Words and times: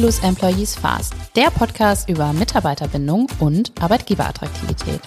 Lose 0.00 0.22
Employees 0.22 0.76
Fast, 0.76 1.12
der 1.36 1.50
Podcast 1.50 2.08
über 2.08 2.32
Mitarbeiterbindung 2.32 3.26
und 3.38 3.70
Arbeitgeberattraktivität. 3.82 5.02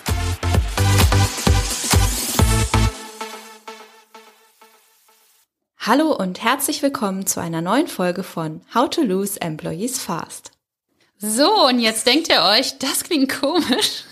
Hallo 5.80 6.12
und 6.12 6.44
herzlich 6.44 6.84
willkommen 6.84 7.26
zu 7.26 7.40
einer 7.40 7.62
neuen 7.62 7.88
Folge 7.88 8.22
von 8.22 8.62
How 8.76 8.88
to 8.88 9.02
Lose 9.02 9.42
Employees 9.42 9.98
Fast. 9.98 10.52
So, 11.18 11.66
und 11.66 11.80
jetzt 11.80 12.06
denkt 12.06 12.30
ihr 12.30 12.44
euch, 12.44 12.78
das 12.78 13.04
klingt 13.04 13.34
komisch. 13.34 14.04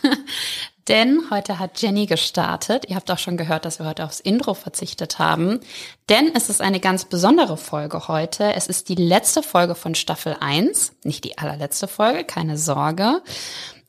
Denn 0.91 1.29
heute 1.31 1.57
hat 1.57 1.81
Jenny 1.81 2.05
gestartet. 2.05 2.83
Ihr 2.89 2.97
habt 2.97 3.09
auch 3.09 3.17
schon 3.17 3.37
gehört, 3.37 3.63
dass 3.63 3.79
wir 3.79 3.85
heute 3.85 4.03
aufs 4.03 4.19
Intro 4.19 4.53
verzichtet 4.53 5.19
haben. 5.19 5.61
Denn 6.09 6.31
es 6.35 6.49
ist 6.49 6.59
eine 6.59 6.81
ganz 6.81 7.05
besondere 7.05 7.55
Folge 7.55 8.09
heute. 8.09 8.53
Es 8.55 8.67
ist 8.67 8.89
die 8.89 8.95
letzte 8.95 9.41
Folge 9.41 9.75
von 9.75 9.95
Staffel 9.95 10.35
1. 10.37 10.91
Nicht 11.05 11.23
die 11.23 11.37
allerletzte 11.37 11.87
Folge, 11.87 12.25
keine 12.25 12.57
Sorge. 12.57 13.21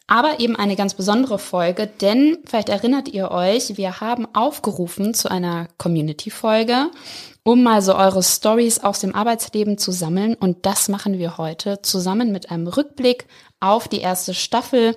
Aber 0.07 0.39
eben 0.39 0.55
eine 0.55 0.77
ganz 0.77 0.95
besondere 0.95 1.41
Folge, 1.41 1.89
denn 1.89 2.39
vielleicht 2.45 2.69
erinnert 2.69 3.09
ihr 3.09 3.33
euch, 3.33 3.77
wir 3.77 4.01
haben 4.01 4.33
aufgerufen 4.33 5.13
zu 5.13 5.29
einer 5.29 5.67
Community-Folge, 5.79 6.89
um 7.43 7.65
mal 7.65 7.83
so 7.83 7.97
eure 7.97 8.23
Stories 8.23 8.79
aus 8.79 9.01
dem 9.01 9.13
Arbeitsleben 9.13 9.77
zu 9.77 9.91
sammeln. 9.91 10.35
Und 10.35 10.67
das 10.67 10.89
machen 10.89 11.19
wir 11.19 11.37
heute 11.37 11.83
zusammen 11.83 12.31
mit 12.31 12.53
einem 12.53 12.69
Rückblick 12.69 13.27
auf 13.59 13.89
die 13.89 14.01
erste 14.03 14.35
Staffel 14.35 14.97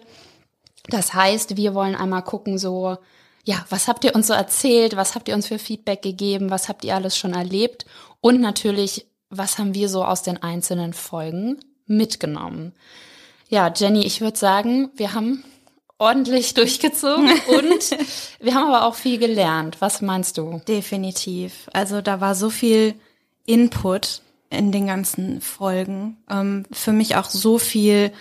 das 0.90 1.14
heißt, 1.14 1.58
wir 1.58 1.74
wollen 1.74 1.96
einmal 1.96 2.24
gucken, 2.24 2.58
so, 2.58 2.98
ja, 3.44 3.66
was 3.70 3.88
habt 3.88 4.04
ihr 4.04 4.16
uns 4.16 4.28
so 4.28 4.34
erzählt? 4.34 4.96
Was 4.96 5.16
habt 5.16 5.28
ihr 5.28 5.36
uns 5.36 5.48
für 5.48 5.60
Feedback 5.60 6.02
gegeben? 6.02 6.50
Was 6.50 6.70
habt 6.70 6.84
ihr 6.84 6.96
alles 6.96 7.18
schon 7.18 7.34
erlebt? 7.34 7.86
Und 8.22 8.42
natürlich, 8.42 9.08
was 9.30 9.58
haben 9.58 9.74
wir 9.74 9.90
so 9.90 10.04
aus 10.04 10.24
den 10.24 10.42
einzelnen 10.42 10.94
Folgen 10.94 11.60
mitgenommen? 11.86 12.74
Ja, 13.50 13.72
Jenny, 13.74 14.06
ich 14.06 14.22
würde 14.22 14.38
sagen, 14.38 14.90
wir 14.96 15.14
haben 15.14 15.44
ordentlich 15.98 16.54
durchgezogen 16.56 17.30
und 17.30 17.98
wir 18.40 18.56
haben 18.56 18.72
aber 18.72 18.86
auch 18.86 18.96
viel 18.96 19.18
gelernt. 19.18 19.78
Was 19.80 20.02
meinst 20.02 20.38
du? 20.38 20.62
Definitiv. 20.68 21.70
Also 21.74 22.02
da 22.02 22.22
war 22.22 22.36
so 22.36 22.50
viel 22.50 22.96
Input 23.46 24.22
in 24.50 24.72
den 24.72 24.88
ganzen 24.88 25.42
Folgen. 25.42 26.18
Ähm, 26.30 26.66
für 26.72 26.92
mich 26.92 27.16
auch 27.16 27.30
so 27.30 27.60
viel 27.60 28.12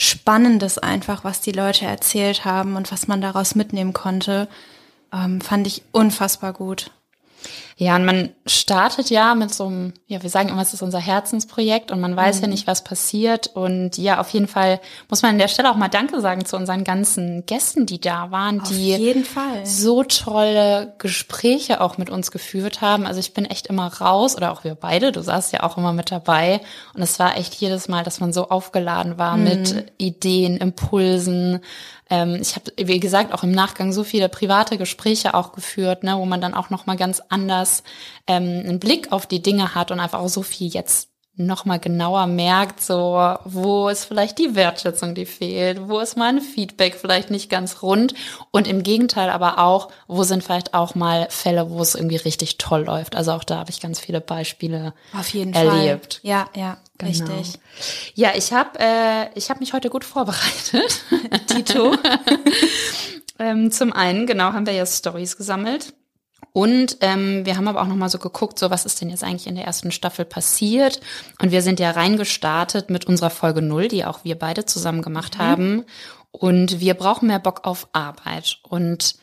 Spannendes 0.00 0.78
einfach, 0.78 1.24
was 1.24 1.40
die 1.40 1.52
Leute 1.52 1.84
erzählt 1.84 2.44
haben 2.44 2.76
und 2.76 2.92
was 2.92 3.08
man 3.08 3.20
daraus 3.20 3.56
mitnehmen 3.56 3.92
konnte, 3.92 4.48
ähm, 5.12 5.40
fand 5.40 5.66
ich 5.66 5.82
unfassbar 5.90 6.52
gut. 6.52 6.92
Ja, 7.80 7.94
und 7.94 8.04
man 8.04 8.30
startet 8.44 9.08
ja 9.08 9.36
mit 9.36 9.54
so 9.54 9.66
einem, 9.66 9.92
ja, 10.08 10.20
wir 10.20 10.30
sagen 10.30 10.48
immer, 10.48 10.62
es 10.62 10.74
ist 10.74 10.82
unser 10.82 10.98
Herzensprojekt 10.98 11.92
und 11.92 12.00
man 12.00 12.16
weiß 12.16 12.38
mhm. 12.38 12.42
ja 12.42 12.48
nicht, 12.48 12.66
was 12.66 12.82
passiert. 12.82 13.46
Und 13.54 13.96
ja, 13.96 14.18
auf 14.18 14.30
jeden 14.30 14.48
Fall 14.48 14.80
muss 15.08 15.22
man 15.22 15.32
an 15.32 15.38
der 15.38 15.46
Stelle 15.46 15.70
auch 15.70 15.76
mal 15.76 15.86
Danke 15.86 16.20
sagen 16.20 16.44
zu 16.44 16.56
unseren 16.56 16.82
ganzen 16.82 17.46
Gästen, 17.46 17.86
die 17.86 18.00
da 18.00 18.32
waren, 18.32 18.62
auf 18.62 18.68
die 18.68 18.96
jeden 18.96 19.24
Fall. 19.24 19.64
so 19.64 20.02
tolle 20.02 20.94
Gespräche 20.98 21.80
auch 21.80 21.98
mit 21.98 22.10
uns 22.10 22.32
geführt 22.32 22.80
haben. 22.80 23.06
Also 23.06 23.20
ich 23.20 23.32
bin 23.32 23.44
echt 23.44 23.68
immer 23.68 23.86
raus, 23.86 24.36
oder 24.36 24.50
auch 24.50 24.64
wir 24.64 24.74
beide, 24.74 25.12
du 25.12 25.22
saßt 25.22 25.52
ja 25.52 25.62
auch 25.62 25.76
immer 25.78 25.92
mit 25.92 26.10
dabei. 26.10 26.60
Und 26.94 27.02
es 27.02 27.20
war 27.20 27.36
echt 27.36 27.54
jedes 27.54 27.86
Mal, 27.86 28.02
dass 28.02 28.18
man 28.18 28.32
so 28.32 28.48
aufgeladen 28.48 29.18
war 29.18 29.36
mhm. 29.36 29.44
mit 29.44 29.92
Ideen, 29.98 30.56
Impulsen, 30.56 31.60
ähm, 32.10 32.38
ich 32.40 32.56
habe, 32.56 32.72
wie 32.76 33.00
gesagt, 33.00 33.32
auch 33.32 33.42
im 33.42 33.52
Nachgang 33.52 33.92
so 33.92 34.04
viele 34.04 34.28
private 34.28 34.78
Gespräche 34.78 35.34
auch 35.34 35.52
geführt, 35.52 36.02
ne, 36.04 36.16
wo 36.16 36.24
man 36.24 36.40
dann 36.40 36.54
auch 36.54 36.70
noch 36.70 36.86
mal 36.86 36.96
ganz 36.96 37.20
anders 37.28 37.82
ähm, 38.26 38.42
einen 38.42 38.80
Blick 38.80 39.12
auf 39.12 39.26
die 39.26 39.42
Dinge 39.42 39.74
hat 39.74 39.90
und 39.90 40.00
einfach 40.00 40.20
auch 40.20 40.28
so 40.28 40.42
viel 40.42 40.68
jetzt 40.68 41.10
noch 41.38 41.64
mal 41.64 41.78
genauer 41.78 42.26
merkt, 42.26 42.80
so 42.82 43.36
wo 43.44 43.88
ist 43.88 44.04
vielleicht 44.04 44.38
die 44.38 44.56
Wertschätzung, 44.56 45.14
die 45.14 45.24
fehlt, 45.24 45.88
wo 45.88 46.00
ist 46.00 46.16
mein 46.16 46.40
Feedback 46.40 46.96
vielleicht 46.96 47.30
nicht 47.30 47.48
ganz 47.48 47.80
rund 47.80 48.14
und 48.50 48.66
im 48.66 48.82
Gegenteil 48.82 49.30
aber 49.30 49.58
auch, 49.58 49.88
wo 50.08 50.24
sind 50.24 50.42
vielleicht 50.42 50.74
auch 50.74 50.96
mal 50.96 51.28
Fälle, 51.30 51.70
wo 51.70 51.80
es 51.80 51.94
irgendwie 51.94 52.16
richtig 52.16 52.58
toll 52.58 52.84
läuft. 52.84 53.14
Also 53.14 53.32
auch 53.32 53.44
da 53.44 53.58
habe 53.58 53.70
ich 53.70 53.80
ganz 53.80 54.00
viele 54.00 54.20
Beispiele 54.20 54.94
Auf 55.16 55.28
jeden 55.28 55.52
erlebt. 55.54 56.20
Fall. 56.22 56.30
Ja, 56.30 56.48
ja, 56.56 56.76
genau. 56.98 57.10
richtig. 57.10 57.60
Ja, 58.14 58.32
ich 58.34 58.52
habe 58.52 58.78
äh, 58.80 59.28
ich 59.34 59.48
habe 59.48 59.60
mich 59.60 59.72
heute 59.72 59.90
gut 59.90 60.04
vorbereitet. 60.04 61.04
Tito. 61.46 61.94
ähm, 63.38 63.70
zum 63.70 63.92
einen 63.92 64.26
genau 64.26 64.52
haben 64.52 64.66
wir 64.66 64.74
ja 64.74 64.84
Stories 64.84 65.36
gesammelt 65.36 65.94
und 66.58 66.96
ähm, 67.02 67.46
wir 67.46 67.56
haben 67.56 67.68
aber 67.68 67.80
auch 67.80 67.86
noch 67.86 67.94
mal 67.94 68.08
so 68.08 68.18
geguckt, 68.18 68.58
so 68.58 68.68
was 68.68 68.84
ist 68.84 69.00
denn 69.00 69.10
jetzt 69.10 69.22
eigentlich 69.22 69.46
in 69.46 69.54
der 69.54 69.64
ersten 69.64 69.92
Staffel 69.92 70.24
passiert? 70.24 70.98
Und 71.40 71.52
wir 71.52 71.62
sind 71.62 71.78
ja 71.78 71.92
reingestartet 71.92 72.90
mit 72.90 73.04
unserer 73.04 73.30
Folge 73.30 73.62
null, 73.62 73.86
die 73.86 74.04
auch 74.04 74.24
wir 74.24 74.36
beide 74.36 74.64
zusammen 74.64 75.00
gemacht 75.00 75.36
mhm. 75.36 75.40
haben. 75.40 75.84
Und 76.32 76.80
wir 76.80 76.94
brauchen 76.94 77.28
mehr 77.28 77.38
Bock 77.38 77.60
auf 77.62 77.86
Arbeit. 77.92 78.58
Und 78.68 79.14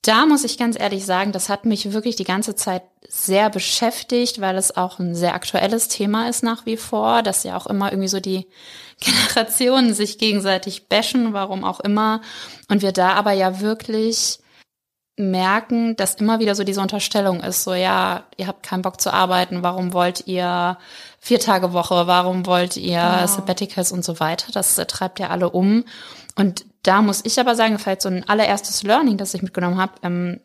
da 0.00 0.24
muss 0.24 0.42
ich 0.42 0.56
ganz 0.56 0.80
ehrlich 0.80 1.04
sagen, 1.04 1.32
das 1.32 1.50
hat 1.50 1.66
mich 1.66 1.92
wirklich 1.92 2.16
die 2.16 2.24
ganze 2.24 2.54
Zeit 2.54 2.84
sehr 3.06 3.50
beschäftigt, 3.50 4.40
weil 4.40 4.56
es 4.56 4.74
auch 4.74 4.98
ein 4.98 5.14
sehr 5.14 5.34
aktuelles 5.34 5.88
Thema 5.88 6.30
ist 6.30 6.42
nach 6.42 6.64
wie 6.64 6.78
vor, 6.78 7.22
dass 7.22 7.44
ja 7.44 7.58
auch 7.58 7.66
immer 7.66 7.92
irgendwie 7.92 8.08
so 8.08 8.20
die 8.20 8.46
Generationen 9.00 9.92
sich 9.92 10.16
gegenseitig 10.16 10.88
bashen, 10.88 11.34
warum 11.34 11.62
auch 11.62 11.80
immer. 11.80 12.22
Und 12.70 12.80
wir 12.80 12.92
da 12.92 13.12
aber 13.12 13.32
ja 13.32 13.60
wirklich 13.60 14.38
merken, 15.16 15.96
dass 15.96 16.14
immer 16.14 16.40
wieder 16.40 16.54
so 16.54 16.64
diese 16.64 16.80
Unterstellung 16.80 17.40
ist, 17.40 17.64
so 17.64 17.74
ja, 17.74 18.24
ihr 18.36 18.46
habt 18.46 18.62
keinen 18.62 18.82
Bock 18.82 19.00
zu 19.00 19.12
arbeiten, 19.12 19.62
warum 19.62 19.92
wollt 19.92 20.26
ihr 20.26 20.78
vier 21.18 21.40
Tage 21.40 21.72
Woche, 21.72 22.06
warum 22.06 22.46
wollt 22.46 22.76
ihr 22.76 23.00
genau. 23.00 23.26
Sabbaticals 23.26 23.92
und 23.92 24.04
so 24.04 24.20
weiter, 24.20 24.50
das 24.52 24.76
treibt 24.76 25.18
ja 25.18 25.28
alle 25.28 25.50
um. 25.50 25.84
Und 26.36 26.64
da 26.82 27.02
muss 27.02 27.24
ich 27.24 27.38
aber 27.38 27.54
sagen, 27.54 27.78
vielleicht 27.78 28.02
so 28.02 28.08
ein 28.08 28.26
allererstes 28.28 28.82
Learning, 28.82 29.18
das 29.18 29.34
ich 29.34 29.42
mitgenommen 29.42 29.78
habe, 29.78 29.92
ähm, 30.02 30.40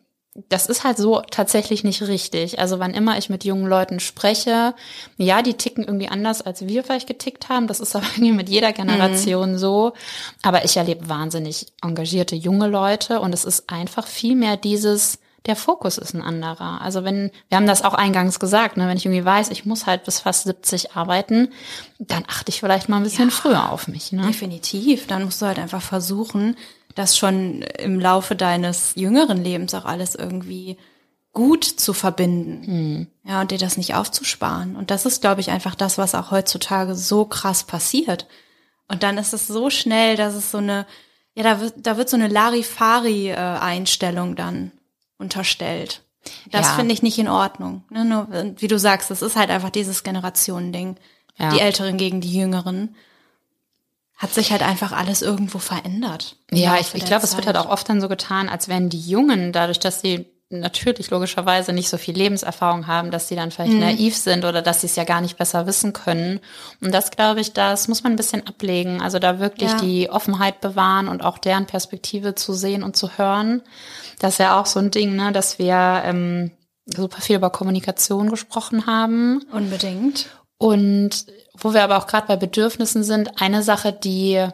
das 0.49 0.67
ist 0.67 0.83
halt 0.83 0.97
so 0.97 1.21
tatsächlich 1.31 1.85
nicht 1.85 2.01
richtig. 2.01 2.59
Also 2.59 2.79
wann 2.79 2.93
immer 2.93 3.17
ich 3.17 3.29
mit 3.29 3.45
jungen 3.45 3.67
Leuten 3.67 4.01
spreche, 4.01 4.73
ja, 5.17 5.41
die 5.41 5.53
ticken 5.53 5.85
irgendwie 5.85 6.09
anders, 6.09 6.41
als 6.41 6.67
wir 6.67 6.83
vielleicht 6.83 7.07
getickt 7.07 7.47
haben. 7.47 7.67
Das 7.67 7.79
ist 7.79 7.95
aber 7.95 8.05
irgendwie 8.15 8.33
mit 8.33 8.49
jeder 8.49 8.73
Generation 8.73 9.53
mhm. 9.53 9.57
so. 9.57 9.93
Aber 10.41 10.65
ich 10.65 10.75
erlebe 10.75 11.07
wahnsinnig 11.07 11.67
engagierte 11.81 12.35
junge 12.35 12.67
Leute 12.67 13.21
und 13.21 13.33
es 13.33 13.45
ist 13.45 13.69
einfach 13.69 14.07
viel 14.07 14.35
mehr 14.35 14.57
dieses, 14.57 15.19
der 15.45 15.55
Fokus 15.55 15.97
ist 15.97 16.13
ein 16.13 16.21
anderer. 16.21 16.81
Also 16.81 17.05
wenn, 17.05 17.31
wir 17.47 17.55
haben 17.55 17.67
das 17.67 17.83
auch 17.83 17.93
eingangs 17.93 18.37
gesagt, 18.37 18.75
ne, 18.75 18.89
wenn 18.89 18.97
ich 18.97 19.05
irgendwie 19.05 19.23
weiß, 19.23 19.51
ich 19.51 19.65
muss 19.65 19.85
halt 19.85 20.03
bis 20.03 20.19
fast 20.19 20.43
70 20.43 20.97
arbeiten, 20.97 21.49
dann 21.97 22.25
achte 22.27 22.49
ich 22.49 22.59
vielleicht 22.59 22.89
mal 22.89 22.97
ein 22.97 23.03
bisschen 23.03 23.29
ja, 23.29 23.35
früher 23.35 23.71
auf 23.71 23.87
mich. 23.87 24.11
Ne? 24.11 24.23
Definitiv. 24.27 25.07
Dann 25.07 25.23
musst 25.23 25.41
du 25.41 25.45
halt 25.45 25.59
einfach 25.59 25.81
versuchen, 25.81 26.57
das 26.95 27.17
schon 27.17 27.61
im 27.61 27.99
Laufe 27.99 28.35
deines 28.35 28.93
jüngeren 28.95 29.43
Lebens 29.43 29.73
auch 29.73 29.85
alles 29.85 30.15
irgendwie 30.15 30.77
gut 31.33 31.65
zu 31.65 31.93
verbinden. 31.93 32.65
Hm. 32.65 33.07
Ja, 33.23 33.41
und 33.41 33.51
dir 33.51 33.57
das 33.57 33.77
nicht 33.77 33.93
aufzusparen. 33.93 34.75
Und 34.75 34.89
das 34.89 35.05
ist, 35.05 35.21
glaube 35.21 35.41
ich, 35.41 35.51
einfach 35.51 35.75
das, 35.75 35.97
was 35.97 36.15
auch 36.15 36.31
heutzutage 36.31 36.95
so 36.95 37.25
krass 37.25 37.65
passiert. 37.65 38.25
Und 38.87 39.03
dann 39.03 39.17
ist 39.17 39.33
es 39.33 39.47
so 39.47 39.69
schnell, 39.69 40.15
dass 40.15 40.33
es 40.33 40.51
so 40.51 40.59
eine, 40.59 40.85
ja, 41.35 41.43
da 41.43 41.59
wird, 41.59 41.73
da 41.77 41.97
wird 41.97 42.09
so 42.09 42.15
eine 42.15 42.29
Larifari-Einstellung 42.29 44.35
dann 44.35 44.71
unterstellt. 45.17 46.01
Das 46.49 46.67
ja. 46.67 46.75
finde 46.75 46.93
ich 46.93 47.03
nicht 47.03 47.19
in 47.19 47.27
Ordnung. 47.27 47.83
Ne? 47.89 48.05
Nur, 48.05 48.27
wie 48.57 48.67
du 48.67 48.79
sagst, 48.79 49.11
das 49.11 49.21
ist 49.21 49.35
halt 49.35 49.49
einfach 49.49 49.69
dieses 49.69 50.03
Generationending. 50.03 50.95
Ja. 51.37 51.49
Die 51.49 51.59
Älteren 51.59 51.97
gegen 51.97 52.21
die 52.21 52.33
Jüngeren 52.33 52.95
hat 54.15 54.33
sich 54.33 54.51
halt 54.51 54.63
einfach 54.63 54.91
alles 54.91 55.21
irgendwo 55.21 55.59
verändert. 55.59 56.37
Ja, 56.51 56.77
ich, 56.79 56.93
ich 56.93 57.05
glaube, 57.05 57.25
es 57.25 57.35
wird 57.35 57.47
halt 57.47 57.57
auch 57.57 57.69
oft 57.69 57.89
dann 57.89 57.99
so 57.99 58.07
getan, 58.07 58.47
als 58.47 58.67
wären 58.67 58.89
die 58.89 58.99
Jungen, 58.99 59.51
dadurch, 59.51 59.79
dass 59.79 60.01
sie 60.01 60.25
natürlich 60.49 61.09
logischerweise 61.09 61.73
nicht 61.73 61.89
so 61.89 61.97
viel 61.97 62.15
Lebenserfahrung 62.15 62.87
haben, 62.87 63.11
dass 63.11 63.27
sie 63.27 63.35
dann 63.35 63.51
vielleicht 63.51 63.73
mhm. 63.73 63.79
naiv 63.79 64.15
sind 64.15 64.45
oder 64.45 64.61
dass 64.61 64.81
sie 64.81 64.87
es 64.87 64.95
ja 64.95 65.03
gar 65.03 65.21
nicht 65.21 65.37
besser 65.37 65.65
wissen 65.65 65.91
können. 65.91 66.39
Und 66.81 66.93
das 66.93 67.11
glaube 67.11 67.41
ich, 67.41 67.53
das 67.53 67.87
muss 67.87 68.03
man 68.03 68.13
ein 68.13 68.17
bisschen 68.17 68.45
ablegen. 68.45 69.01
Also 69.01 69.19
da 69.19 69.39
wirklich 69.39 69.71
ja. 69.71 69.77
die 69.77 70.09
Offenheit 70.09 70.61
bewahren 70.61 71.07
und 71.07 71.23
auch 71.23 71.39
deren 71.39 71.65
Perspektive 71.65 72.35
zu 72.35 72.53
sehen 72.53 72.83
und 72.83 72.95
zu 72.95 73.17
hören. 73.17 73.63
Das 74.19 74.33
ist 74.33 74.39
ja 74.39 74.59
auch 74.59 74.67
so 74.67 74.79
ein 74.79 74.91
Ding, 74.91 75.15
ne, 75.15 75.31
dass 75.31 75.57
wir 75.57 76.03
ähm, 76.05 76.51
super 76.85 77.21
viel 77.21 77.37
über 77.37 77.49
Kommunikation 77.49 78.29
gesprochen 78.29 78.85
haben. 78.85 79.41
Unbedingt. 79.51 80.27
Und 80.57 81.25
wo 81.57 81.73
wir 81.73 81.83
aber 81.83 81.97
auch 81.97 82.07
gerade 82.07 82.27
bei 82.27 82.35
Bedürfnissen 82.35 83.03
sind, 83.03 83.41
eine 83.41 83.63
Sache, 83.63 83.93
die, 83.93 84.45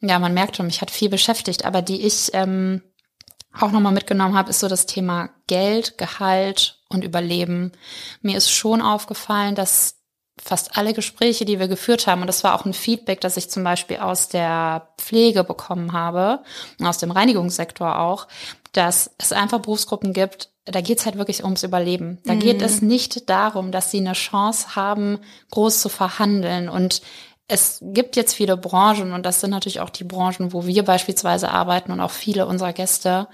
ja, 0.00 0.18
man 0.18 0.34
merkt 0.34 0.56
schon, 0.56 0.66
mich 0.66 0.80
hat 0.80 0.90
viel 0.90 1.08
beschäftigt, 1.08 1.64
aber 1.64 1.82
die 1.82 2.02
ich 2.02 2.30
ähm, 2.32 2.82
auch 3.58 3.70
nochmal 3.70 3.92
mitgenommen 3.92 4.36
habe, 4.36 4.50
ist 4.50 4.60
so 4.60 4.68
das 4.68 4.86
Thema 4.86 5.30
Geld, 5.46 5.98
Gehalt 5.98 6.80
und 6.88 7.04
Überleben. 7.04 7.72
Mir 8.22 8.36
ist 8.36 8.50
schon 8.50 8.80
aufgefallen, 8.82 9.54
dass 9.54 9.96
fast 10.42 10.76
alle 10.76 10.94
Gespräche, 10.94 11.44
die 11.44 11.58
wir 11.58 11.68
geführt 11.68 12.06
haben, 12.06 12.22
und 12.22 12.26
das 12.26 12.44
war 12.44 12.54
auch 12.54 12.64
ein 12.64 12.72
Feedback, 12.72 13.20
das 13.20 13.36
ich 13.36 13.50
zum 13.50 13.62
Beispiel 13.62 13.98
aus 13.98 14.28
der 14.28 14.88
Pflege 14.98 15.44
bekommen 15.44 15.92
habe, 15.92 16.42
aus 16.82 16.98
dem 16.98 17.10
Reinigungssektor 17.10 17.98
auch, 17.98 18.26
dass 18.72 19.10
es 19.18 19.32
einfach 19.32 19.60
Berufsgruppen 19.60 20.12
gibt, 20.12 20.50
da 20.64 20.80
geht's 20.80 21.04
halt 21.06 21.18
wirklich 21.18 21.42
ums 21.44 21.62
Überleben. 21.62 22.18
Da 22.24 22.34
mhm. 22.34 22.40
geht 22.40 22.62
es 22.62 22.82
nicht 22.82 23.28
darum, 23.28 23.72
dass 23.72 23.90
sie 23.90 23.98
eine 23.98 24.12
Chance 24.12 24.76
haben, 24.76 25.18
groß 25.50 25.80
zu 25.80 25.88
verhandeln. 25.88 26.68
Und 26.68 27.02
es 27.48 27.80
gibt 27.82 28.16
jetzt 28.16 28.34
viele 28.34 28.56
Branchen 28.56 29.12
und 29.12 29.26
das 29.26 29.40
sind 29.40 29.50
natürlich 29.50 29.80
auch 29.80 29.90
die 29.90 30.04
Branchen, 30.04 30.52
wo 30.52 30.66
wir 30.66 30.84
beispielsweise 30.84 31.50
arbeiten 31.50 31.90
und 31.90 32.00
auch 32.00 32.12
viele 32.12 32.46
unserer 32.46 32.72
Gäste 32.72 33.26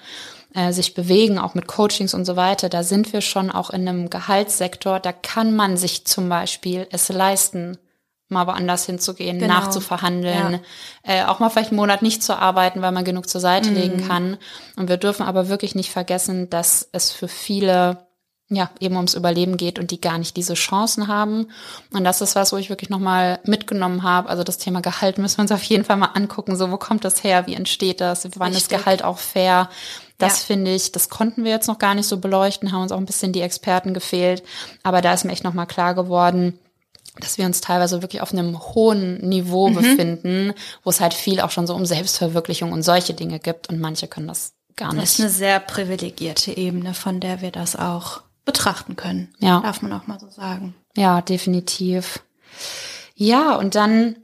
äh, 0.55 0.73
sich 0.73 0.95
bewegen, 0.95 1.39
auch 1.39 1.55
mit 1.55 1.67
Coachings 1.67 2.15
und 2.15 2.25
so 2.25 2.37
weiter. 2.37 2.71
Da 2.71 2.83
sind 2.83 3.13
wir 3.13 3.21
schon 3.21 3.51
auch 3.51 3.69
in 3.69 3.87
einem 3.87 4.09
Gehaltssektor, 4.09 5.01
da 5.01 5.13
kann 5.13 5.55
man 5.55 5.77
sich 5.77 6.07
zum 6.07 6.31
Beispiel 6.31 6.87
es 6.91 7.11
leisten, 7.11 7.77
mal 8.29 8.47
woanders 8.47 8.87
hinzugehen, 8.87 9.39
Genau. 9.39 9.55
nachzuverhandeln, 9.55 10.61
äh, 11.03 11.25
auch 11.25 11.39
mal 11.39 11.49
vielleicht 11.51 11.71
einen 11.71 11.77
Monat 11.79 12.03
nicht 12.03 12.23
zu 12.23 12.37
arbeiten, 12.39 12.83
weil 12.83 12.93
man 12.93 13.05
genug 13.05 13.29
zur 13.29 13.41
Seite 13.41 13.71
legen 13.71 14.07
kann. 14.09 14.37
Und 14.77 14.89
wir 14.89 14.97
dürfen 14.97 15.23
aber 15.25 15.49
wirklich 15.49 15.75
nicht 15.75 15.91
vergessen, 15.91 16.51
dass 16.51 16.89
es 16.93 17.13
für 17.13 17.29
viele 17.29 18.05
ja, 18.49 18.71
eben 18.79 18.95
ums 18.95 19.15
Überleben 19.15 19.57
geht 19.57 19.81
und 19.81 19.91
die 19.91 20.01
gar 20.01 20.19
nicht 20.19 20.37
diese 20.37 20.55
Chancen 20.55 21.09
haben. 21.09 21.49
Und 21.93 22.05
das 22.05 22.21
ist 22.21 22.37
was, 22.37 22.53
wo 22.53 22.57
ich 22.57 22.69
wirklich 22.71 22.91
nochmal 22.91 23.41
mitgenommen 23.43 24.05
habe. 24.05 24.29
Also 24.29 24.45
das 24.45 24.59
Thema 24.59 24.81
Gehalt 24.83 25.19
müssen 25.19 25.39
wir 25.39 25.43
uns 25.43 25.51
auf 25.51 25.65
jeden 25.65 25.85
Fall 25.85 25.97
mal 25.97 26.11
angucken. 26.15 26.55
So, 26.55 26.71
wo 26.71 26.77
kommt 26.77 27.05
das 27.05 27.25
her? 27.25 27.49
Wie 27.49 27.55
entsteht 27.55 28.01
das? 28.01 28.29
Wann 28.37 28.53
ist 28.53 28.59
Richtig. 28.71 28.79
Gehalt 28.79 29.03
auch 29.03 29.19
fair? 29.19 29.69
Das 30.19 30.39
Ja. 30.43 30.47
finde 30.47 30.73
ich, 30.73 30.93
das 30.93 31.09
konnten 31.09 31.43
wir 31.43 31.51
jetzt 31.51 31.67
noch 31.67 31.79
gar 31.81 31.97
nicht 31.97 32.07
so 32.07 32.19
beleuchten, 32.19 32.71
haben 32.71 32.83
uns 32.83 32.93
auch 32.93 32.99
ein 32.99 33.05
bisschen 33.07 33.33
die 33.33 33.41
Experten 33.43 33.95
gefehlt. 33.95 34.45
Aber 34.85 35.01
da 35.03 35.13
ist 35.13 35.25
mir 35.25 35.33
echt 35.33 35.43
nochmal 35.43 35.67
klar 35.67 35.95
geworden, 35.97 36.57
dass 37.21 37.39
wir 37.39 37.47
uns 37.47 37.61
teilweise 37.61 38.03
wirklich 38.03 38.21
auf 38.23 38.33
einem 38.33 38.59
hohen 38.59 39.19
Niveau 39.29 39.71
befinden, 39.71 40.53
wo 40.83 40.91
es 40.91 41.01
halt 41.01 41.15
viel 41.15 41.41
auch 41.41 41.51
schon 41.51 41.67
so 41.67 41.75
um 41.75 41.87
Selbstverwirklichung 41.87 42.73
und 42.73 42.83
solche 42.83 43.15
Dinge 43.15 43.39
gibt 43.39 43.69
und 43.69 43.81
manche 43.81 44.09
können 44.09 44.29
das 44.29 44.53
gar 44.77 44.95
Das 44.95 45.05
ist 45.05 45.19
nicht. 45.19 45.21
eine 45.27 45.31
sehr 45.35 45.61
privilegierte 45.61 46.57
Ebene, 46.57 46.95
von 46.95 47.21
der 47.21 47.41
wir 47.41 47.51
das 47.51 47.77
auch 47.77 48.23
betrachten 48.45 48.97
können. 48.97 49.35
Ja. 49.39 49.61
Darf 49.61 49.83
man 49.83 49.93
auch 49.93 50.07
mal 50.07 50.21
so 50.21 50.29
sagen. 50.31 50.75
Ja, 50.97 51.21
definitiv. 51.23 52.21
Ja, 53.15 53.57
und 53.57 53.75
dann, 53.75 54.17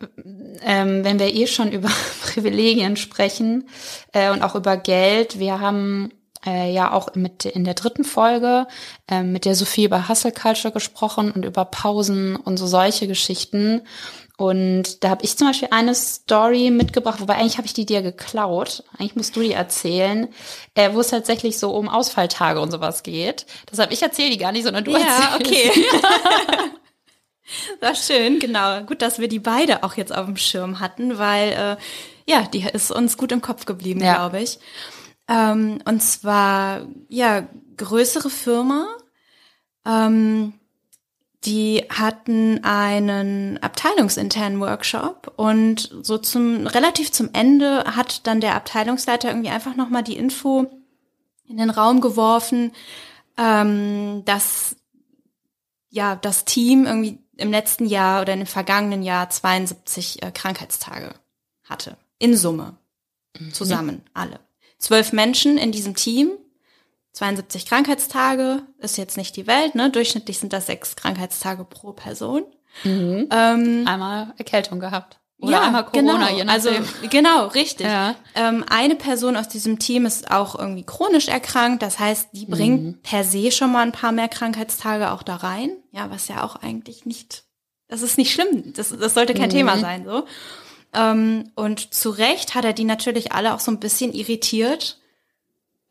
ähm, 0.63 1.03
wenn 1.03 1.19
wir 1.19 1.35
eh 1.35 1.47
schon 1.47 1.73
über 1.73 1.89
Privilegien 2.23 2.97
sprechen 2.97 3.69
äh, 4.13 4.31
und 4.31 4.43
auch 4.43 4.55
über 4.55 4.77
Geld, 4.77 5.39
wir 5.39 5.61
haben 5.61 6.13
äh, 6.45 6.73
ja 6.73 6.93
auch 6.93 7.15
mit 7.15 7.45
in 7.45 7.65
der 7.65 7.75
dritten 7.75 8.05
Folge 8.05 8.67
äh, 9.11 9.23
mit 9.23 9.45
der 9.45 9.55
Sophie 9.55 9.85
über 9.85 10.09
Hustle 10.09 10.33
Culture 10.33 10.73
gesprochen 10.73 11.31
und 11.31 11.45
über 11.45 11.65
Pausen 11.65 12.37
und 12.37 12.57
so 12.57 12.67
solche 12.67 13.07
Geschichten. 13.07 13.83
Und 14.39 15.05
da 15.05 15.11
habe 15.11 15.25
ich 15.25 15.37
zum 15.37 15.47
Beispiel 15.49 15.69
eine 15.71 15.95
Story 15.95 16.71
mitgebracht, 16.71 17.21
wobei 17.21 17.35
eigentlich 17.37 17.59
habe 17.59 17.67
ich 17.67 17.75
die 17.75 17.87
dir 17.87 18.03
geklaut. 18.03 18.83
Eigentlich 18.99 19.15
musst 19.15 19.37
du 19.37 19.41
die 19.41 19.53
erzählen, 19.53 20.27
äh, 20.75 20.93
wo 20.95 21.01
es 21.01 21.09
tatsächlich 21.09 21.59
so 21.59 21.71
um 21.77 21.89
Ausfalltage 21.89 22.61
und 22.61 22.71
sowas 22.73 23.03
geht. 23.05 23.47
Deshalb 23.71 23.93
ich 23.93 24.03
erzähle 24.03 24.31
die 24.31 24.39
gar 24.39 24.51
nicht, 24.51 24.65
sondern 24.65 24.83
du 24.85 24.93
Ja, 24.93 25.37
erzählst. 25.39 25.79
okay. 25.79 25.85
War 27.81 27.95
schön, 27.95 28.39
genau. 28.39 28.83
Gut, 28.83 29.03
dass 29.03 29.19
wir 29.19 29.29
die 29.29 29.39
beide 29.41 29.83
auch 29.85 29.95
jetzt 29.97 30.15
auf 30.15 30.27
dem 30.27 30.37
Schirm 30.37 30.81
hatten, 30.81 31.19
weil 31.19 31.51
äh, 31.53 31.77
ja, 32.31 32.43
die 32.53 32.61
ist 32.73 32.91
uns 32.91 33.17
gut 33.17 33.33
im 33.33 33.43
Kopf 33.43 33.67
geblieben, 33.67 34.01
Ja. 34.03 34.15
glaube 34.15 34.41
ich. 34.41 34.59
Ähm, 35.29 35.79
und 35.85 36.03
zwar 36.03 36.87
ja 37.09 37.47
größere 37.77 38.31
Firma, 38.31 38.87
ähm, 39.87 40.55
die 41.45 41.85
hatten 41.89 42.63
einen 42.63 43.59
abteilungsinternen 43.59 44.61
Workshop 44.61 45.33
und 45.37 45.91
so 46.03 46.19
zum 46.19 46.67
relativ 46.67 47.11
zum 47.11 47.31
Ende 47.33 47.85
hat 47.97 48.27
dann 48.27 48.41
der 48.41 48.55
Abteilungsleiter 48.55 49.29
irgendwie 49.29 49.51
einfach 49.51 49.75
noch 49.75 49.89
mal 49.89 50.03
die 50.03 50.17
Info 50.17 50.71
in 51.49 51.57
den 51.57 51.71
Raum 51.71 52.01
geworfen, 52.01 52.73
ähm, 53.37 54.25
dass 54.25 54.77
ja 55.91 56.15
das 56.15 56.45
Team 56.45 56.87
irgendwie 56.87 57.19
im 57.37 57.51
letzten 57.51 57.87
Jahr 57.87 58.23
oder 58.23 58.35
im 58.35 58.47
vergangenen 58.47 59.03
Jahr 59.03 59.29
72 59.29 60.23
äh, 60.23 60.31
Krankheitstage 60.31 61.15
hatte. 61.65 61.97
In 62.19 62.37
Summe. 62.37 62.77
Zusammen 63.53 64.03
alle 64.15 64.39
zwölf 64.83 65.13
Menschen 65.13 65.57
in 65.59 65.73
diesem 65.73 65.95
Team 65.95 66.33
72 67.13 67.67
Krankheitstage 67.67 68.63
ist 68.79 68.97
jetzt 68.97 69.17
nicht 69.17 69.37
die 69.37 69.47
Welt, 69.47 69.75
ne? 69.75 69.91
Durchschnittlich 69.91 70.39
sind 70.39 70.53
das 70.53 70.67
sechs 70.67 70.97
Krankheitstage 70.97 71.65
pro 71.65 71.93
Person. 71.93 72.45
Mhm. 72.85 73.29
Ähm, 73.31 73.85
Einmal 73.87 74.33
Erkältung 74.39 74.81
gehabt. 74.81 75.19
Oder 75.39 75.61
einmal 75.61 75.85
Corona, 75.85 76.29
genau. 76.29 76.37
je 76.39 76.43
Also 76.49 76.71
nachdem. 76.71 77.11
genau, 77.11 77.47
richtig. 77.49 77.87
Ja. 77.87 78.15
Ähm, 78.35 78.65
eine 78.71 78.95
Person 78.95 79.37
aus 79.37 79.49
diesem 79.49 79.79
Team 79.81 80.07
ist 80.07 80.31
auch 80.31 80.57
irgendwie 80.59 80.85
chronisch 80.87 81.29
erkrankt. 81.29 81.83
Das 81.83 81.99
heißt, 81.99 82.29
die 82.33 82.47
bringt 82.47 82.83
Mhm. 82.83 82.99
per 83.03 83.25
se 83.25 83.51
schon 83.51 83.73
mal 83.73 83.83
ein 83.83 83.93
paar 83.93 84.13
mehr 84.13 84.29
Krankheitstage 84.29 85.11
auch 85.11 85.23
da 85.25 85.37
rein. 85.37 85.77
Ja, 85.91 86.11
was 86.11 86.29
ja 86.29 86.45
auch 86.45 86.57
eigentlich 86.57 87.05
nicht, 87.07 87.43
das 87.89 88.03
ist 88.03 88.19
nicht 88.19 88.33
schlimm. 88.33 88.73
Das, 88.75 88.97
das 88.97 89.15
sollte 89.15 89.35
Mhm. 89.35 89.39
kein 89.39 89.51
Thema 89.51 89.79
sein, 89.79 90.05
so. 90.07 90.25
Ähm, 90.95 91.51
und 91.55 91.95
zu 91.95 92.11
Recht 92.11 92.55
hat 92.55 92.65
er 92.65 92.73
die 92.73 92.85
natürlich 92.85 93.33
alle 93.33 93.55
auch 93.55 93.61
so 93.61 93.71
ein 93.71 93.81
bisschen 93.81 94.13
irritiert 94.13 94.99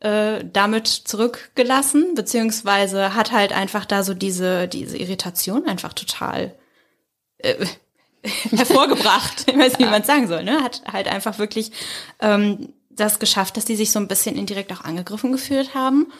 äh, 0.02 0.44
damit 0.52 0.88
zurückgelassen, 0.88 2.14
beziehungsweise 2.14 3.14
hat 3.14 3.30
halt 3.30 3.52
einfach 3.52 3.84
da 3.84 4.02
so 4.02 4.14
diese, 4.14 4.66
diese 4.66 4.98
Irritation 4.98 5.66
einfach 5.66 5.92
total 5.92 6.54
äh, 7.38 7.54
hervorgebracht. 8.50 9.44
Ich 9.46 9.56
weiß 9.56 9.78
nicht, 9.78 9.86
wie 9.86 9.90
man 9.90 10.00
es 10.00 10.06
sagen 10.06 10.28
soll, 10.28 10.42
ne? 10.44 10.62
Hat 10.62 10.82
halt 10.90 11.08
einfach 11.08 11.38
wirklich 11.38 11.72
ähm, 12.20 12.72
das 12.90 13.18
geschafft, 13.20 13.56
dass 13.56 13.64
die 13.64 13.76
sich 13.76 13.92
so 13.92 14.00
ein 14.00 14.08
bisschen 14.08 14.36
indirekt 14.36 14.72
auch 14.72 14.82
angegriffen 14.82 15.32
gefühlt 15.32 15.74
haben. 15.74 16.12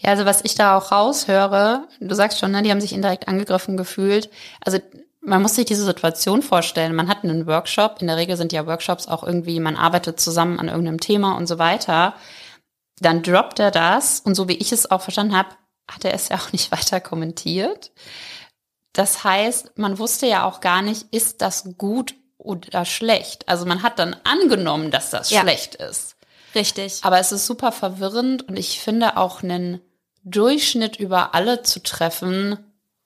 Ja, 0.00 0.10
also 0.10 0.24
was 0.24 0.44
ich 0.44 0.54
da 0.54 0.76
auch 0.76 0.92
raushöre, 0.92 1.88
du 2.00 2.14
sagst 2.14 2.38
schon, 2.38 2.52
ne, 2.52 2.62
die 2.62 2.70
haben 2.70 2.80
sich 2.80 2.92
indirekt 2.92 3.26
angegriffen 3.26 3.76
gefühlt. 3.76 4.30
Also 4.60 4.78
man 5.24 5.42
muss 5.42 5.54
sich 5.54 5.64
diese 5.66 5.84
Situation 5.84 6.42
vorstellen. 6.42 6.94
Man 6.94 7.08
hat 7.08 7.24
einen 7.24 7.46
Workshop. 7.46 7.98
In 8.00 8.06
der 8.08 8.16
Regel 8.16 8.36
sind 8.36 8.52
ja 8.52 8.66
Workshops 8.66 9.08
auch 9.08 9.22
irgendwie, 9.24 9.60
man 9.60 9.76
arbeitet 9.76 10.20
zusammen 10.20 10.58
an 10.60 10.68
irgendeinem 10.68 11.00
Thema 11.00 11.36
und 11.36 11.46
so 11.46 11.58
weiter. 11.58 12.14
Dann 13.00 13.22
droppt 13.22 13.58
er 13.58 13.70
das 13.70 14.20
und 14.20 14.34
so 14.34 14.48
wie 14.48 14.56
ich 14.56 14.72
es 14.72 14.90
auch 14.90 15.00
verstanden 15.02 15.36
habe, 15.36 15.48
hat 15.90 16.04
er 16.04 16.14
es 16.14 16.28
ja 16.28 16.36
auch 16.36 16.52
nicht 16.52 16.70
weiter 16.72 17.00
kommentiert. 17.00 17.92
Das 18.92 19.24
heißt, 19.24 19.76
man 19.76 19.98
wusste 19.98 20.26
ja 20.26 20.44
auch 20.44 20.60
gar 20.60 20.82
nicht, 20.82 21.06
ist 21.10 21.42
das 21.42 21.64
gut 21.78 22.14
oder 22.38 22.84
schlecht. 22.84 23.48
Also 23.48 23.66
man 23.66 23.82
hat 23.82 23.98
dann 23.98 24.14
angenommen, 24.24 24.90
dass 24.90 25.10
das 25.10 25.30
Ja. 25.30 25.40
schlecht 25.40 25.74
ist. 25.76 26.16
Richtig. 26.54 27.00
Aber 27.02 27.18
es 27.18 27.32
ist 27.32 27.46
super 27.46 27.72
verwirrend 27.72 28.46
und 28.48 28.56
ich 28.58 28.78
finde 28.80 29.16
auch 29.16 29.42
einen 29.42 29.80
Durchschnitt 30.22 30.96
über 30.96 31.34
alle 31.34 31.62
zu 31.62 31.82
treffen 31.82 32.58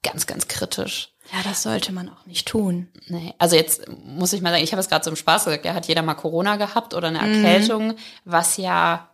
ganz, 0.02 0.26
ganz 0.26 0.48
kritisch. 0.48 1.14
Ja, 1.32 1.42
das 1.44 1.62
sollte 1.62 1.92
man 1.92 2.08
auch 2.08 2.24
nicht 2.26 2.48
tun. 2.48 2.88
Nee, 3.06 3.34
also 3.38 3.54
jetzt 3.54 3.86
muss 3.88 4.32
ich 4.32 4.40
mal 4.40 4.50
sagen, 4.50 4.64
ich 4.64 4.72
habe 4.72 4.80
es 4.80 4.88
gerade 4.88 5.04
zum 5.04 5.16
Spaß 5.16 5.44
gesagt, 5.44 5.64
ja, 5.64 5.74
hat 5.74 5.86
jeder 5.86 6.02
mal 6.02 6.14
Corona 6.14 6.56
gehabt 6.56 6.94
oder 6.94 7.08
eine 7.08 7.18
Erkältung, 7.18 7.94
was 8.24 8.56
ja 8.56 9.10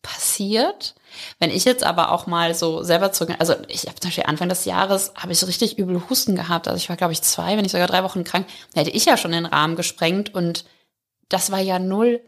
passiert. 0.00 0.94
Wenn 1.38 1.50
ich 1.50 1.64
jetzt 1.64 1.84
aber 1.84 2.12
auch 2.12 2.26
mal 2.26 2.54
so 2.54 2.82
selber 2.82 3.12
zurück, 3.12 3.34
also 3.38 3.54
ich 3.68 3.86
habe 3.86 4.00
zum 4.00 4.08
Beispiel 4.08 4.24
Anfang 4.26 4.48
des 4.48 4.64
Jahres 4.64 5.12
habe 5.14 5.32
ich 5.32 5.38
so 5.38 5.46
richtig 5.46 5.78
übel 5.78 6.02
Husten 6.08 6.36
gehabt. 6.36 6.68
Also 6.68 6.78
ich 6.78 6.88
war, 6.88 6.96
glaube 6.96 7.12
ich, 7.12 7.22
zwei, 7.22 7.56
wenn 7.56 7.62
nicht 7.62 7.72
sogar 7.72 7.88
drei 7.88 8.04
Wochen 8.04 8.24
krank. 8.24 8.46
Da 8.72 8.80
hätte 8.80 8.90
ich 8.90 9.04
ja 9.04 9.16
schon 9.16 9.32
den 9.32 9.46
Rahmen 9.46 9.76
gesprengt 9.76 10.34
und 10.34 10.64
das 11.28 11.50
war 11.50 11.60
ja 11.60 11.78
null 11.78 12.22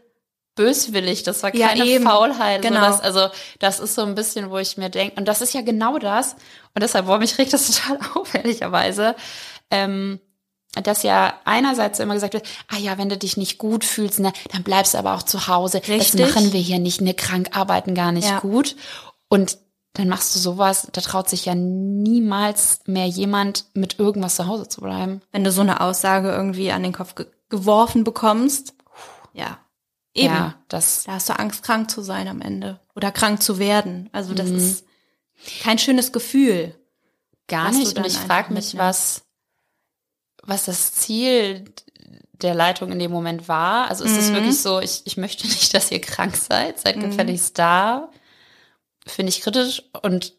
böswillig, 0.55 1.23
das 1.23 1.43
war 1.43 1.55
Ja, 1.55 1.69
keine 1.69 1.85
eben. 1.85 2.03
Faulheit. 2.05 2.61
Genau. 2.61 2.79
So 2.81 2.85
das, 2.85 3.01
also 3.01 3.27
das 3.59 3.79
ist 3.79 3.95
so 3.95 4.01
ein 4.03 4.15
bisschen, 4.15 4.49
wo 4.49 4.57
ich 4.57 4.77
mir 4.77 4.89
denke, 4.89 5.15
und 5.17 5.27
das 5.27 5.41
ist 5.41 5.53
ja 5.53 5.61
genau 5.61 5.97
das, 5.97 6.33
und 6.73 6.81
deshalb, 6.83 7.05
boah, 7.05 7.17
mich 7.19 7.37
regt 7.37 7.53
das 7.53 7.71
total 7.71 7.99
auf, 8.15 8.33
ehrlicherweise, 8.33 9.15
ähm, 9.69 10.19
dass 10.83 11.03
ja 11.03 11.33
einerseits 11.43 11.99
immer 11.99 12.13
gesagt 12.13 12.33
wird, 12.33 12.47
ah 12.69 12.77
ja, 12.77 12.97
wenn 12.97 13.09
du 13.09 13.17
dich 13.17 13.35
nicht 13.37 13.57
gut 13.57 13.83
fühlst, 13.83 14.19
ne, 14.19 14.31
dann 14.53 14.63
bleibst 14.63 14.93
du 14.93 14.97
aber 14.99 15.15
auch 15.15 15.23
zu 15.23 15.47
Hause. 15.47 15.81
Richtig. 15.87 16.21
Das 16.21 16.33
machen 16.33 16.53
wir 16.53 16.61
hier 16.61 16.79
nicht, 16.79 17.01
ne, 17.01 17.13
krank 17.13 17.49
arbeiten 17.57 17.93
gar 17.95 18.11
nicht 18.13 18.29
Ja. 18.29 18.39
gut. 18.39 18.75
Und 19.27 19.57
dann 19.93 20.07
machst 20.07 20.33
du 20.33 20.39
sowas, 20.39 20.87
da 20.93 21.01
traut 21.01 21.27
sich 21.27 21.43
ja 21.45 21.55
niemals 21.55 22.79
mehr 22.85 23.07
jemand 23.07 23.65
mit 23.73 23.99
irgendwas 23.99 24.35
zu 24.37 24.47
Hause 24.47 24.67
zu 24.69 24.79
bleiben. 24.79 25.21
Wenn 25.33 25.43
du 25.43 25.51
so 25.51 25.59
eine 25.61 25.81
Aussage 25.81 26.31
irgendwie 26.31 26.71
an 26.71 26.83
den 26.83 26.93
Kopf 26.93 27.15
ge 27.15 27.27
geworfen 27.49 28.05
bekommst, 28.05 28.73
ja, 29.33 29.57
eben. 30.13 30.33
Ja, 30.33 30.55
das, 30.67 31.03
Da 31.03 31.13
hast 31.13 31.29
du 31.29 31.37
Angst, 31.39 31.63
krank 31.63 31.89
zu 31.89 32.01
sein 32.01 32.27
am 32.27 32.41
Ende 32.41 32.79
oder 32.95 33.11
krank 33.11 33.41
zu 33.41 33.59
werden. 33.59 34.09
Also 34.11 34.33
das 34.33 34.49
Mhm. 34.49 34.57
ist 34.57 34.85
kein 35.61 35.77
schönes 35.79 36.11
Gefühl. 36.11 36.75
Gar 37.47 37.71
nicht. 37.71 37.97
Und 37.97 38.05
ich 38.05 38.17
frage 38.17 38.53
mich, 38.53 38.77
was, 38.77 39.23
was 40.43 40.65
das 40.65 40.93
Ziel 40.93 41.65
der 42.33 42.55
Leitung 42.55 42.91
in 42.91 42.99
dem 42.99 43.11
Moment 43.11 43.47
war. 43.47 43.89
Also 43.89 44.03
ist 44.03 44.17
es 44.17 44.29
Mhm. 44.29 44.33
wirklich 44.35 44.59
so, 44.61 44.79
ich, 44.79 45.01
ich 45.05 45.17
möchte 45.17 45.43
nicht, 45.47 45.73
dass 45.73 45.91
ihr 45.91 46.01
krank 46.01 46.35
seid, 46.35 46.79
seid 46.79 46.99
gefälligst 46.99 47.57
da. 47.59 48.09
Finde 49.05 49.29
ich 49.29 49.41
kritisch 49.41 49.83
und 50.01 50.33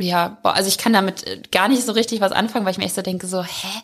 ja, 0.00 0.38
boah, 0.42 0.54
also 0.54 0.68
ich 0.68 0.78
kann 0.78 0.92
damit 0.92 1.26
äh, 1.26 1.40
gar 1.52 1.68
nicht 1.68 1.84
so 1.84 1.92
richtig 1.92 2.20
was 2.20 2.32
anfangen, 2.32 2.64
weil 2.64 2.72
ich 2.72 2.78
mir 2.78 2.84
echt 2.86 2.94
so 2.94 3.02
denke, 3.02 3.26
so, 3.26 3.42
hä? 3.44 3.82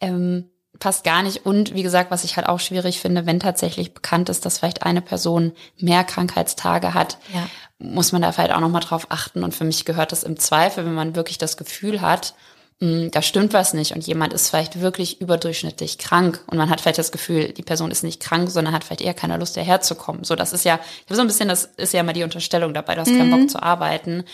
Ähm, 0.00 0.50
passt 0.78 1.04
gar 1.04 1.22
nicht. 1.22 1.46
Und 1.46 1.74
wie 1.74 1.82
gesagt, 1.82 2.10
was 2.10 2.24
ich 2.24 2.36
halt 2.36 2.48
auch 2.48 2.60
schwierig 2.60 3.00
finde, 3.00 3.26
wenn 3.26 3.40
tatsächlich 3.40 3.94
bekannt 3.94 4.28
ist, 4.28 4.44
dass 4.44 4.58
vielleicht 4.58 4.82
eine 4.82 5.00
Person 5.00 5.52
mehr 5.78 6.04
Krankheitstage 6.04 6.94
hat, 6.94 7.18
Ja. 7.32 7.46
muss 7.78 8.12
man 8.12 8.22
da 8.22 8.32
vielleicht 8.32 8.52
auch 8.52 8.60
nochmal 8.60 8.82
drauf 8.82 9.06
achten. 9.10 9.44
Und 9.44 9.54
für 9.54 9.64
mich 9.64 9.84
gehört 9.84 10.12
das 10.12 10.22
im 10.24 10.38
Zweifel, 10.38 10.84
wenn 10.84 10.94
man 10.94 11.16
wirklich 11.16 11.38
das 11.38 11.56
Gefühl 11.56 12.00
hat, 12.00 12.34
hm, 12.80 13.12
da 13.12 13.22
stimmt 13.22 13.52
was 13.52 13.72
nicht 13.72 13.92
und 13.94 14.04
jemand 14.04 14.32
ist 14.32 14.48
vielleicht 14.50 14.80
wirklich 14.80 15.20
überdurchschnittlich 15.20 15.96
krank 15.98 16.42
und 16.48 16.58
man 16.58 16.70
hat 16.70 16.80
vielleicht 16.80 16.98
das 16.98 17.12
Gefühl, 17.12 17.52
die 17.52 17.62
Person 17.62 17.92
ist 17.92 18.02
nicht 18.02 18.20
krank, 18.20 18.50
sondern 18.50 18.74
hat 18.74 18.82
vielleicht 18.82 19.00
eher 19.00 19.14
keine 19.14 19.36
Lust, 19.36 19.56
daherzukommen. 19.56 20.24
So, 20.24 20.34
das 20.34 20.52
ist 20.52 20.64
ja, 20.64 20.80
ich 20.82 21.04
habe 21.06 21.14
so 21.14 21.20
ein 21.20 21.28
bisschen, 21.28 21.48
das 21.48 21.66
ist 21.76 21.94
ja 21.94 22.00
immer 22.00 22.12
die 22.14 22.24
Unterstellung 22.24 22.74
dabei, 22.74 22.96
du 22.96 23.02
hast 23.02 23.10
keinen 23.16 23.30
Bock 23.30 23.48
zu 23.48 23.62
arbeiten, 23.62 24.24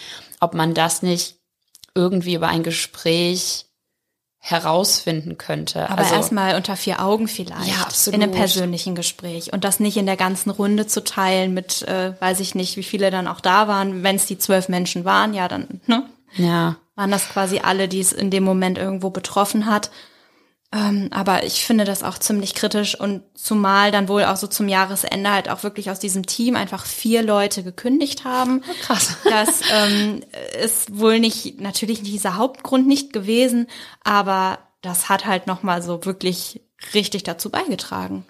ob 0.40 0.54
man 0.54 0.72
das 0.72 1.02
nicht 1.02 1.36
irgendwie 1.94 2.34
über 2.34 2.48
ein 2.48 2.62
Gespräch 2.62 3.66
herausfinden 4.42 5.36
könnte. 5.36 5.88
Aber 5.90 5.98
also, 5.98 6.14
erstmal 6.14 6.56
unter 6.56 6.74
vier 6.74 7.04
Augen 7.04 7.28
vielleicht. 7.28 7.68
Ja, 7.68 7.82
absolut. 7.82 8.16
In 8.16 8.22
einem 8.22 8.32
persönlichen 8.32 8.94
Gespräch. 8.94 9.52
Und 9.52 9.64
das 9.64 9.80
nicht 9.80 9.98
in 9.98 10.06
der 10.06 10.16
ganzen 10.16 10.50
Runde 10.50 10.86
zu 10.86 11.04
teilen 11.04 11.52
mit, 11.52 11.82
äh, 11.82 12.14
weiß 12.20 12.40
ich 12.40 12.54
nicht, 12.54 12.76
wie 12.76 12.82
viele 12.82 13.10
dann 13.10 13.28
auch 13.28 13.40
da 13.40 13.68
waren. 13.68 14.02
Wenn 14.02 14.16
es 14.16 14.26
die 14.26 14.38
zwölf 14.38 14.68
Menschen 14.70 15.04
waren, 15.04 15.34
ja, 15.34 15.46
dann, 15.46 15.80
ne? 15.86 16.04
Ja. 16.36 16.76
Waren 16.94 17.10
das 17.10 17.28
quasi 17.28 17.60
alle, 17.60 17.86
die 17.86 18.00
es 18.00 18.12
in 18.12 18.30
dem 18.30 18.42
Moment 18.42 18.78
irgendwo 18.78 19.10
betroffen 19.10 19.66
hat. 19.66 19.90
Ähm, 20.72 21.08
aber 21.10 21.44
ich 21.44 21.64
finde 21.64 21.84
das 21.84 22.04
auch 22.04 22.16
ziemlich 22.16 22.54
kritisch 22.54 22.98
und 22.98 23.22
zumal 23.34 23.90
dann 23.90 24.08
wohl 24.08 24.24
auch 24.24 24.36
so 24.36 24.46
zum 24.46 24.68
Jahresende 24.68 25.30
halt 25.30 25.48
auch 25.48 25.64
wirklich 25.64 25.90
aus 25.90 25.98
diesem 25.98 26.26
Team 26.26 26.54
einfach 26.54 26.86
vier 26.86 27.24
Leute 27.24 27.64
gekündigt 27.64 28.24
haben. 28.24 28.62
Krass. 28.82 29.16
Das 29.24 29.62
ähm, 29.72 30.22
ist 30.62 30.96
wohl 30.96 31.18
nicht, 31.18 31.60
natürlich 31.60 32.02
dieser 32.02 32.36
Hauptgrund 32.36 32.86
nicht 32.86 33.12
gewesen, 33.12 33.66
aber 34.04 34.60
das 34.80 35.08
hat 35.08 35.26
halt 35.26 35.48
nochmal 35.48 35.82
so 35.82 36.04
wirklich 36.04 36.62
richtig 36.94 37.24
dazu 37.24 37.50
beigetragen. 37.50 38.24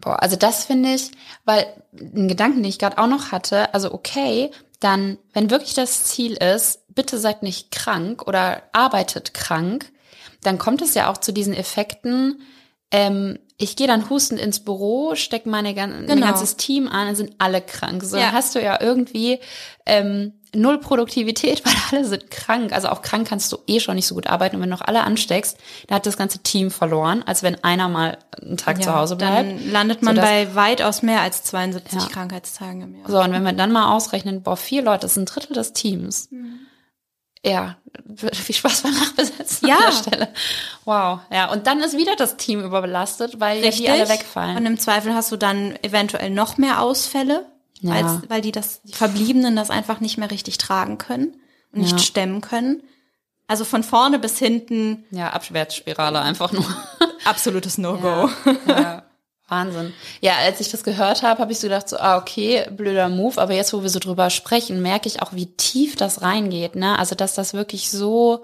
Boah, 0.00 0.22
also 0.22 0.36
das 0.36 0.66
finde 0.66 0.94
ich, 0.94 1.10
weil 1.44 1.66
ein 1.92 2.28
Gedanken, 2.28 2.62
den 2.62 2.70
ich 2.70 2.78
gerade 2.78 2.98
auch 2.98 3.06
noch 3.08 3.32
hatte, 3.32 3.74
also 3.74 3.92
okay, 3.92 4.50
dann, 4.78 5.18
wenn 5.32 5.50
wirklich 5.50 5.74
das 5.74 6.04
Ziel 6.04 6.34
ist, 6.34 6.80
bitte 6.94 7.18
seid 7.18 7.42
nicht 7.42 7.72
krank 7.72 8.26
oder 8.28 8.62
arbeitet 8.72 9.34
krank, 9.34 9.90
dann 10.46 10.58
kommt 10.58 10.82
es 10.82 10.94
ja 10.94 11.10
auch 11.10 11.18
zu 11.18 11.32
diesen 11.32 11.54
Effekten. 11.54 12.40
Ähm, 12.90 13.38
ich 13.56 13.76
gehe 13.76 13.86
dann 13.86 14.10
hustend 14.10 14.40
ins 14.40 14.60
Büro, 14.60 15.14
stecke 15.14 15.48
meine 15.48 15.74
gan 15.74 15.90
mein 15.90 16.06
Genau. 16.06 16.26
ganzes 16.26 16.56
Team 16.56 16.88
an, 16.88 17.06
dann 17.06 17.16
sind 17.16 17.34
alle 17.38 17.60
krank. 17.60 18.02
So 18.02 18.16
Ja. 18.16 18.26
dann 18.26 18.32
hast 18.34 18.54
du 18.54 18.62
ja 18.62 18.80
irgendwie 18.80 19.38
ähm, 19.86 20.32
null 20.54 20.78
Produktivität, 20.78 21.64
weil 21.64 21.72
alle 21.90 22.04
sind 22.04 22.30
krank. 22.30 22.72
Also 22.72 22.88
auch 22.88 23.00
krank 23.02 23.28
kannst 23.28 23.50
du 23.52 23.58
eh 23.66 23.80
schon 23.80 23.94
nicht 23.96 24.06
so 24.06 24.14
gut 24.14 24.26
arbeiten. 24.28 24.56
Und 24.56 24.62
wenn 24.62 24.70
du 24.70 24.76
noch 24.76 24.82
alle 24.86 25.02
ansteckst, 25.02 25.56
dann 25.86 25.96
hat 25.96 26.06
das 26.06 26.16
ganze 26.16 26.40
Team 26.40 26.70
verloren, 26.70 27.22
als 27.26 27.42
wenn 27.42 27.62
einer 27.64 27.88
mal 27.88 28.18
einen 28.40 28.56
Tag 28.56 28.82
zu 28.82 28.94
Hause 28.94 29.16
bleibt. 29.16 29.50
Dann 29.50 29.70
landet 29.72 30.02
man 30.02 30.16
sodass- 30.16 30.30
bei 30.30 30.54
weitaus 30.54 31.02
mehr 31.02 31.20
als 31.20 31.42
72 31.44 32.00
Ja. 32.02 32.08
Krankheitstagen 32.08 32.82
im 32.82 32.94
Jahr. 32.96 33.08
So, 33.10 33.20
und 33.20 33.32
wenn 33.32 33.42
wir 33.44 33.52
dann 33.52 33.72
mal 33.72 33.94
ausrechnen, 33.94 34.42
boah, 34.42 34.56
vier 34.56 34.82
Leute, 34.82 35.00
das 35.02 35.12
ist 35.12 35.16
ein 35.18 35.26
Drittel 35.26 35.54
des 35.54 35.72
Teams. 35.72 36.28
Ja, 37.44 37.76
viel 38.32 38.54
Spaß 38.54 38.82
beim 38.82 38.94
Nachbesetzen 38.94 39.68
Ja. 39.68 39.76
an 39.76 39.82
der 39.86 39.92
Stelle. 39.92 40.28
Wow, 40.84 41.20
ja. 41.30 41.50
Und 41.52 41.66
dann 41.66 41.80
ist 41.80 41.96
wieder 41.96 42.16
das 42.16 42.36
Team 42.36 42.62
überbelastet, 42.64 43.38
weil 43.40 43.62
ja 43.64 43.70
die 43.70 43.88
alle 43.88 44.08
wegfallen. 44.08 44.56
Und 44.56 44.66
im 44.66 44.78
Zweifel 44.78 45.14
hast 45.14 45.30
du 45.30 45.36
dann 45.36 45.76
eventuell 45.82 46.30
noch 46.30 46.56
mehr 46.58 46.80
Ausfälle, 46.80 47.46
Ja. 47.80 47.92
als, 47.94 48.22
weil 48.28 48.40
die 48.40 48.52
das, 48.52 48.80
die 48.82 48.92
Verbliebenen 48.94 49.56
das 49.56 49.70
einfach 49.70 50.00
nicht 50.00 50.16
mehr 50.18 50.30
richtig 50.30 50.58
tragen 50.58 50.96
können 50.98 51.36
und 51.72 51.80
nicht 51.82 51.92
Ja. 51.92 51.98
stemmen 51.98 52.40
können. 52.40 52.82
Also 53.46 53.64
von 53.66 53.82
vorne 53.82 54.18
bis 54.18 54.38
hinten 54.38 55.04
ja, 55.10 55.30
Abwärtsspirale 55.30 56.20
einfach 56.20 56.50
nur. 56.52 56.64
absolutes 57.26 57.76
No-Go. 57.76 58.30
ja, 58.66 59.02
Wahnsinn. 59.48 59.92
Ja, 60.20 60.36
als 60.36 60.60
ich 60.60 60.70
das 60.70 60.84
gehört 60.84 61.22
habe, 61.22 61.40
habe 61.40 61.52
ich 61.52 61.60
so 61.60 61.66
gedacht, 61.66 61.88
so, 61.88 61.98
ah, 61.98 62.16
okay, 62.16 62.66
blöder 62.70 63.08
Move, 63.08 63.40
aber 63.40 63.52
jetzt, 63.52 63.72
wo 63.72 63.82
wir 63.82 63.90
so 63.90 63.98
drüber 63.98 64.30
sprechen, 64.30 64.80
merke 64.80 65.08
ich 65.08 65.20
auch, 65.20 65.34
wie 65.34 65.54
tief 65.54 65.96
das 65.96 66.22
reingeht, 66.22 66.76
ne? 66.76 66.98
Also, 66.98 67.14
dass 67.14 67.34
das 67.34 67.52
wirklich 67.52 67.90
so 67.90 68.42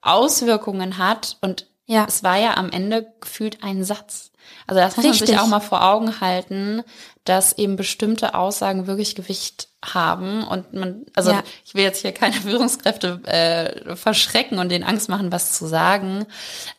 Auswirkungen 0.00 0.98
hat 0.98 1.36
und 1.40 1.66
Ja. 1.86 2.06
es 2.08 2.22
war 2.22 2.36
ja 2.38 2.56
am 2.56 2.70
Ende 2.70 3.12
gefühlt 3.20 3.62
ein 3.62 3.84
Satz. 3.84 4.30
Also 4.66 4.80
das 4.80 4.96
muss 4.96 5.04
man 5.04 5.10
Richtig. 5.12 5.28
sich 5.30 5.38
auch 5.38 5.46
mal 5.46 5.60
vor 5.60 5.82
Augen 5.84 6.20
halten, 6.20 6.82
dass 7.24 7.52
eben 7.56 7.76
bestimmte 7.76 8.34
Aussagen 8.34 8.86
wirklich 8.86 9.14
Gewicht 9.14 9.68
haben 9.84 10.44
und 10.46 10.72
man, 10.72 11.04
also 11.14 11.30
Ja. 11.30 11.42
ich 11.64 11.74
will 11.74 11.82
jetzt 11.82 12.00
hier 12.02 12.12
keine 12.12 12.34
Führungskräfte 12.40 13.20
äh, 13.24 13.96
verschrecken 13.96 14.58
und 14.58 14.70
denen 14.70 14.84
Angst 14.84 15.08
machen, 15.08 15.32
was 15.32 15.52
zu 15.52 15.66
sagen, 15.66 16.26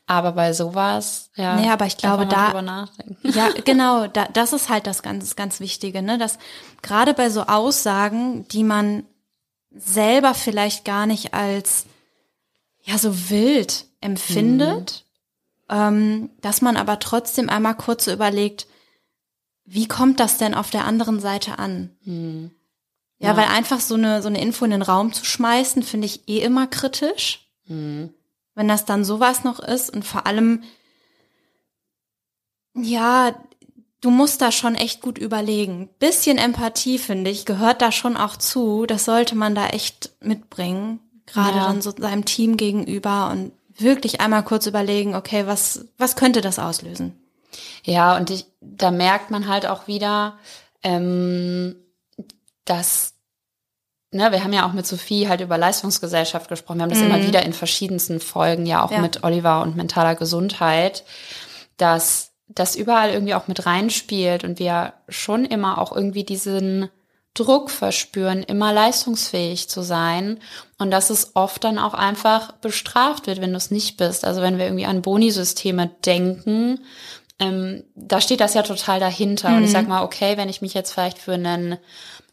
aber 0.07 0.31
bei 0.33 0.53
sowas, 0.53 1.29
ja. 1.35 1.55
Nee, 1.55 1.69
aber 1.69 1.85
ich 1.85 1.97
glaube, 1.97 2.25
da-. 2.27 2.88
Ja, 3.24 3.50
genau, 3.65 4.07
da, 4.07 4.27
das 4.33 4.53
ist 4.53 4.69
halt 4.69 4.88
das 4.88 5.03
ganz, 5.03 5.35
ganz 5.35 5.59
Wichtige, 5.59 6.01
ne? 6.01 6.17
Dass 6.17 6.38
gerade 6.81 7.13
bei 7.13 7.29
so 7.29 7.41
Aussagen, 7.43 8.47
die 8.50 8.63
man 8.63 9.03
selber 9.71 10.33
vielleicht 10.33 10.85
gar 10.85 11.05
nicht 11.05 11.33
als 11.33 11.85
ja 12.83 12.97
so 12.97 13.29
wild 13.29 13.85
empfindet, 14.05 15.05
ähm, 15.69 16.29
dass 16.41 16.62
man 16.62 16.77
aber 16.77 17.00
trotzdem 17.00 17.50
einmal 17.50 17.75
kurz 17.75 18.05
so 18.05 18.13
überlegt, 18.13 18.67
wie 19.65 19.88
kommt 19.88 20.19
das 20.19 20.38
denn 20.38 20.53
auf 20.53 20.69
der 20.69 20.85
anderen 20.85 21.19
Seite 21.19 21.57
an? 21.59 21.89
Ja, 23.19 23.29
Ja. 23.31 23.38
weil 23.38 23.47
einfach 23.47 23.79
so 23.79 23.95
eine, 23.95 24.21
so 24.21 24.27
eine 24.27 24.41
Info 24.41 24.63
in 24.65 24.71
den 24.71 24.81
Raum 24.83 25.12
zu 25.13 25.25
schmeißen, 25.25 25.81
finde 25.83 26.05
ich 26.05 26.27
eh 26.29 26.39
immer 26.41 26.67
kritisch. 26.67 27.50
Wenn 27.67 28.67
das 28.67 28.85
dann 28.85 29.03
sowas 29.03 29.43
noch 29.43 29.59
ist 29.59 29.89
und 29.89 30.05
vor 30.05 30.27
allem, 30.27 30.62
ja, 32.75 33.33
du 34.01 34.09
musst 34.12 34.41
da 34.41 34.51
schon 34.51 34.75
echt 34.75 35.01
gut 35.01 35.17
überlegen. 35.17 35.89
Bisschen 36.00 36.38
Empathie, 36.38 36.97
finde 37.00 37.31
ich, 37.31 37.45
gehört 37.45 37.81
da 37.81 37.91
schon 37.91 38.17
auch 38.17 38.35
zu. 38.38 38.85
Das 38.85 39.05
sollte 39.05 39.35
man 39.35 39.55
da 39.55 39.67
echt 39.67 40.12
mitbringen. 40.21 41.00
Gerade 41.25 41.57
Ja. 41.57 41.65
dann 41.67 41.81
so 41.81 41.91
seinem 41.91 42.25
Team 42.25 42.55
gegenüber 42.57 43.31
und 43.31 43.51
wirklich 43.77 44.22
einmal 44.22 44.44
kurz 44.44 44.65
überlegen, 44.67 45.15
okay, 45.15 45.48
was, 45.48 45.86
was 45.98 46.15
könnte 46.15 46.41
das 46.41 46.60
auslösen? 46.60 47.20
Ja, 47.84 48.15
und 48.17 48.29
ich, 48.29 48.46
da 48.62 48.91
merkt 48.91 49.32
man 49.32 49.48
halt 49.48 49.65
auch 49.65 49.88
wieder, 49.88 50.38
ähm, 50.84 51.75
dass, 52.65 53.13
ne, 54.12 54.32
wir 54.32 54.44
haben 54.44 54.53
ja 54.53 54.67
auch 54.67 54.74
mit 54.74 54.86
Sophie 54.88 55.27
halt 55.27 55.41
über 55.41 55.58
Leistungsgesellschaft 55.58 56.50
gesprochen. 56.50 56.77
Wir 56.79 56.84
haben 56.84 56.89
das 56.89 57.01
immer 57.01 57.24
wieder 57.24 57.44
in 57.44 57.53
verschiedensten 57.53 58.20
Folgen, 58.20 58.65
ja 58.65 58.84
auch 58.84 58.91
Ja. 58.91 59.00
mit 59.00 59.24
Oliver 59.24 59.62
und 59.62 59.75
mentaler 59.75 60.15
Gesundheit, 60.15 61.03
dass 61.77 62.32
das 62.48 62.75
überall 62.75 63.10
irgendwie 63.12 63.34
auch 63.34 63.48
mit 63.48 63.65
reinspielt 63.65 64.44
und 64.44 64.60
wir 64.60 64.94
schon 65.10 65.46
immer 65.46 65.79
auch 65.79 65.91
irgendwie 65.96 66.24
diesen 66.24 66.89
Druck 67.36 67.70
verspüren, 67.70 68.42
immer 68.42 68.74
leistungsfähig 68.74 69.70
zu 69.70 69.84
sein 69.84 70.39
und 70.80 70.89
dass 70.89 71.10
es 71.10 71.36
oft 71.36 71.63
dann 71.63 71.77
auch 71.77 71.94
einfach 71.94 72.54
bestraft 72.54 73.27
wird, 73.27 73.42
wenn 73.42 73.51
du 73.51 73.58
es 73.58 73.72
nicht 73.72 73.98
bist. 73.98 74.25
Also 74.25 74.42
wenn 74.42 74.58
wir 74.58 74.65
irgendwie 74.65 74.86
an 74.86 75.04
Bonisysteme 75.04 75.92
denken, 76.06 76.80
ähm, 77.38 77.84
da 77.94 78.22
steht 78.22 78.39
das 78.39 78.54
ja 78.54 78.63
total 78.63 79.00
dahinter. 79.00 79.50
Und 79.50 79.65
ich 79.65 79.72
sag 79.72 79.88
mal, 79.88 80.04
okay, 80.04 80.38
wenn 80.38 80.50
ich 80.50 80.62
mich 80.62 80.74
jetzt 80.74 80.94
vielleicht 80.94 81.18
für 81.18 81.34
einen 81.34 81.77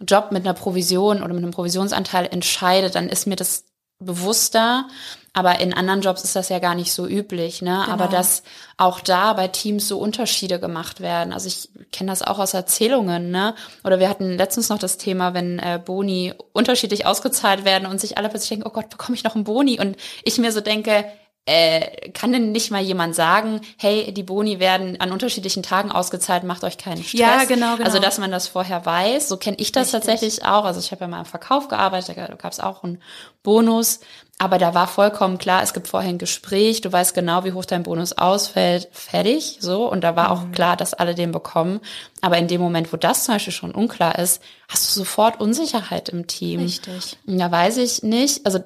Job 0.00 0.30
mit 0.30 0.44
einer 0.44 0.54
Provision 0.54 1.18
oder 1.18 1.34
mit 1.34 1.42
einem 1.42 1.52
Provisionsanteil 1.52 2.26
entscheide, 2.26 2.88
dann 2.88 3.08
ist 3.08 3.26
mir 3.26 3.36
das 3.36 3.64
bewusster. 4.04 4.86
Aber 5.34 5.60
in 5.60 5.72
anderen 5.72 6.02
Jobs 6.02 6.24
ist 6.24 6.36
das 6.36 6.50
ja 6.50 6.58
gar 6.58 6.74
nicht 6.74 6.92
so 6.92 7.06
üblich, 7.06 7.62
ne? 7.62 7.88
Aber 7.88 8.06
dass 8.06 8.42
auch 8.76 9.00
da 9.00 9.32
bei 9.32 9.48
Teams 9.48 9.88
so 9.88 9.98
Unterschiede 9.98 10.60
gemacht 10.60 11.00
werden. 11.00 11.32
Also 11.32 11.48
ich 11.48 11.70
kenne 11.90 12.10
das 12.10 12.22
auch 12.22 12.38
aus 12.38 12.52
Erzählungen, 12.52 13.30
ne? 13.30 13.54
Oder 13.82 13.98
wir 13.98 14.10
hatten 14.10 14.36
letztens 14.36 14.68
noch 14.68 14.78
das 14.78 14.98
Thema, 14.98 15.32
wenn 15.32 15.58
äh, 15.58 15.80
Boni 15.82 16.34
unterschiedlich 16.52 17.06
ausgezahlt 17.06 17.64
werden 17.64 17.88
und 17.88 17.98
sich 17.98 18.18
alle 18.18 18.28
plötzlich 18.28 18.50
denken, 18.50 18.68
oh 18.68 18.72
Gott, 18.72 18.90
bekomme 18.90 19.16
ich 19.16 19.24
noch 19.24 19.34
einen 19.34 19.44
Boni? 19.44 19.80
Und 19.80 19.96
ich 20.22 20.36
mir 20.36 20.52
so 20.52 20.60
denke, 20.60 21.06
äh, 21.44 22.10
kann 22.10 22.30
denn 22.32 22.52
nicht 22.52 22.70
mal 22.70 22.80
jemand 22.80 23.16
sagen, 23.16 23.60
hey, 23.76 24.12
die 24.14 24.22
Boni 24.22 24.60
werden 24.60 25.00
an 25.00 25.10
unterschiedlichen 25.10 25.62
Tagen 25.64 25.90
ausgezahlt, 25.90 26.44
macht 26.44 26.62
euch 26.62 26.78
keinen 26.78 27.02
Stress. 27.02 27.18
Ja, 27.20 27.44
genau, 27.44 27.74
genau. 27.76 27.84
Also, 27.84 27.98
dass 27.98 28.18
man 28.18 28.30
das 28.30 28.46
vorher 28.46 28.86
weiß. 28.86 29.28
So 29.28 29.36
kenne 29.36 29.56
ich 29.58 29.72
das 29.72 29.90
tatsächlich 29.90 30.44
auch. 30.44 30.64
Also, 30.64 30.78
ich 30.78 30.92
habe 30.92 31.00
ja 31.02 31.08
mal 31.08 31.18
im 31.20 31.24
Verkauf 31.24 31.66
gearbeitet, 31.66 32.16
da 32.16 32.26
gab 32.28 32.52
es 32.52 32.60
auch 32.60 32.84
einen 32.84 33.02
Bonus. 33.42 34.00
Aber 34.38 34.58
da 34.58 34.74
war 34.74 34.88
vollkommen 34.88 35.38
klar, 35.38 35.62
es 35.62 35.72
gibt 35.72 35.86
vorher 35.88 36.08
ein 36.10 36.18
Gespräch, 36.18 36.80
du 36.80 36.90
weißt 36.92 37.14
genau, 37.14 37.44
wie 37.44 37.52
hoch 37.52 37.64
dein 37.64 37.82
Bonus 37.84 38.12
ausfällt, 38.12 38.88
fertig, 38.92 39.58
so. 39.60 39.88
Und 39.90 40.02
da 40.02 40.16
war 40.16 40.30
auch 40.32 40.42
Mhm. 40.44 40.52
klar, 40.52 40.76
dass 40.76 40.94
alle 40.94 41.14
den 41.14 41.30
bekommen. 41.32 41.80
Aber 42.22 42.38
in 42.38 42.48
dem 42.48 42.60
Moment, 42.60 42.92
wo 42.92 42.96
das 42.96 43.24
zum 43.24 43.34
Beispiel 43.34 43.52
schon 43.52 43.72
unklar 43.72 44.18
ist, 44.18 44.40
hast 44.68 44.88
du 44.88 45.00
sofort 45.00 45.40
Unsicherheit 45.40 46.08
im 46.08 46.26
Team. 46.26 46.60
Richtig. 46.60 47.16
Ja, 47.26 47.50
weiß 47.50 47.76
ich 47.78 48.02
nicht. 48.02 48.44
Also, 48.46 48.60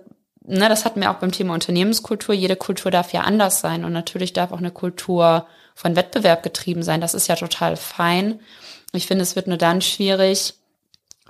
ne, 0.46 0.68
das 0.68 0.84
hatten 0.84 1.00
wir 1.00 1.10
auch 1.10 1.16
beim 1.16 1.32
Thema 1.32 1.54
Unternehmenskultur. 1.54 2.34
Jede 2.34 2.56
Kultur 2.56 2.90
darf 2.90 3.12
ja 3.12 3.22
anders 3.22 3.60
sein. 3.60 3.84
Und 3.84 3.92
natürlich 3.92 4.32
darf 4.32 4.52
auch 4.52 4.58
eine 4.58 4.70
Kultur 4.70 5.46
von 5.74 5.96
Wettbewerb 5.96 6.42
getrieben 6.42 6.82
sein. 6.82 7.00
Das 7.00 7.14
ist 7.14 7.26
ja 7.28 7.36
total 7.36 7.76
fein. 7.76 8.40
Ich 8.92 9.06
finde, 9.06 9.22
es 9.22 9.36
wird 9.36 9.46
nur 9.46 9.58
dann 9.58 9.82
schwierig, 9.82 10.54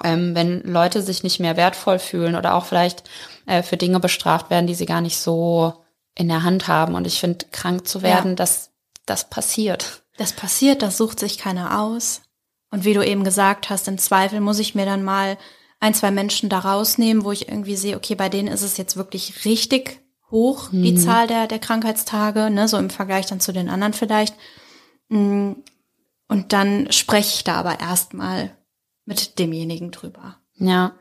ähm, 0.04 0.34
wenn 0.34 0.62
Leute 0.62 1.02
sich 1.02 1.22
nicht 1.22 1.40
mehr 1.40 1.56
wertvoll 1.56 1.98
fühlen 1.98 2.36
oder 2.36 2.54
auch 2.54 2.66
vielleicht 2.66 3.04
äh, 3.46 3.62
für 3.62 3.76
Dinge 3.76 3.98
bestraft 4.00 4.50
werden, 4.50 4.66
die 4.66 4.74
sie 4.74 4.86
gar 4.86 5.00
nicht 5.00 5.18
so 5.18 5.74
in 6.14 6.28
der 6.28 6.42
Hand 6.42 6.68
haben. 6.68 6.94
Und 6.94 7.06
ich 7.06 7.18
finde, 7.20 7.46
krank 7.52 7.88
zu 7.88 8.02
werden, 8.02 8.32
Ja. 8.32 8.36
das, 8.36 8.70
das 9.06 9.28
passiert. 9.28 10.02
Das 10.16 10.32
passiert, 10.32 10.82
das 10.82 10.96
sucht 10.96 11.20
sich 11.20 11.38
keiner 11.38 11.80
aus. 11.80 12.22
Und 12.70 12.84
wie 12.84 12.94
du 12.94 13.04
eben 13.04 13.24
gesagt 13.24 13.70
hast, 13.70 13.88
im 13.88 13.98
Zweifel 13.98 14.40
muss 14.40 14.58
ich 14.58 14.74
mir 14.74 14.86
dann 14.86 15.02
mal 15.02 15.36
ein, 15.80 15.94
zwei 15.94 16.10
Menschen 16.10 16.48
da 16.48 16.60
rausnehmen, 16.60 17.24
wo 17.24 17.32
ich 17.32 17.48
irgendwie 17.48 17.76
sehe, 17.76 17.96
okay, 17.96 18.14
bei 18.14 18.28
denen 18.28 18.48
ist 18.48 18.62
es 18.62 18.76
jetzt 18.76 18.96
wirklich 18.96 19.44
richtig 19.44 20.00
hoch, 20.30 20.70
die 20.72 20.92
mhm. 20.92 20.96
Zahl 20.96 21.26
der, 21.26 21.46
der 21.46 21.58
Krankheitstage, 21.58 22.50
ne, 22.50 22.66
so 22.66 22.78
im 22.78 22.90
Vergleich 22.90 23.26
dann 23.26 23.40
zu 23.40 23.52
den 23.52 23.68
anderen 23.68 23.92
vielleicht. 23.92 24.34
Mm, 25.08 25.52
und 26.28 26.52
dann 26.52 26.90
spreche 26.90 27.34
ich 27.36 27.44
da 27.44 27.54
aber 27.54 27.78
erstmal 27.80 28.56
mit 29.04 29.38
demjenigen 29.38 29.92
drüber. 29.92 30.36
Ja, 30.54 30.92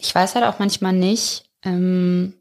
ich 0.00 0.12
weiß 0.14 0.34
halt 0.34 0.44
auch 0.44 0.58
manchmal 0.58 0.94
nicht, 0.94 1.44
ähm, 1.64 2.34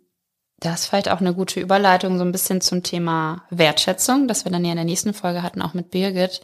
das 0.60 0.82
ist 0.82 0.88
vielleicht 0.88 1.10
auch 1.10 1.20
eine 1.20 1.34
gute 1.34 1.60
Überleitung 1.60 2.18
so 2.18 2.24
ein 2.24 2.32
bisschen 2.32 2.62
zum 2.62 2.84
Thema 2.84 3.46
Wertschätzung, 3.50 4.28
das 4.28 4.46
wir 4.46 4.52
dann 4.52 4.64
ja 4.64 4.72
in 4.72 4.78
der 4.78 4.86
nächsten 4.86 5.14
Folge 5.14 5.44
hatten, 5.44 5.62
auch 5.62 5.74
mit 5.74 5.92
Birgit, 5.92 6.42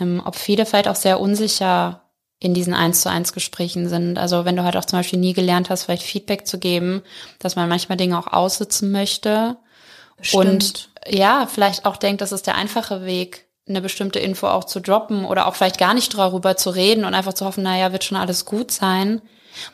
ähm, 0.00 0.22
ob 0.24 0.36
viele 0.36 0.64
vielleicht 0.64 0.88
auch 0.88 0.96
sehr 0.96 1.20
unsicher 1.20 2.01
in 2.42 2.54
diesen 2.54 2.74
eins 2.74 3.02
zu 3.02 3.08
eins 3.08 3.32
Gesprächen 3.32 3.88
sind. 3.88 4.18
Also 4.18 4.44
wenn 4.44 4.56
du 4.56 4.64
halt 4.64 4.76
auch 4.76 4.84
zum 4.84 4.98
Beispiel 4.98 5.20
nie 5.20 5.32
gelernt 5.32 5.70
hast, 5.70 5.84
vielleicht 5.84 6.02
Feedback 6.02 6.44
zu 6.44 6.58
geben, 6.58 7.02
dass 7.38 7.54
man 7.54 7.68
manchmal 7.68 7.96
Dinge 7.96 8.18
auch 8.18 8.26
aussitzen 8.26 8.90
möchte. 8.90 9.56
Stimmt. 10.20 10.44
Und 10.44 10.90
ja, 11.06 11.46
vielleicht 11.46 11.84
auch 11.84 11.96
denkt, 11.96 12.20
das 12.20 12.32
ist 12.32 12.48
der 12.48 12.56
einfache 12.56 13.04
Weg, 13.04 13.46
eine 13.68 13.80
bestimmte 13.80 14.18
Info 14.18 14.48
auch 14.48 14.64
zu 14.64 14.80
droppen 14.80 15.24
oder 15.24 15.46
auch 15.46 15.54
vielleicht 15.54 15.78
gar 15.78 15.94
nicht 15.94 16.18
darüber 16.18 16.56
zu 16.56 16.70
reden 16.70 17.04
und 17.04 17.14
einfach 17.14 17.32
zu 17.32 17.44
hoffen, 17.44 17.62
naja, 17.62 17.92
wird 17.92 18.02
schon 18.02 18.18
alles 18.18 18.44
gut 18.44 18.72
sein. 18.72 19.22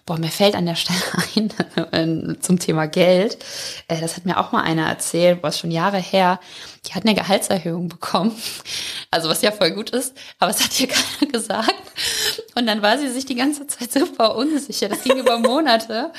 Boah, 0.06 0.18
mir 0.18 0.28
fällt 0.28 0.54
an 0.54 0.66
der 0.66 0.74
Stelle 0.74 1.00
ein 1.92 2.34
äh, 2.34 2.40
zum 2.40 2.58
Thema 2.58 2.86
Geld. 2.86 3.38
Äh, 3.86 4.00
das 4.00 4.16
hat 4.16 4.26
mir 4.26 4.38
auch 4.38 4.52
mal 4.52 4.62
einer 4.62 4.86
erzählt, 4.86 5.42
was 5.42 5.58
schon 5.58 5.70
Jahre 5.70 5.98
her. 5.98 6.40
Die 6.86 6.94
hat 6.94 7.04
eine 7.04 7.14
Gehaltserhöhung 7.14 7.88
bekommen. 7.88 8.32
Also 9.10 9.28
was 9.28 9.42
ja 9.42 9.52
voll 9.52 9.70
gut 9.70 9.90
ist, 9.90 10.14
aber 10.38 10.50
es 10.50 10.62
hat 10.62 10.78
ihr 10.80 10.88
keiner 10.88 11.32
gesagt. 11.32 11.74
Und 12.58 12.66
dann 12.66 12.82
war 12.82 12.98
sie 12.98 13.08
sich 13.08 13.24
die 13.24 13.36
ganze 13.36 13.68
Zeit 13.68 13.92
super 13.92 14.34
unsicher. 14.34 14.88
Das 14.88 15.04
ging 15.04 15.16
über 15.16 15.38
Monate 15.38 16.12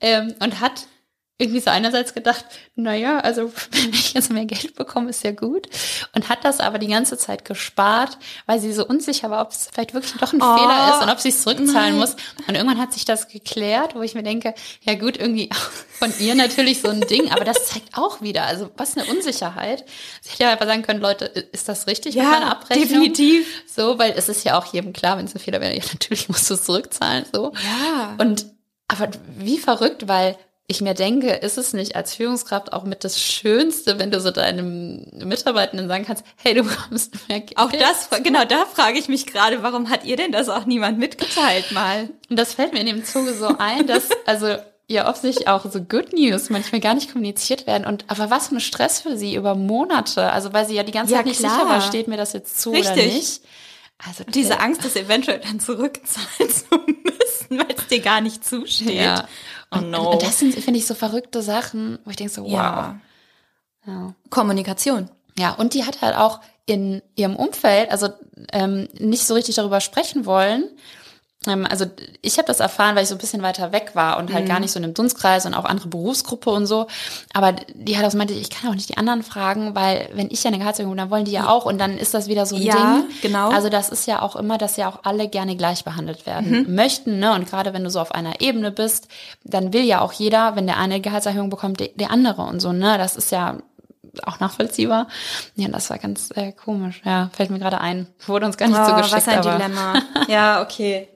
ähm, 0.00 0.34
und 0.40 0.60
hat 0.60 0.88
irgendwie 1.36 1.60
so 1.60 1.70
einerseits 1.70 2.14
gedacht, 2.14 2.44
naja, 2.76 3.18
also 3.18 3.52
wenn 3.72 3.90
ich 3.92 4.14
jetzt 4.14 4.30
mehr 4.30 4.44
Geld 4.44 4.76
bekomme, 4.76 5.10
ist 5.10 5.24
ja 5.24 5.32
gut. 5.32 5.66
Und 6.14 6.28
hat 6.28 6.44
das 6.44 6.60
aber 6.60 6.78
die 6.78 6.86
ganze 6.86 7.18
Zeit 7.18 7.44
gespart, 7.44 8.18
weil 8.46 8.60
sie 8.60 8.72
so 8.72 8.86
unsicher 8.86 9.30
war, 9.30 9.42
ob 9.42 9.50
es 9.50 9.68
vielleicht 9.72 9.94
wirklich 9.94 10.14
doch 10.14 10.32
ein 10.32 10.40
oh, 10.40 10.56
Fehler 10.56 10.94
ist 10.94 11.02
und 11.02 11.10
ob 11.10 11.18
sie 11.18 11.30
es 11.30 11.42
zurückzahlen 11.42 11.72
nein. 11.72 11.98
muss. 11.98 12.14
Und 12.46 12.54
irgendwann 12.54 12.80
hat 12.80 12.92
sich 12.92 13.04
das 13.04 13.28
geklärt, 13.28 13.96
wo 13.96 14.02
ich 14.02 14.14
mir 14.14 14.22
denke, 14.22 14.54
ja 14.82 14.94
gut, 14.94 15.16
irgendwie 15.16 15.50
von 15.98 16.12
ihr 16.20 16.36
natürlich 16.36 16.80
so 16.80 16.88
ein 16.88 17.00
Ding, 17.00 17.32
aber 17.32 17.44
das 17.44 17.66
zeigt 17.66 17.98
auch 17.98 18.20
wieder, 18.20 18.44
also 18.44 18.70
was 18.76 18.96
eine 18.96 19.06
Unsicherheit. 19.06 19.84
Sie 20.20 20.30
hätte 20.30 20.44
ja 20.44 20.52
einfach 20.52 20.66
sagen 20.66 20.82
können, 20.82 21.00
Leute, 21.00 21.24
ist 21.24 21.68
das 21.68 21.88
richtig 21.88 22.14
ja, 22.14 22.22
mit 22.22 22.32
meiner 22.32 22.50
Abrechnung? 22.52 22.88
definitiv. 22.88 23.64
So, 23.66 23.98
weil 23.98 24.12
es 24.16 24.28
ist 24.28 24.44
ja 24.44 24.56
auch 24.56 24.66
jedem 24.66 24.92
klar, 24.92 25.18
wenn 25.18 25.24
es 25.24 25.34
ein 25.34 25.40
Fehler 25.40 25.60
wäre, 25.60 25.74
ja 25.76 25.82
natürlich 25.92 26.28
musst 26.28 26.48
du 26.48 26.54
es 26.54 26.62
zurückzahlen, 26.62 27.24
so. 27.32 27.52
Ja. 27.54 28.14
Und 28.18 28.46
aber 28.86 29.08
wie 29.38 29.58
verrückt, 29.58 30.08
weil 30.08 30.36
ich 30.66 30.80
mir 30.80 30.94
denke, 30.94 31.30
ist 31.30 31.58
es 31.58 31.74
nicht 31.74 31.94
als 31.94 32.14
Führungskraft 32.14 32.72
auch 32.72 32.84
mit 32.84 33.04
das 33.04 33.20
Schönste, 33.20 33.98
wenn 33.98 34.10
du 34.10 34.18
so 34.20 34.30
deinem 34.30 35.04
Mitarbeitenden 35.12 35.88
sagen 35.88 36.06
kannst, 36.06 36.24
hey, 36.36 36.54
du 36.54 36.62
bekommst 36.62 37.14
mehr 37.28 37.40
Geld. 37.40 37.58
Auch 37.58 37.70
das, 37.70 38.08
genau 38.22 38.44
da 38.44 38.64
frage 38.64 38.98
ich 38.98 39.08
mich 39.08 39.26
gerade, 39.26 39.62
warum 39.62 39.90
hat 39.90 40.04
ihr 40.04 40.16
denn 40.16 40.32
das 40.32 40.48
auch 40.48 40.64
niemand 40.64 40.98
mitgeteilt 40.98 41.72
mal? 41.72 42.08
Und 42.30 42.38
das 42.38 42.54
fällt 42.54 42.72
mir 42.72 42.80
in 42.80 42.86
dem 42.86 43.04
Zuge 43.04 43.34
so 43.34 43.56
ein, 43.58 43.86
dass, 43.86 44.08
also, 44.26 44.56
ja 44.86 45.08
offensichtlich 45.08 45.48
auch 45.48 45.64
so 45.70 45.80
Good 45.80 46.12
News 46.12 46.50
manchmal 46.50 46.80
gar 46.80 46.94
nicht 46.94 47.12
kommuniziert 47.12 47.66
werden. 47.66 47.86
Und 47.86 48.04
aber 48.08 48.30
was 48.30 48.48
für 48.48 48.56
ein 48.56 48.60
Stress 48.60 49.00
für 49.00 49.16
sie 49.16 49.34
über 49.34 49.54
Monate. 49.54 50.30
Also 50.30 50.52
weil 50.52 50.66
sie 50.66 50.74
ja 50.74 50.82
die 50.82 50.92
ganze 50.92 51.12
ja, 51.12 51.18
Zeit 51.18 51.26
nicht 51.26 51.38
klar. 51.38 51.52
sicher 51.52 51.68
war, 51.68 51.80
steht 51.80 52.06
mir 52.06 52.18
das 52.18 52.34
jetzt 52.34 52.60
zu 52.60 52.70
Richtig. 52.70 52.92
oder 52.92 53.02
nicht. 53.02 53.40
Also 54.06 54.24
diese 54.24 54.60
Angst, 54.60 54.84
das 54.84 54.96
eventuell 54.96 55.40
dann 55.40 55.60
zurückzahlen 55.60 56.28
zu 56.50 56.66
müssen, 56.76 57.58
weil 57.58 57.74
es 57.76 57.86
dir 57.86 58.00
gar 58.00 58.20
nicht 58.20 58.44
zusteht. 58.44 58.94
Ja. 58.94 59.26
Oh 59.76 59.80
no. 59.80 60.12
Und, 60.12 60.22
das 60.22 60.38
sind, 60.38 60.54
finde 60.54 60.78
ich, 60.78 60.86
so 60.86 60.94
verrückte 60.94 61.42
Sachen, 61.42 61.98
wo 62.04 62.10
ich 62.10 62.16
denke 62.16 62.32
so, 62.32 62.44
wow. 62.44 62.52
Ja. 62.52 63.00
ja. 63.86 64.14
Kommunikation. 64.30 65.10
Ja, 65.38 65.52
und 65.52 65.74
die 65.74 65.84
hat 65.84 66.02
halt 66.02 66.16
auch 66.16 66.40
in 66.66 67.02
ihrem 67.14 67.36
Umfeld, 67.36 67.90
also 67.90 68.08
ähm, 68.52 68.88
nicht 68.98 69.26
so 69.26 69.34
richtig 69.34 69.56
darüber 69.56 69.80
sprechen 69.80 70.26
wollen, 70.26 70.70
also 71.46 71.86
ich 72.22 72.38
habe 72.38 72.46
das 72.46 72.60
erfahren, 72.60 72.96
weil 72.96 73.02
ich 73.02 73.08
so 73.08 73.14
ein 73.14 73.18
bisschen 73.18 73.42
weiter 73.42 73.72
weg 73.72 73.90
war 73.94 74.18
und 74.18 74.32
halt 74.32 74.44
mhm. 74.44 74.48
gar 74.48 74.60
nicht 74.60 74.72
so 74.72 74.78
in 74.78 74.84
einem 74.84 74.94
Dunstkreis 74.94 75.46
und 75.46 75.54
auch 75.54 75.64
andere 75.64 75.88
Berufsgruppe 75.88 76.50
und 76.50 76.66
so. 76.66 76.86
Aber 77.32 77.52
die 77.74 77.96
hat 77.96 78.04
auch 78.04 78.10
so 78.10 78.18
meinte, 78.18 78.34
ich 78.34 78.50
kann 78.50 78.70
auch 78.70 78.74
nicht 78.74 78.88
die 78.88 78.96
anderen 78.96 79.22
fragen, 79.22 79.74
weil 79.74 80.08
wenn 80.14 80.30
ich 80.30 80.42
ja 80.42 80.48
eine 80.48 80.58
Gehaltserhöhung, 80.58 80.96
dann 80.96 81.10
wollen 81.10 81.24
die 81.24 81.32
ja 81.32 81.48
auch 81.48 81.64
und 81.66 81.78
dann 81.78 81.98
ist 81.98 82.14
das 82.14 82.28
wieder 82.28 82.46
so 82.46 82.56
ein 82.56 82.62
ja, 82.62 82.74
Ding. 82.74 83.04
genau. 83.22 83.50
Also 83.50 83.68
das 83.68 83.88
ist 83.88 84.06
ja 84.06 84.22
auch 84.22 84.36
immer, 84.36 84.58
dass 84.58 84.76
ja 84.76 84.88
auch 84.88 85.00
alle 85.04 85.28
gerne 85.28 85.56
gleich 85.56 85.84
behandelt 85.84 86.26
werden 86.26 86.66
mhm. 86.66 86.74
möchten, 86.74 87.18
ne? 87.18 87.32
Und 87.34 87.48
gerade 87.48 87.72
wenn 87.72 87.84
du 87.84 87.90
so 87.90 88.00
auf 88.00 88.12
einer 88.12 88.40
Ebene 88.40 88.70
bist, 88.70 89.08
dann 89.44 89.72
will 89.72 89.82
ja 89.82 90.00
auch 90.00 90.12
jeder, 90.12 90.56
wenn 90.56 90.66
der 90.66 90.78
eine 90.78 91.00
Gehaltserhöhung 91.00 91.50
bekommt, 91.50 91.80
der 91.80 92.10
andere 92.10 92.42
und 92.42 92.60
so, 92.60 92.72
ne? 92.72 92.98
Das 92.98 93.16
ist 93.16 93.30
ja 93.30 93.58
auch 94.22 94.40
nachvollziehbar. 94.40 95.08
Ja, 95.56 95.68
das 95.68 95.90
war 95.90 95.98
ganz 95.98 96.30
äh, 96.34 96.52
komisch. 96.52 97.02
Ja, 97.04 97.30
fällt 97.32 97.50
mir 97.50 97.58
gerade 97.58 97.80
ein. 97.80 98.06
Wurde 98.26 98.46
uns 98.46 98.56
gar 98.56 98.68
nicht 98.68 98.78
oh, 98.78 98.84
so 98.84 98.94
geschickt. 98.94 99.12
Was 99.12 99.28
ein 99.28 99.38
aber. 99.38 99.52
Dilemma. 99.52 100.02
ja, 100.28 100.62
okay. 100.62 101.08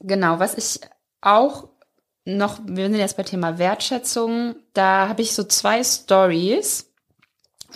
Genau, 0.00 0.38
was 0.38 0.54
ich 0.56 0.80
auch 1.20 1.68
noch, 2.24 2.60
wir 2.64 2.84
sind 2.84 2.96
jetzt 2.96 3.16
bei 3.16 3.22
Thema 3.22 3.58
Wertschätzung, 3.58 4.56
da 4.72 5.08
habe 5.08 5.22
ich 5.22 5.34
so 5.34 5.44
zwei 5.44 5.82
Stories. 5.82 6.86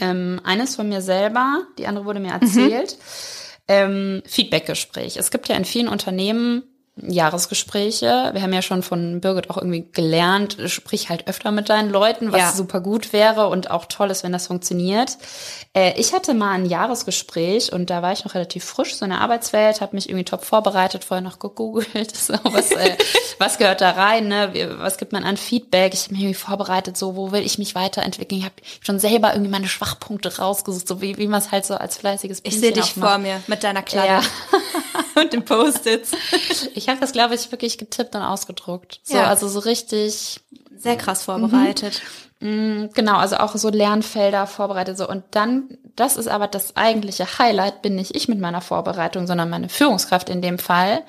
Ähm, 0.00 0.40
eines 0.42 0.74
von 0.76 0.88
mir 0.88 1.00
selber, 1.00 1.66
die 1.78 1.86
andere 1.86 2.04
wurde 2.04 2.20
mir 2.20 2.32
erzählt. 2.32 2.96
Mhm. 2.98 3.04
Ähm, 3.66 4.22
Feedbackgespräch. 4.26 5.16
Es 5.16 5.30
gibt 5.30 5.48
ja 5.48 5.56
in 5.56 5.64
vielen 5.64 5.88
Unternehmen 5.88 6.64
Jahresgespräche. 6.96 8.30
Wir 8.32 8.42
haben 8.42 8.52
ja 8.52 8.62
schon 8.62 8.84
von 8.84 9.20
Birgit 9.20 9.50
auch 9.50 9.56
irgendwie 9.56 9.84
gelernt, 9.92 10.56
sprich 10.66 11.08
halt 11.08 11.26
öfter 11.26 11.50
mit 11.50 11.68
deinen 11.68 11.90
Leuten, 11.90 12.30
was 12.30 12.40
ja. 12.40 12.52
super 12.52 12.80
gut 12.80 13.12
wäre 13.12 13.48
und 13.48 13.68
auch 13.68 13.86
toll 13.86 14.10
ist, 14.10 14.22
wenn 14.22 14.30
das 14.30 14.46
funktioniert. 14.46 15.18
Äh, 15.72 15.98
ich 15.98 16.12
hatte 16.12 16.34
mal 16.34 16.52
ein 16.52 16.66
Jahresgespräch 16.66 17.72
und 17.72 17.90
da 17.90 18.00
war 18.00 18.12
ich 18.12 18.24
noch 18.24 18.34
relativ 18.34 18.64
frisch 18.64 18.94
so 18.94 19.04
in 19.04 19.10
der 19.10 19.20
Arbeitswelt, 19.20 19.80
habe 19.80 19.96
mich 19.96 20.08
irgendwie 20.08 20.24
top 20.24 20.44
vorbereitet, 20.44 21.02
vorher 21.02 21.22
noch 21.22 21.40
gegoogelt, 21.40 22.16
so 22.16 22.34
was, 22.44 22.70
äh, 22.70 22.96
was 23.38 23.58
gehört 23.58 23.80
da 23.80 23.90
rein, 23.90 24.28
ne? 24.28 24.76
was 24.78 24.96
gibt 24.96 25.12
man 25.12 25.24
an 25.24 25.36
Feedback. 25.36 25.94
Ich 25.94 26.04
habe 26.04 26.12
mich 26.14 26.22
irgendwie 26.22 26.38
vorbereitet, 26.38 26.96
so 26.96 27.16
wo 27.16 27.32
will 27.32 27.44
ich 27.44 27.58
mich 27.58 27.74
weiterentwickeln. 27.74 28.38
Ich 28.38 28.44
habe 28.44 28.54
schon 28.80 29.00
selber 29.00 29.32
irgendwie 29.32 29.50
meine 29.50 29.68
Schwachpunkte 29.68 30.38
rausgesucht, 30.38 30.86
so 30.86 31.00
wie, 31.00 31.18
wie 31.18 31.26
man 31.26 31.40
es 31.40 31.50
halt 31.50 31.66
so 31.66 31.74
als 31.74 31.98
fleißiges 31.98 32.42
Pinchen 32.42 32.56
Ich 32.56 32.60
sehe 32.60 32.72
dich 32.72 32.94
vor 32.94 33.18
mir 33.18 33.42
mit 33.48 33.64
deiner 33.64 33.82
Kladde 33.82 34.08
ja. 34.08 34.20
und 35.20 35.32
dem 35.32 35.44
Post-its. 35.44 36.12
Ich 36.74 36.88
habe 36.88 37.00
das, 37.00 37.12
glaube 37.12 37.34
ich, 37.34 37.50
wirklich 37.50 37.78
getippt 37.78 38.14
und 38.14 38.22
ausgedruckt. 38.22 39.00
So, 39.04 39.16
ja. 39.16 39.26
also 39.26 39.48
so 39.48 39.60
richtig. 39.60 40.40
Sehr 40.76 40.96
krass 40.96 41.22
vorbereitet. 41.22 42.02
Mhm. 42.40 42.90
Genau, 42.94 43.16
also 43.16 43.36
auch 43.36 43.56
so 43.56 43.70
Lernfelder 43.70 44.46
vorbereitet. 44.46 44.98
So. 44.98 45.08
Und 45.08 45.24
dann, 45.30 45.78
das 45.96 46.16
ist 46.16 46.28
aber 46.28 46.46
das 46.46 46.76
eigentliche 46.76 47.38
Highlight, 47.38 47.80
bin 47.80 47.96
nicht 47.96 48.14
ich 48.14 48.28
mit 48.28 48.38
meiner 48.38 48.60
Vorbereitung, 48.60 49.26
sondern 49.26 49.48
meine 49.48 49.68
Führungskraft 49.68 50.28
in 50.28 50.42
dem 50.42 50.58
Fall. 50.58 51.04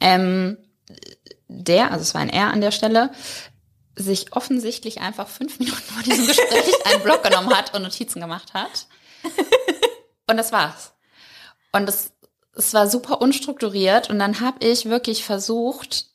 Ähm, 0.00 0.58
der, 1.48 1.90
also 1.90 2.02
es 2.02 2.14
war 2.14 2.20
ein 2.20 2.30
R 2.30 2.52
an 2.52 2.60
der 2.60 2.70
Stelle, 2.70 3.10
sich 3.96 4.34
offensichtlich 4.34 5.00
einfach 5.00 5.28
fünf 5.28 5.58
Minuten 5.58 5.82
vor 5.82 6.02
diesem 6.02 6.26
Gespräch 6.26 6.74
einen 6.86 7.02
Blog 7.02 7.22
genommen 7.22 7.54
hat 7.54 7.74
und 7.74 7.82
Notizen 7.82 8.20
gemacht 8.20 8.54
hat. 8.54 8.86
Und 10.28 10.36
das 10.36 10.52
war's. 10.52 10.92
Und 11.72 11.86
das 11.86 12.12
es 12.54 12.74
war 12.74 12.88
super 12.88 13.20
unstrukturiert 13.20 14.10
und 14.10 14.18
dann 14.18 14.40
habe 14.40 14.66
ich 14.66 14.86
wirklich 14.86 15.24
versucht, 15.24 16.06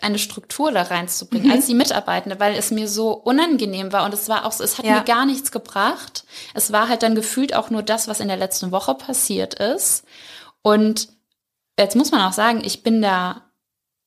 eine 0.00 0.18
Struktur 0.18 0.72
da 0.72 0.82
reinzubringen 0.82 1.48
mhm. 1.48 1.52
als 1.52 1.66
die 1.66 1.74
Mitarbeitende, 1.74 2.40
weil 2.40 2.54
es 2.54 2.70
mir 2.70 2.88
so 2.88 3.12
unangenehm 3.12 3.92
war 3.92 4.04
und 4.04 4.12
es 4.12 4.28
war 4.28 4.44
auch 4.44 4.52
so, 4.52 4.64
es 4.64 4.78
hat 4.78 4.84
ja. 4.84 4.98
mir 4.98 5.04
gar 5.04 5.24
nichts 5.24 5.52
gebracht. 5.52 6.24
Es 6.52 6.72
war 6.72 6.88
halt 6.88 7.02
dann 7.02 7.14
gefühlt 7.14 7.54
auch 7.54 7.70
nur 7.70 7.82
das, 7.82 8.08
was 8.08 8.20
in 8.20 8.28
der 8.28 8.36
letzten 8.36 8.72
Woche 8.72 8.94
passiert 8.94 9.54
ist. 9.54 10.04
Und 10.62 11.08
jetzt 11.78 11.94
muss 11.94 12.10
man 12.10 12.22
auch 12.22 12.32
sagen, 12.32 12.62
ich 12.64 12.82
bin 12.82 13.02
da 13.02 13.42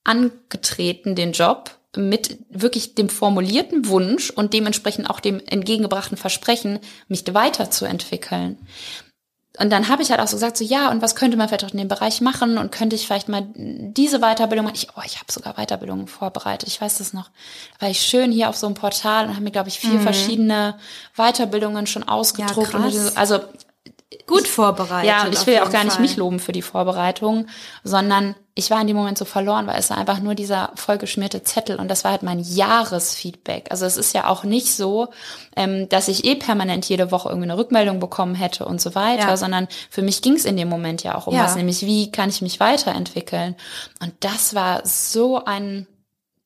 angetreten, 0.04 1.16
den 1.16 1.32
Job 1.32 1.78
mit 1.96 2.38
wirklich 2.50 2.96
dem 2.96 3.10
formulierten 3.10 3.88
Wunsch 3.88 4.30
und 4.30 4.54
dementsprechend 4.54 5.10
auch 5.10 5.20
dem 5.20 5.42
entgegengebrachten 5.46 6.18
Versprechen, 6.18 6.80
mich 7.08 7.24
weiterzuentwickeln. 7.34 8.58
Und 9.60 9.72
dann 9.72 9.88
habe 9.88 10.04
ich 10.04 10.12
halt 10.12 10.20
auch 10.20 10.28
so 10.28 10.36
gesagt, 10.36 10.58
so 10.58 10.64
ja, 10.64 10.90
und 10.92 11.02
was 11.02 11.16
könnte 11.16 11.36
man 11.36 11.48
vielleicht 11.48 11.66
auch 11.66 11.72
in 11.72 11.80
dem 11.80 11.88
Bereich 11.88 12.22
machen 12.22 12.58
und 12.58 12.72
könnte 12.72 12.96
ich 12.96 13.08
vielleicht 13.08 13.28
mal 13.28 13.48
diese 13.56 14.20
Weiterbildung 14.20 14.66
machen? 14.66 14.76
Ich, 14.76 14.90
oh, 14.96 15.02
ich 15.06 15.20
habe 15.20 15.32
sogar 15.32 15.56
Weiterbildungen 15.56 16.08
vorbereitet, 16.08 16.70
ich 16.70 16.80
weiß 16.80 17.00
das 17.00 17.14
noch. 17.14 17.30
Da 17.80 17.86
war 17.86 17.90
ich 17.90 18.02
schön 18.02 18.32
hier 18.32 18.50
auf 18.50 18.56
so 18.56 18.68
einem 18.68 18.76
Portal 18.76 19.26
und 19.26 19.32
habe 19.32 19.42
mir, 19.42 19.52
glaube 19.52 19.70
ich, 19.70 19.80
vier 19.80 20.00
mhm. 20.00 20.02
verschiedene 20.02 20.76
Weiterbildungen 21.16 21.88
schon 21.88 22.04
ausgedruckt. 22.04 22.74
Ja, 22.74 22.80
und 22.80 23.18
also 23.18 23.40
gut 24.28 24.48
vorbereitet. 24.48 25.10
Ja, 25.10 25.24
und 25.26 25.34
ich 25.34 25.46
will 25.48 25.56
ja 25.56 25.64
auch 25.64 25.72
gar 25.72 25.84
nicht 25.84 25.94
Fall. 25.94 26.02
mich 26.02 26.18
loben 26.18 26.40
für 26.40 26.52
die 26.52 26.62
Vorbereitung, 26.62 27.48
sondern 27.84 28.36
ich 28.58 28.72
war 28.72 28.82
in 28.82 28.88
dem 28.88 28.98
Moment 28.98 29.18
so 29.18 29.26
verloren, 29.26 29.68
weil 29.68 29.80
es 29.80 29.92
war 29.92 29.98
einfach 29.98 30.20
nur 30.20 30.34
dieser 30.34 30.72
vollgeschmierte 30.76 31.44
Zettel 31.44 31.80
und 31.80 31.90
das 31.90 32.04
war 32.04 32.12
halt 32.12 32.24
mein 32.24 32.40
Jahresfeedback. 32.40 33.68
Also 33.70 33.86
es 33.86 33.98
ist 33.98 34.14
ja 34.14 34.28
auch 34.28 34.44
nicht 34.44 34.76
so, 34.76 35.10
ähm, 35.56 35.88
dass 35.90 36.08
ich 36.08 36.26
eh 36.26 36.36
permanent 36.36 36.90
jede 36.90 37.12
Woche 37.12 37.30
irgendwie 37.30 37.50
eine 37.50 37.58
Rückmeldung 37.58 38.00
bekommen 38.00 38.34
hätte 38.34 38.66
und 38.66 38.82
so 38.82 38.96
weiter, 38.96 39.30
ja. 39.30 39.38
sondern 39.38 39.68
für 39.92 40.02
mich 40.02 40.24
ging 40.24 40.34
es 40.34 40.46
in 40.46 40.58
dem 40.58 40.70
Moment 40.70 41.04
ja 41.04 41.16
auch 41.16 41.28
um 41.28 41.36
ja. 41.36 41.44
was, 41.44 41.56
nämlich 41.56 41.84
wie 41.84 42.12
kann 42.12 42.30
ich 42.30 42.42
mich 42.42 42.60
weiterentwickeln. 42.60 43.56
Und 44.02 44.14
das 44.22 44.56
war 44.56 44.82
so 44.86 45.46
ein 45.46 45.86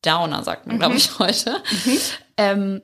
Downer, 0.02 0.44
sagt 0.44 0.68
man, 0.68 0.76
mhm. 0.76 0.80
glaube 0.80 0.96
ich, 0.96 1.18
heute. 1.18 1.52
Mhm. 1.86 1.98
Ähm, 2.38 2.82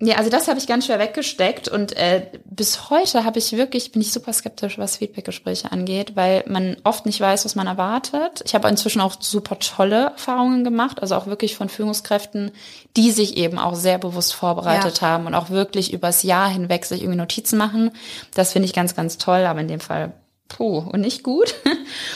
Ja, 0.00 0.16
also 0.16 0.30
das 0.30 0.46
habe 0.46 0.60
ich 0.60 0.68
ganz 0.68 0.86
schwer 0.86 1.00
weggesteckt 1.00 1.66
und 1.66 1.96
äh, 1.96 2.26
bis 2.44 2.88
heute 2.88 3.24
habe 3.24 3.40
ich 3.40 3.50
wirklich 3.56 3.90
bin 3.90 4.00
ich 4.00 4.12
super 4.12 4.32
skeptisch, 4.32 4.78
was 4.78 4.98
Feedbackgespräche 4.98 5.72
angeht, 5.72 6.14
weil 6.14 6.44
man 6.46 6.76
oft 6.84 7.04
nicht 7.04 7.20
weiß, 7.20 7.44
was 7.44 7.56
man 7.56 7.66
erwartet. 7.66 8.42
Ich 8.44 8.54
habe 8.54 8.68
inzwischen 8.68 9.00
auch 9.00 9.20
super 9.20 9.58
tolle 9.58 10.10
Erfahrungen 10.10 10.62
gemacht, 10.62 11.02
also 11.02 11.16
auch 11.16 11.26
wirklich 11.26 11.56
von 11.56 11.68
Führungskräften, 11.68 12.52
die 12.96 13.10
sich 13.10 13.36
eben 13.36 13.58
auch 13.58 13.74
sehr 13.74 13.98
bewusst 13.98 14.34
vorbereitet 14.34 15.00
ja. 15.00 15.08
haben 15.08 15.26
und 15.26 15.34
auch 15.34 15.50
wirklich 15.50 15.92
übers 15.92 16.22
Jahr 16.22 16.48
hinweg 16.48 16.84
sich 16.84 17.00
irgendwie 17.00 17.18
Notizen 17.18 17.58
machen. 17.58 17.90
Das 18.34 18.52
finde 18.52 18.66
ich 18.66 18.74
ganz, 18.74 18.94
ganz 18.94 19.18
toll, 19.18 19.46
aber 19.46 19.60
in 19.62 19.68
dem 19.68 19.80
Fall 19.80 20.12
puh 20.46 20.78
und 20.78 21.00
nicht 21.00 21.24
gut. 21.24 21.54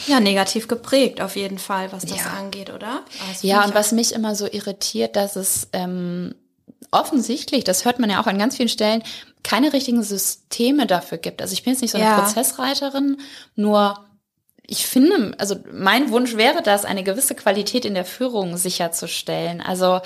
Ja, 0.07 0.21
negativ 0.21 0.69
geprägt 0.69 1.23
auf 1.23 1.35
jeden 1.37 1.59
Fall, 1.59 1.93
was 1.93 2.05
das 2.05 2.19
ja. 2.19 2.35
angeht, 2.39 2.71
oder? 2.71 3.03
Ja, 3.41 3.65
und 3.65 3.75
was 3.75 3.93
mich 3.93 4.13
immer 4.13 4.35
so 4.35 4.47
irritiert, 4.47 5.17
dass 5.17 5.37
es 5.37 5.69
ähm, 5.73 6.35
offensichtlich, 6.93 7.65
das 7.65 7.85
hört 7.85 7.99
man 7.99 8.11
ja 8.11 8.21
auch 8.23 8.27
an 8.27 8.39
ganz 8.39 8.57
vielen 8.57 8.69
Stellen, 8.69 9.03
keine 9.43 9.73
richtigen 9.73 10.03
Systeme 10.03 10.87
dafür 10.87 11.19
gibt. 11.19 11.43
Also 11.43 11.53
ich 11.55 11.65
bin 11.65 11.73
jetzt 11.73 11.83
nicht 11.83 11.91
so 11.91 11.99
eine 11.99 12.07
ja. 12.07 12.21
Prozessreiterin, 12.21 13.17
nur 13.57 14.07
ich 14.65 14.87
finde, 14.87 15.35
also 15.39 15.57
mein 15.73 16.11
Wunsch 16.11 16.37
wäre 16.37 16.63
das, 16.63 16.85
eine 16.85 17.03
gewisse 17.03 17.35
Qualität 17.35 17.85
in 17.85 17.95
der 17.95 18.05
Führung 18.05 18.57
sicherzustellen. 18.57 19.61
Also 19.61 20.01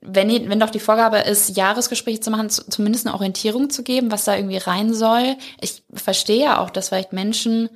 wenn, 0.00 0.50
wenn 0.50 0.60
doch 0.60 0.70
die 0.70 0.80
Vorgabe 0.80 1.18
ist, 1.18 1.56
Jahresgespräche 1.56 2.20
zu 2.20 2.30
machen, 2.30 2.50
zumindest 2.50 3.06
eine 3.06 3.14
Orientierung 3.14 3.70
zu 3.70 3.82
geben, 3.82 4.10
was 4.10 4.24
da 4.24 4.34
irgendwie 4.34 4.56
rein 4.56 4.94
soll. 4.94 5.36
Ich 5.60 5.82
verstehe 5.92 6.44
ja 6.44 6.60
auch, 6.60 6.70
dass 6.70 6.88
vielleicht 6.88 7.12
Menschen 7.12 7.68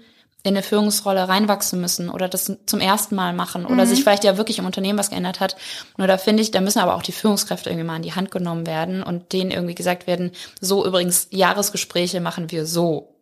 in 0.44 0.54
eine 0.54 0.62
Führungsrolle 0.62 1.28
reinwachsen 1.28 1.80
müssen 1.80 2.10
oder 2.10 2.28
das 2.28 2.52
zum 2.66 2.80
ersten 2.80 3.14
Mal 3.14 3.32
machen 3.32 3.64
oder 3.64 3.84
mhm. 3.84 3.88
sich 3.88 4.02
vielleicht 4.02 4.24
ja 4.24 4.36
wirklich 4.36 4.58
im 4.58 4.66
Unternehmen 4.66 4.98
was 4.98 5.10
geändert 5.10 5.38
hat. 5.38 5.56
Nur 5.96 6.08
da 6.08 6.18
finde 6.18 6.42
ich, 6.42 6.50
da 6.50 6.60
müssen 6.60 6.80
aber 6.80 6.96
auch 6.96 7.02
die 7.02 7.12
Führungskräfte 7.12 7.70
irgendwie 7.70 7.86
mal 7.86 7.96
in 7.96 8.02
die 8.02 8.14
Hand 8.14 8.32
genommen 8.32 8.66
werden 8.66 9.04
und 9.04 9.32
denen 9.32 9.52
irgendwie 9.52 9.76
gesagt 9.76 10.08
werden, 10.08 10.32
so 10.60 10.84
übrigens 10.84 11.28
Jahresgespräche 11.30 12.20
machen 12.20 12.50
wir 12.50 12.66
so. 12.66 13.20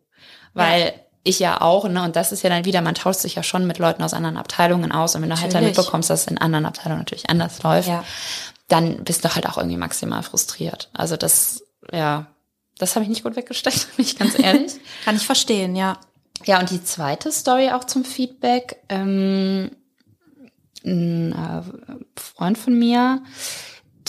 Weil 0.55 0.85
ja. 0.85 0.91
ich 1.23 1.39
ja 1.39 1.61
auch, 1.61 1.87
ne, 1.87 2.01
und 2.03 2.15
das 2.15 2.31
ist 2.31 2.41
ja 2.41 2.49
dann 2.49 2.65
wieder, 2.65 2.81
man 2.81 2.95
tauscht 2.95 3.19
sich 3.19 3.35
ja 3.35 3.43
schon 3.43 3.67
mit 3.67 3.77
Leuten 3.77 4.01
aus 4.01 4.15
anderen 4.15 4.37
Abteilungen 4.37 4.91
aus 4.91 5.13
und 5.13 5.21
wenn 5.21 5.29
du 5.29 5.35
natürlich. 5.35 5.53
halt 5.53 5.63
dann 5.63 5.69
mitbekommst, 5.69 6.09
dass 6.09 6.21
es 6.21 6.27
in 6.27 6.39
anderen 6.39 6.65
Abteilungen 6.65 7.01
natürlich 7.01 7.29
anders 7.29 7.61
läuft, 7.61 7.87
ja. 7.87 8.03
dann 8.67 9.03
bist 9.03 9.23
du 9.23 9.35
halt 9.35 9.47
auch 9.47 9.57
irgendwie 9.57 9.77
maximal 9.77 10.23
frustriert. 10.23 10.89
Also 10.93 11.17
das, 11.17 11.61
ja, 11.91 12.25
das 12.79 12.95
habe 12.95 13.03
ich 13.03 13.09
nicht 13.09 13.23
gut 13.23 13.35
weggesteckt, 13.35 13.87
bin 13.95 14.05
ich 14.05 14.17
ganz 14.17 14.39
ehrlich. 14.39 14.73
Kann 15.05 15.15
ich 15.15 15.25
verstehen, 15.25 15.75
ja. 15.75 15.99
Ja, 16.45 16.59
und 16.59 16.69
die 16.69 16.83
zweite 16.83 17.31
Story 17.31 17.69
auch 17.71 17.83
zum 17.83 18.03
Feedback. 18.03 18.83
Ähm, 18.89 19.71
ein 20.83 21.33
äh, 21.33 22.19
Freund 22.19 22.57
von 22.57 22.77
mir, 22.77 23.21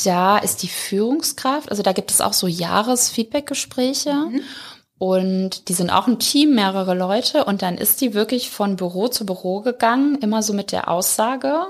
da 0.03 0.39
ist 0.39 0.63
die 0.63 0.69
Führungskraft, 0.69 1.71
also 1.71 1.83
da 1.83 1.93
gibt 1.93 2.11
es 2.11 2.23
auch 2.23 2.33
so 2.33 2.47
Jahresfeedbackgespräche. 2.47 4.15
Mhm. 4.15 4.41
Und 4.99 5.69
die 5.69 5.75
sind 5.75 5.91
auch 5.91 6.07
ein 6.07 6.21
Team, 6.21 6.55
mehrere 6.55 6.95
Leute. 6.95 7.45
Und 7.45 7.63
dann 7.63 7.77
ist 7.77 8.01
die 8.01 8.15
wirklich 8.15 8.51
von 8.51 8.77
Büro 8.77 9.09
zu 9.09 9.27
Büro 9.27 9.61
gegangen, 9.61 10.17
immer 10.21 10.45
so 10.45 10.53
mit 10.53 10.71
der 10.71 10.89
Aussage, 10.89 11.67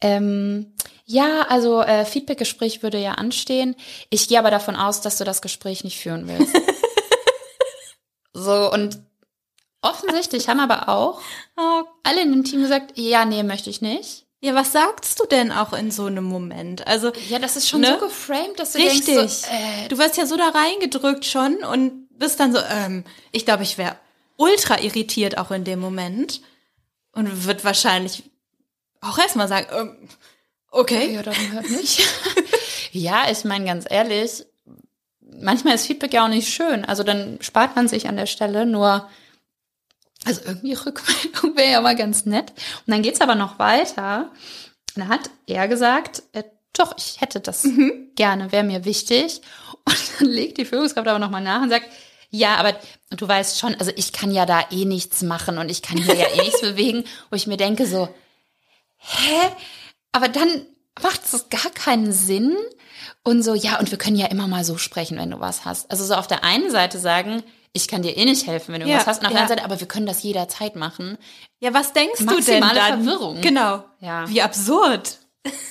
ähm, 0.00 0.72
ja, 1.04 1.42
also 1.48 1.82
äh, 1.82 2.04
Feedbackgespräch 2.04 2.82
würde 2.82 2.98
ja 2.98 3.12
anstehen. 3.12 3.76
Ich 4.10 4.28
gehe 4.28 4.38
aber 4.38 4.50
davon 4.50 4.76
aus, 4.76 5.00
dass 5.00 5.18
du 5.18 5.24
das 5.24 5.42
Gespräch 5.42 5.84
nicht 5.84 5.98
führen 5.98 6.28
willst. 6.28 6.56
so, 8.32 8.72
und 8.72 9.00
Offensichtlich 9.82 10.48
haben 10.48 10.60
aber 10.60 10.88
auch 10.88 11.20
oh. 11.56 11.82
alle 12.02 12.22
in 12.22 12.32
dem 12.32 12.44
Team 12.44 12.62
gesagt, 12.62 12.92
ja, 12.96 13.24
nee, 13.24 13.42
möchte 13.42 13.70
ich 13.70 13.80
nicht. 13.80 14.26
Ja, 14.42 14.54
was 14.54 14.72
sagst 14.72 15.20
du 15.20 15.26
denn 15.26 15.52
auch 15.52 15.74
in 15.74 15.90
so 15.90 16.06
einem 16.06 16.24
Moment? 16.24 16.86
Also 16.86 17.12
ja, 17.28 17.38
das 17.38 17.56
ist 17.56 17.68
schon 17.68 17.82
ne? 17.82 17.98
so 17.98 18.06
geframed, 18.06 18.58
dass 18.58 18.72
du 18.72 18.78
Richtig. 18.78 19.04
denkst, 19.04 19.34
so, 19.34 19.50
äh, 19.50 19.88
du 19.88 19.98
wirst 19.98 20.16
ja 20.16 20.24
so 20.24 20.36
da 20.36 20.48
reingedrückt 20.48 21.26
schon 21.26 21.62
und 21.62 22.08
bist 22.18 22.40
dann 22.40 22.54
so, 22.54 22.58
ähm, 22.58 23.04
ich 23.32 23.44
glaube, 23.44 23.64
ich 23.64 23.76
wäre 23.76 23.96
ultra 24.36 24.80
irritiert 24.80 25.36
auch 25.36 25.50
in 25.50 25.64
dem 25.64 25.78
Moment 25.78 26.40
und 27.12 27.44
wird 27.44 27.64
wahrscheinlich 27.64 28.22
auch 29.02 29.18
erstmal 29.18 29.48
sagen, 29.48 29.66
ähm, 29.72 30.08
okay, 30.70 31.14
ja, 31.14 31.22
dann 31.22 31.52
hört 31.52 31.68
nicht. 31.68 32.02
ja, 32.92 33.30
ich 33.30 33.44
meine 33.44 33.66
ganz 33.66 33.84
ehrlich, 33.90 34.46
manchmal 35.20 35.74
ist 35.74 35.86
Feedback 35.86 36.14
ja 36.14 36.24
auch 36.24 36.28
nicht 36.28 36.48
schön, 36.48 36.86
also 36.86 37.02
dann 37.02 37.38
spart 37.42 37.76
man 37.76 37.88
sich 37.88 38.08
an 38.08 38.16
der 38.16 38.26
Stelle 38.26 38.64
nur 38.64 39.06
also 40.26 40.42
irgendwie 40.44 40.74
Rückmeldung 40.74 41.56
wäre 41.56 41.72
ja 41.72 41.80
mal 41.80 41.96
ganz 41.96 42.26
nett. 42.26 42.50
Und 42.86 42.92
dann 42.92 43.02
geht's 43.02 43.20
aber 43.20 43.34
noch 43.34 43.58
weiter. 43.58 44.30
Und 44.96 45.02
dann 45.04 45.08
hat 45.08 45.30
er 45.46 45.68
gesagt, 45.68 46.22
äh, 46.32 46.44
doch, 46.72 46.94
ich 46.96 47.20
hätte 47.20 47.40
das 47.40 47.64
mhm. 47.64 48.10
gerne, 48.14 48.52
wäre 48.52 48.64
mir 48.64 48.84
wichtig. 48.84 49.40
Und 49.84 49.98
dann 50.18 50.28
legt 50.28 50.58
die 50.58 50.64
Führungskraft 50.64 51.08
aber 51.08 51.18
nochmal 51.18 51.42
nach 51.42 51.62
und 51.62 51.70
sagt, 51.70 51.86
ja, 52.30 52.56
aber 52.56 52.76
du 53.10 53.26
weißt 53.26 53.58
schon, 53.58 53.74
also 53.76 53.90
ich 53.96 54.12
kann 54.12 54.30
ja 54.30 54.46
da 54.46 54.64
eh 54.70 54.84
nichts 54.84 55.22
machen 55.22 55.58
und 55.58 55.68
ich 55.68 55.82
kann 55.82 55.98
hier 55.98 56.14
ja 56.14 56.28
eh 56.28 56.42
nichts 56.42 56.60
bewegen, 56.60 57.04
wo 57.28 57.36
ich 57.36 57.46
mir 57.46 57.56
denke 57.56 57.86
so, 57.86 58.08
hä? 58.98 59.50
Aber 60.12 60.28
dann 60.28 60.66
macht 61.02 61.22
es 61.24 61.48
gar 61.48 61.70
keinen 61.72 62.12
Sinn. 62.12 62.56
Und 63.22 63.42
so, 63.42 63.54
ja, 63.54 63.78
und 63.78 63.90
wir 63.90 63.98
können 63.98 64.16
ja 64.16 64.26
immer 64.26 64.46
mal 64.46 64.64
so 64.64 64.78
sprechen, 64.78 65.18
wenn 65.18 65.30
du 65.30 65.40
was 65.40 65.64
hast. 65.64 65.90
Also 65.90 66.04
so 66.04 66.14
auf 66.14 66.26
der 66.26 66.44
einen 66.44 66.70
Seite 66.70 66.98
sagen, 66.98 67.42
ich 67.72 67.86
kann 67.88 68.02
dir 68.02 68.16
eh 68.16 68.24
nicht 68.24 68.46
helfen, 68.46 68.74
wenn 68.74 68.80
du 68.80 68.88
ja, 68.88 68.98
was 68.98 69.06
hast. 69.06 69.20
Und 69.20 69.26
auf 69.26 69.32
der 69.32 69.42
anderen 69.42 69.58
Seite, 69.58 69.64
aber 69.64 69.80
wir 69.80 69.86
können 69.86 70.06
das 70.06 70.22
jederzeit 70.22 70.76
machen. 70.76 71.18
Ja, 71.60 71.72
was 71.72 71.92
denkst 71.92 72.20
du 72.20 72.40
denn 72.40 72.60
dann? 72.60 73.04
Verwirrung. 73.04 73.40
Genau. 73.40 73.84
Ja. 74.00 74.28
Wie 74.28 74.42
absurd. 74.42 75.18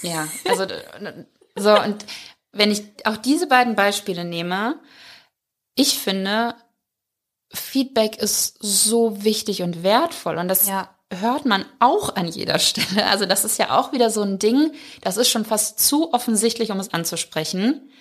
Ja, 0.01 0.27
also 0.45 0.65
so 1.55 1.79
und 1.79 2.05
wenn 2.51 2.71
ich 2.71 2.83
auch 3.03 3.17
diese 3.17 3.47
beiden 3.47 3.75
Beispiele 3.75 4.23
nehme, 4.23 4.79
ich 5.75 5.99
finde, 5.99 6.55
Feedback 7.53 8.17
ist 8.17 8.57
so 8.59 9.23
wichtig 9.23 9.61
und 9.61 9.83
wertvoll 9.83 10.37
und 10.37 10.47
das 10.47 10.67
ja. 10.67 10.89
hört 11.13 11.45
man 11.45 11.65
auch 11.79 12.15
an 12.15 12.27
jeder 12.27 12.59
Stelle. 12.59 13.05
Also 13.05 13.25
das 13.25 13.45
ist 13.45 13.59
ja 13.59 13.77
auch 13.77 13.91
wieder 13.91 14.09
so 14.09 14.21
ein 14.21 14.39
Ding, 14.39 14.71
das 15.01 15.17
ist 15.17 15.29
schon 15.29 15.45
fast 15.45 15.79
zu 15.79 16.13
offensichtlich, 16.13 16.71
um 16.71 16.79
es 16.79 16.93
anzusprechen. 16.93 17.91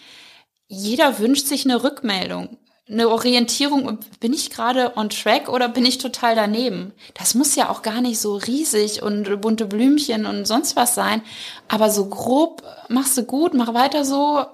Jeder 0.68 1.18
wünscht 1.18 1.46
sich 1.46 1.64
eine 1.64 1.82
Rückmeldung 1.82 2.58
eine 2.90 3.09
Orientierung, 3.09 3.98
bin 4.20 4.33
ich 4.33 4.51
gerade 4.51 4.96
on 4.96 5.11
track 5.11 5.48
oder 5.48 5.68
bin 5.68 5.85
ich 5.85 5.98
total 5.98 6.35
daneben? 6.35 6.92
Das 7.14 7.35
muss 7.35 7.55
ja 7.55 7.68
auch 7.68 7.83
gar 7.83 8.01
nicht 8.01 8.18
so 8.18 8.37
riesig 8.37 9.03
und 9.03 9.40
bunte 9.40 9.66
Blümchen 9.66 10.27
und 10.27 10.46
sonst 10.46 10.77
was 10.77 10.94
sein, 10.94 11.22
aber 11.68 11.90
so 11.90 12.07
grob, 12.07 12.62
machst 12.88 13.16
du 13.18 13.24
gut, 13.24 13.55
mach 13.55 13.74
weiter 13.74 14.05
so, 14.05 14.44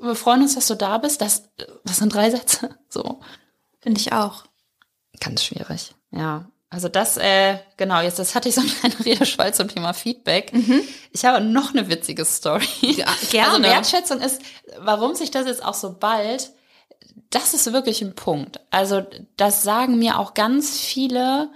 wir 0.00 0.14
freuen 0.14 0.42
uns, 0.42 0.54
dass 0.54 0.66
du 0.66 0.74
da 0.74 0.98
bist, 0.98 1.20
das, 1.20 1.50
das 1.84 1.98
sind 1.98 2.14
drei 2.14 2.30
Sätze, 2.30 2.70
so. 2.88 3.20
Finde 3.80 4.00
ich 4.00 4.12
auch. 4.12 4.44
Ganz 5.20 5.44
schwierig, 5.44 5.94
ja. 6.10 6.46
Also 6.70 6.88
das, 6.88 7.18
äh, 7.18 7.58
genau, 7.76 8.00
jetzt 8.00 8.18
das 8.18 8.34
hatte 8.34 8.48
ich 8.48 8.56
so 8.56 8.60
eine 8.60 8.98
Redeschwall 9.04 9.54
zum 9.54 9.68
Thema 9.68 9.92
Feedback. 9.92 10.52
Mhm. 10.52 10.80
Ich 11.12 11.24
habe 11.24 11.44
noch 11.44 11.72
eine 11.72 11.88
witzige 11.88 12.24
Story. 12.24 12.66
Ja, 12.80 13.06
gerne. 13.30 13.52
Also 13.52 13.62
Wertschätzung 13.62 14.20
ist, 14.20 14.40
warum 14.78 15.14
sich 15.14 15.30
das 15.30 15.46
jetzt 15.46 15.64
auch 15.64 15.74
so 15.74 15.92
bald 15.92 16.50
das 17.30 17.54
ist 17.54 17.72
wirklich 17.72 18.00
ein 18.02 18.14
Punkt. 18.14 18.60
Also 18.70 19.02
das 19.36 19.62
sagen 19.62 19.98
mir 19.98 20.18
auch 20.18 20.34
ganz 20.34 20.78
viele, 20.78 21.50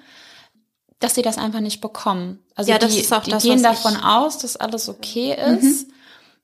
dass 0.99 1.15
sie 1.15 1.23
das 1.23 1.39
einfach 1.39 1.61
nicht 1.61 1.81
bekommen. 1.81 2.45
Also 2.55 2.73
ja, 2.73 2.79
das 2.79 2.95
die, 2.95 3.01
ist 3.01 3.13
auch 3.13 3.23
die 3.23 3.31
das, 3.31 3.45
gehen 3.45 3.63
davon 3.63 3.97
aus, 3.97 4.39
dass 4.39 4.57
alles 4.57 4.89
okay 4.89 5.37
ist. 5.61 5.87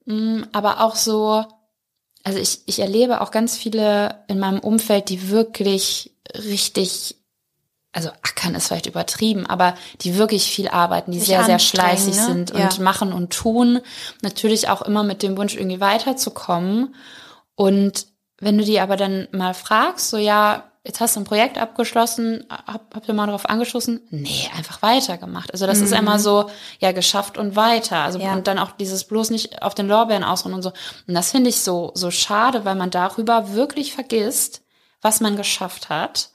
Mhm. 0.07 0.47
Aber 0.53 0.81
auch 0.81 0.95
so, 0.95 1.45
also 2.23 2.39
ich, 2.39 2.61
ich 2.67 2.79
erlebe 2.79 3.21
auch 3.21 3.31
ganz 3.31 3.57
viele 3.57 4.25
in 4.29 4.39
meinem 4.39 4.61
Umfeld, 4.61 5.09
die 5.09 5.31
wirklich 5.31 6.15
richtig, 6.35 7.17
also 7.93 8.11
ackern 8.23 8.55
ist 8.55 8.69
vielleicht 8.69 8.87
übertrieben, 8.87 9.47
aber 9.47 9.75
die 10.03 10.17
wirklich 10.17 10.45
viel 10.45 10.69
arbeiten, 10.69 11.11
die 11.11 11.19
Sich 11.19 11.29
sehr, 11.29 11.45
sehr 11.45 11.59
schleißig 11.59 12.15
ne? 12.15 12.25
sind 12.25 12.51
ja. 12.51 12.65
und 12.65 12.79
machen 12.79 13.13
und 13.13 13.33
tun. 13.33 13.81
Natürlich 14.23 14.69
auch 14.69 14.83
immer 14.83 15.03
mit 15.03 15.23
dem 15.23 15.37
Wunsch, 15.37 15.57
irgendwie 15.57 15.81
weiterzukommen. 15.81 16.95
Und 17.57 18.07
wenn 18.41 18.59
du 18.59 18.65
die 18.65 18.81
aber 18.81 18.97
dann 18.97 19.29
mal 19.33 19.55
fragst, 19.55 20.11
so 20.11 20.17
ja, 20.17 20.65
jetzt 20.85 21.01
hast 21.01 21.17
du 21.17 21.21
ein 21.21 21.25
Projekt 21.25 21.57
abgeschlossen, 21.57 22.45
hab, 22.51 22.95
habt 22.95 23.09
ihr 23.09 23.15
mal 23.15 23.27
drauf 23.27 23.49
angeschossen? 23.49 24.01
Nee, 24.11 24.51
einfach 24.57 24.83
weitergemacht. 24.83 25.51
Also 25.53 25.67
das 25.67 25.79
mhm. 25.79 25.85
ist 25.85 25.93
immer 25.93 26.19
so, 26.19 26.51
ja, 26.79 26.93
geschafft 26.93 27.39
und 27.39 27.57
weiter. 27.57 27.99
Also 27.99 28.19
ja. 28.19 28.35
und 28.35 28.47
dann 28.47 28.59
auch 28.59 28.73
dieses 28.73 29.05
bloß 29.05 29.31
nicht 29.31 29.63
auf 29.63 29.75
den 29.75 29.89
Lorbeeren 29.89 30.25
ausruhen 30.25 30.55
und 30.55 30.63
so. 30.63 30.73
Und 31.09 31.15
das 31.15 31.31
finde 31.31 31.51
ich 31.51 31.61
so, 31.61 31.93
so 31.95 32.11
schade, 32.11 32.65
weil 32.65 32.75
man 32.75 32.91
darüber 32.91 33.55
wirklich 33.55 33.95
vergisst, 33.95 34.63
was 35.01 35.21
man 35.21 35.37
geschafft 35.37 35.89
hat. 35.89 36.31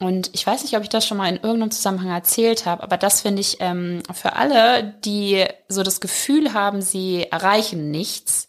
Und 0.00 0.30
ich 0.32 0.46
weiß 0.46 0.62
nicht, 0.62 0.76
ob 0.76 0.82
ich 0.82 0.88
das 0.90 1.06
schon 1.06 1.16
mal 1.16 1.28
in 1.28 1.36
irgendeinem 1.36 1.72
Zusammenhang 1.72 2.10
erzählt 2.10 2.66
habe, 2.66 2.84
aber 2.84 2.96
das 2.96 3.22
finde 3.22 3.40
ich 3.40 3.56
ähm, 3.58 4.02
für 4.12 4.36
alle, 4.36 4.94
die 5.04 5.44
so 5.68 5.82
das 5.82 6.00
Gefühl 6.00 6.54
haben, 6.54 6.82
sie 6.82 7.24
erreichen 7.24 7.90
nichts, 7.90 8.47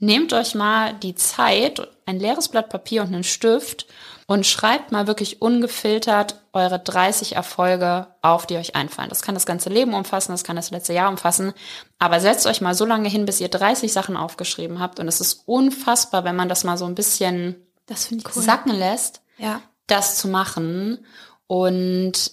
Nehmt 0.00 0.32
euch 0.32 0.54
mal 0.54 0.94
die 0.94 1.14
Zeit, 1.14 1.86
ein 2.06 2.20
leeres 2.20 2.48
Blatt 2.48 2.68
Papier 2.68 3.02
und 3.02 3.08
einen 3.14 3.24
Stift 3.24 3.86
und 4.26 4.46
schreibt 4.46 4.92
mal 4.92 5.06
wirklich 5.06 5.42
ungefiltert 5.42 6.36
eure 6.52 6.78
30 6.78 7.34
Erfolge 7.34 8.06
auf, 8.22 8.46
die 8.46 8.56
euch 8.58 8.76
einfallen. 8.76 9.08
Das 9.08 9.22
kann 9.22 9.34
das 9.34 9.46
ganze 9.46 9.70
Leben 9.70 9.94
umfassen, 9.94 10.32
das 10.32 10.44
kann 10.44 10.56
das 10.56 10.70
letzte 10.70 10.92
Jahr 10.92 11.08
umfassen. 11.10 11.52
Aber 11.98 12.20
setzt 12.20 12.46
euch 12.46 12.60
mal 12.60 12.74
so 12.74 12.84
lange 12.84 13.08
hin, 13.08 13.26
bis 13.26 13.40
ihr 13.40 13.48
30 13.48 13.92
Sachen 13.92 14.16
aufgeschrieben 14.16 14.78
habt. 14.78 15.00
Und 15.00 15.08
es 15.08 15.20
ist 15.20 15.42
unfassbar, 15.46 16.24
wenn 16.24 16.36
man 16.36 16.48
das 16.48 16.62
mal 16.62 16.76
so 16.78 16.84
ein 16.84 16.94
bisschen 16.94 17.56
cool. 17.88 18.42
sacken 18.42 18.72
lässt, 18.74 19.22
Ja. 19.38 19.62
das 19.88 20.16
zu 20.18 20.28
machen. 20.28 21.04
Und 21.46 22.32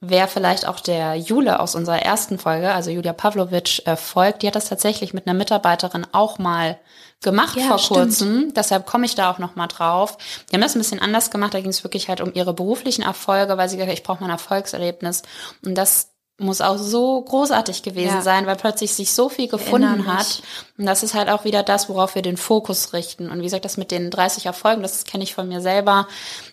wer 0.00 0.28
vielleicht 0.28 0.66
auch 0.66 0.80
der 0.80 1.14
Jule 1.16 1.60
aus 1.60 1.74
unserer 1.74 2.00
ersten 2.02 2.38
Folge, 2.38 2.72
also 2.72 2.90
Julia 2.90 3.12
Pavlovic, 3.12 3.86
äh, 3.86 3.96
folgt, 3.96 4.42
die 4.42 4.46
hat 4.46 4.56
das 4.56 4.68
tatsächlich 4.68 5.12
mit 5.12 5.26
einer 5.26 5.36
Mitarbeiterin 5.38 6.06
auch 6.12 6.38
mal 6.38 6.78
gemacht 7.22 7.56
Ja, 7.56 7.66
vor 7.68 7.78
stimmt. 7.78 7.98
kurzem. 8.00 8.54
Deshalb 8.54 8.86
komme 8.86 9.04
ich 9.04 9.14
da 9.14 9.30
auch 9.30 9.38
noch 9.38 9.56
mal 9.56 9.66
drauf. 9.66 10.16
Die 10.50 10.54
haben 10.54 10.62
das 10.62 10.74
ein 10.74 10.78
bisschen 10.80 11.00
anders 11.00 11.30
gemacht. 11.30 11.52
Da 11.52 11.60
ging 11.60 11.68
es 11.70 11.84
wirklich 11.84 12.08
halt 12.08 12.20
um 12.22 12.32
ihre 12.32 12.54
beruflichen 12.54 13.02
Erfolge, 13.02 13.58
weil 13.58 13.68
sie 13.68 13.76
gesagt 13.76 13.90
hat, 13.92 13.98
ich 13.98 14.04
brauche 14.04 14.20
mal 14.20 14.28
ein 14.28 14.32
Erfolgserlebnis. 14.32 15.22
Und 15.64 15.74
das 15.74 16.09
muss 16.40 16.60
auch 16.60 16.76
so 16.78 17.20
großartig 17.22 17.82
gewesen 17.82 18.16
Ja. 18.16 18.22
sein, 18.22 18.46
weil 18.46 18.56
plötzlich 18.56 18.92
sich 18.94 19.12
so 19.12 19.28
viel 19.28 19.46
gefunden 19.48 20.06
hat. 20.06 20.42
Und 20.78 20.86
das 20.86 21.02
ist 21.02 21.14
halt 21.14 21.28
auch 21.28 21.44
wieder 21.44 21.62
das, 21.62 21.88
worauf 21.88 22.14
wir 22.14 22.22
den 22.22 22.36
Fokus 22.36 22.92
richten. 22.92 23.30
Und 23.30 23.38
wie 23.40 23.44
gesagt, 23.44 23.64
das 23.64 23.76
mit 23.76 23.90
den 23.90 24.10
30 24.10 24.46
Erfolgen, 24.46 24.82
das 24.82 25.04
kenne 25.04 25.22
ich 25.22 25.34
von 25.34 25.46
mir 25.48 25.60
selber. 25.60 26.08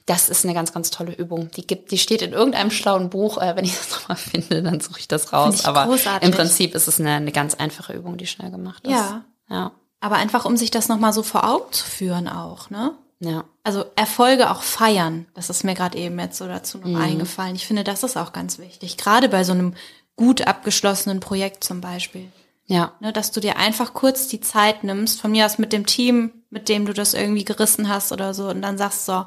Das 0.05 0.29
ist 0.29 0.43
eine 0.45 0.53
ganz, 0.53 0.73
ganz 0.73 0.91
tolle 0.91 1.13
Übung. 1.13 1.49
Die 1.55 1.65
gibt, 1.65 1.91
die 1.91 1.97
steht 1.97 2.21
in 2.21 2.33
irgendeinem 2.33 2.69
schlauen 2.71 3.09
Buch. 3.09 3.37
Äh, 3.37 3.55
wenn 3.55 3.65
ich 3.65 3.75
das 3.77 3.91
nochmal 4.01 4.17
finde, 4.17 4.61
dann 4.61 4.79
suche 4.79 4.99
ich 4.99 5.07
das 5.07 5.31
raus. 5.33 5.55
ich 5.61 5.65
Aber 5.65 5.85
großartig. 5.85 6.27
im 6.29 6.35
Prinzip 6.35 6.75
ist 6.75 6.87
es 6.87 6.99
eine, 6.99 7.11
eine 7.13 7.31
ganz 7.31 7.55
einfache 7.55 7.93
Übung, 7.93 8.17
die 8.17 8.27
schnell 8.27 8.51
gemacht 8.51 8.83
ist. 8.85 8.91
Ja. 8.91 9.23
Ja. 9.49 9.71
Aber 9.99 10.17
einfach, 10.17 10.45
um 10.45 10.57
sich 10.57 10.69
das 10.69 10.89
nochmal 10.89 11.13
so 11.13 11.23
vor 11.23 11.49
Augen 11.49 11.71
zu 11.71 11.85
führen 11.85 12.27
auch, 12.27 12.69
ne? 12.69 12.91
Ja. 13.19 13.45
Also 13.63 13.85
Erfolge 13.95 14.51
auch 14.51 14.61
feiern. 14.61 15.25
Das 15.33 15.49
ist 15.49 15.63
mir 15.63 15.73
gerade 15.73 15.97
eben 15.97 16.19
jetzt 16.19 16.37
so 16.37 16.47
dazu 16.47 16.77
Mhm. 16.77 16.91
noch 16.93 16.99
eingefallen. 17.01 17.55
Ich 17.55 17.65
finde, 17.65 17.83
das 17.83 18.03
ist 18.03 18.17
auch 18.17 18.31
ganz 18.33 18.59
wichtig. 18.59 18.97
Gerade 18.97 19.29
bei 19.29 19.43
so 19.43 19.53
einem 19.53 19.73
gut 20.15 20.45
abgeschlossenen 20.47 21.19
Projekt 21.19 21.63
zum 21.63 21.81
Beispiel. 21.81 22.31
Ja. 22.65 22.93
Ne, 22.99 23.13
dass 23.13 23.31
du 23.31 23.39
dir 23.39 23.57
einfach 23.57 23.93
kurz 23.93 24.27
die 24.27 24.41
Zeit 24.41 24.83
nimmst, 24.83 25.21
von 25.21 25.31
mir 25.31 25.45
aus 25.45 25.57
mit 25.57 25.71
dem 25.73 25.85
Team, 25.85 26.31
mit 26.49 26.69
dem 26.69 26.85
du 26.85 26.93
das 26.93 27.13
irgendwie 27.13 27.45
gerissen 27.45 27.87
hast 27.89 28.11
oder 28.11 28.33
so, 28.33 28.49
und 28.49 28.61
dann 28.61 28.77
sagst 28.77 29.05
so, 29.05 29.25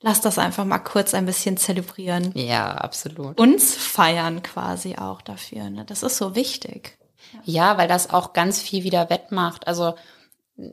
lass 0.00 0.20
das 0.20 0.38
einfach 0.38 0.64
mal 0.64 0.78
kurz 0.78 1.14
ein 1.14 1.26
bisschen 1.26 1.56
zelebrieren. 1.56 2.32
Ja, 2.34 2.72
absolut. 2.72 3.38
Uns 3.40 3.74
feiern 3.74 4.42
quasi 4.42 4.96
auch 4.96 5.22
dafür. 5.22 5.70
Ne? 5.70 5.84
Das 5.84 6.02
ist 6.02 6.16
so 6.16 6.34
wichtig. 6.34 6.98
Ja, 7.44 7.78
weil 7.78 7.88
das 7.88 8.10
auch 8.10 8.32
ganz 8.32 8.60
viel 8.60 8.84
wieder 8.84 9.10
wettmacht. 9.10 9.66
Also 9.66 9.94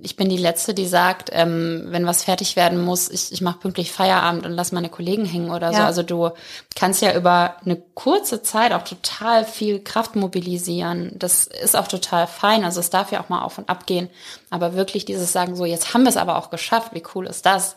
ich 0.01 0.15
bin 0.15 0.29
die 0.29 0.37
Letzte, 0.37 0.73
die 0.73 0.87
sagt, 0.87 1.29
ähm, 1.31 1.85
wenn 1.89 2.07
was 2.07 2.23
fertig 2.23 2.55
werden 2.55 2.83
muss, 2.83 3.07
ich, 3.07 3.31
ich 3.31 3.41
mache 3.41 3.59
pünktlich 3.59 3.91
Feierabend 3.91 4.43
und 4.43 4.53
lass 4.53 4.71
meine 4.71 4.89
Kollegen 4.89 5.25
hängen 5.25 5.51
oder 5.51 5.71
so. 5.71 5.77
Ja. 5.77 5.85
Also 5.85 6.01
du 6.01 6.31
kannst 6.75 7.03
ja 7.03 7.15
über 7.15 7.57
eine 7.63 7.75
kurze 7.93 8.41
Zeit 8.41 8.73
auch 8.73 8.81
total 8.81 9.45
viel 9.45 9.79
Kraft 9.79 10.15
mobilisieren. 10.15 11.11
Das 11.13 11.45
ist 11.45 11.75
auch 11.75 11.87
total 11.87 12.25
fein. 12.25 12.65
Also 12.65 12.79
es 12.79 12.89
darf 12.89 13.11
ja 13.11 13.21
auch 13.21 13.29
mal 13.29 13.43
auf 13.43 13.59
und 13.59 13.69
ab 13.69 13.85
gehen. 13.85 14.09
Aber 14.49 14.73
wirklich 14.73 15.05
dieses 15.05 15.31
Sagen, 15.31 15.55
so 15.55 15.65
jetzt 15.65 15.93
haben 15.93 16.01
wir 16.01 16.09
es 16.09 16.17
aber 16.17 16.37
auch 16.37 16.49
geschafft, 16.49 16.95
wie 16.95 17.03
cool 17.13 17.27
ist 17.27 17.45
das? 17.45 17.75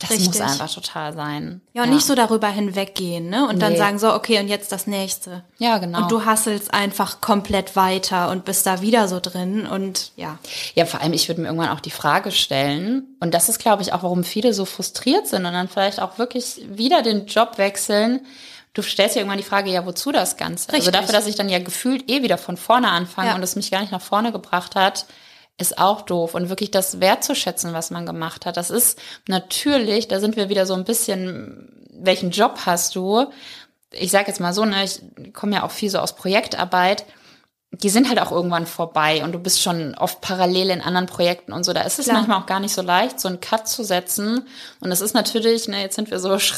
Das 0.00 0.10
muss 0.10 0.20
Richtig. 0.20 0.42
einfach 0.42 0.72
total 0.72 1.12
sein. 1.12 1.60
Ja, 1.72 1.82
und 1.82 1.90
nicht 1.90 2.06
so 2.06 2.14
darüber 2.14 2.46
hinweggehen, 2.48 3.30
ne? 3.30 3.48
Und 3.48 3.60
dann 3.60 3.72
Nee. 3.72 3.78
sagen 3.78 3.98
so, 3.98 4.14
okay, 4.14 4.38
und 4.38 4.46
jetzt 4.46 4.70
das 4.70 4.86
nächste. 4.86 5.42
Ja, 5.58 5.78
genau. 5.78 6.02
Und 6.02 6.12
du 6.12 6.24
hasselst 6.24 6.72
einfach 6.72 7.20
komplett 7.20 7.74
weiter 7.74 8.30
und 8.30 8.44
bist 8.44 8.64
da 8.64 8.80
wieder 8.80 9.08
so 9.08 9.18
drin 9.18 9.66
und 9.66 10.12
ja. 10.14 10.38
Ja, 10.76 10.86
vor 10.86 11.00
allem, 11.00 11.14
ich 11.14 11.26
würde 11.28 11.40
mir 11.40 11.48
irgendwann 11.48 11.70
auch 11.70 11.80
die 11.80 11.90
Frage 11.90 12.30
stellen, 12.30 13.16
und 13.18 13.34
das 13.34 13.48
ist, 13.48 13.58
glaube 13.58 13.82
ich, 13.82 13.92
auch, 13.92 14.04
warum 14.04 14.22
viele 14.22 14.54
so 14.54 14.66
frustriert 14.66 15.26
sind 15.26 15.44
und 15.44 15.52
dann 15.52 15.66
vielleicht 15.68 16.00
auch 16.00 16.16
wirklich 16.16 16.60
wieder 16.70 17.02
den 17.02 17.26
Job 17.26 17.58
wechseln. 17.58 18.20
Du 18.74 18.82
stellst 18.82 19.16
dir 19.16 19.20
irgendwann 19.20 19.38
die 19.38 19.44
Frage, 19.44 19.68
ja, 19.72 19.84
wozu 19.84 20.12
das 20.12 20.36
Ganze? 20.36 20.68
Also 20.68 20.76
Richtig. 20.76 20.92
dafür, 20.92 21.12
dass 21.12 21.26
ich 21.26 21.34
dann 21.34 21.48
ja 21.48 21.58
gefühlt 21.58 22.08
eh 22.08 22.22
wieder 22.22 22.38
von 22.38 22.56
vorne 22.56 22.88
anfange 22.92 23.30
Ja. 23.30 23.34
und 23.34 23.42
es 23.42 23.56
mich 23.56 23.72
gar 23.72 23.80
nicht 23.80 23.90
nach 23.90 24.00
vorne 24.00 24.30
gebracht 24.30 24.76
hat, 24.76 25.06
ist 25.58 25.78
auch 25.78 26.02
doof. 26.02 26.34
Und 26.34 26.48
wirklich 26.48 26.70
das 26.70 27.00
wertzuschätzen, 27.00 27.72
was 27.72 27.90
man 27.90 28.06
gemacht 28.06 28.46
hat. 28.46 28.56
Das 28.56 28.70
ist 28.70 28.98
natürlich, 29.26 30.08
da 30.08 30.20
sind 30.20 30.36
wir 30.36 30.48
wieder 30.48 30.66
so 30.66 30.74
ein 30.74 30.84
bisschen, 30.84 31.86
welchen 31.92 32.30
Job 32.30 32.60
hast 32.64 32.94
du? 32.94 33.26
Ich 33.90 34.10
sage 34.10 34.28
jetzt 34.28 34.40
mal 34.40 34.52
so, 34.54 34.64
ne, 34.64 34.84
ich 34.84 35.00
komme 35.34 35.56
ja 35.56 35.62
auch 35.64 35.70
viel 35.70 35.90
so 35.90 35.98
aus 35.98 36.14
Projektarbeit 36.14 37.04
die 37.70 37.90
sind 37.90 38.08
halt 38.08 38.18
auch 38.20 38.32
irgendwann 38.32 38.66
vorbei 38.66 39.22
und 39.22 39.32
du 39.32 39.38
bist 39.38 39.60
schon 39.60 39.94
oft 39.94 40.22
parallel 40.22 40.70
in 40.70 40.80
anderen 40.80 41.06
Projekten 41.06 41.52
und 41.52 41.64
so. 41.64 41.74
Da 41.74 41.82
ist 41.82 41.98
es 41.98 42.06
Klar. 42.06 42.16
manchmal 42.16 42.38
auch 42.40 42.46
gar 42.46 42.60
nicht 42.60 42.74
so 42.74 42.80
leicht, 42.80 43.20
so 43.20 43.28
einen 43.28 43.40
Cut 43.40 43.68
zu 43.68 43.84
setzen. 43.84 44.46
Und 44.80 44.88
das 44.90 45.02
ist 45.02 45.12
natürlich, 45.14 45.68
ne, 45.68 45.82
jetzt 45.82 45.96
sind 45.96 46.10
wir 46.10 46.18
so 46.18 46.38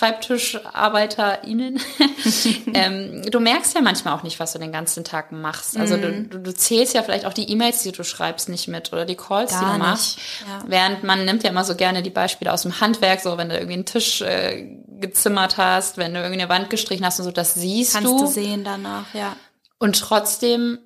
SchreibtischarbeiterInnen. 0.74 1.80
ähm, 2.74 3.22
du 3.30 3.40
merkst 3.40 3.74
ja 3.74 3.80
manchmal 3.80 4.14
auch 4.16 4.22
nicht, 4.22 4.38
was 4.38 4.52
du 4.52 4.58
den 4.60 4.72
ganzen 4.72 5.02
Tag 5.04 5.32
machst. 5.32 5.76
Also 5.76 5.96
du, 5.96 6.08
Mhm. 6.08 6.30
du, 6.30 6.38
du 6.38 6.54
zählst 6.54 6.94
ja 6.94 7.02
vielleicht 7.02 7.26
auch 7.26 7.32
die 7.34 7.50
E-Mails, 7.50 7.82
die 7.82 7.92
du 7.92 8.04
schreibst, 8.04 8.48
nicht 8.48 8.68
mit 8.68 8.92
oder 8.92 9.04
die 9.04 9.16
Calls, 9.16 9.50
die 9.52 9.60
Gar 9.64 9.72
du 9.74 9.78
machst. 9.78 10.16
nicht, 10.16 10.28
ja. 10.48 10.62
Während 10.66 11.02
man 11.04 11.24
nimmt 11.24 11.42
ja 11.42 11.50
immer 11.50 11.64
so 11.64 11.74
gerne 11.74 12.02
die 12.02 12.10
Beispiele 12.10 12.52
aus 12.52 12.62
dem 12.62 12.80
Handwerk, 12.80 13.20
so 13.20 13.36
wenn 13.36 13.48
du 13.48 13.56
irgendwie 13.56 13.74
einen 13.74 13.86
Tisch 13.86 14.22
äh, 14.22 14.78
gezimmert 15.00 15.56
hast, 15.56 15.96
wenn 15.96 16.14
du 16.14 16.20
irgendwie 16.20 16.40
eine 16.40 16.48
Wand 16.50 16.70
gestrichen 16.70 17.04
hast 17.04 17.18
und 17.18 17.24
so, 17.24 17.32
das 17.32 17.54
siehst 17.54 17.94
Kannst 17.94 18.08
du. 18.10 18.18
du 18.18 18.26
sehen 18.26 18.64
danach, 18.64 19.12
ja. 19.12 19.34
Und 19.78 19.98
trotzdem 19.98 20.78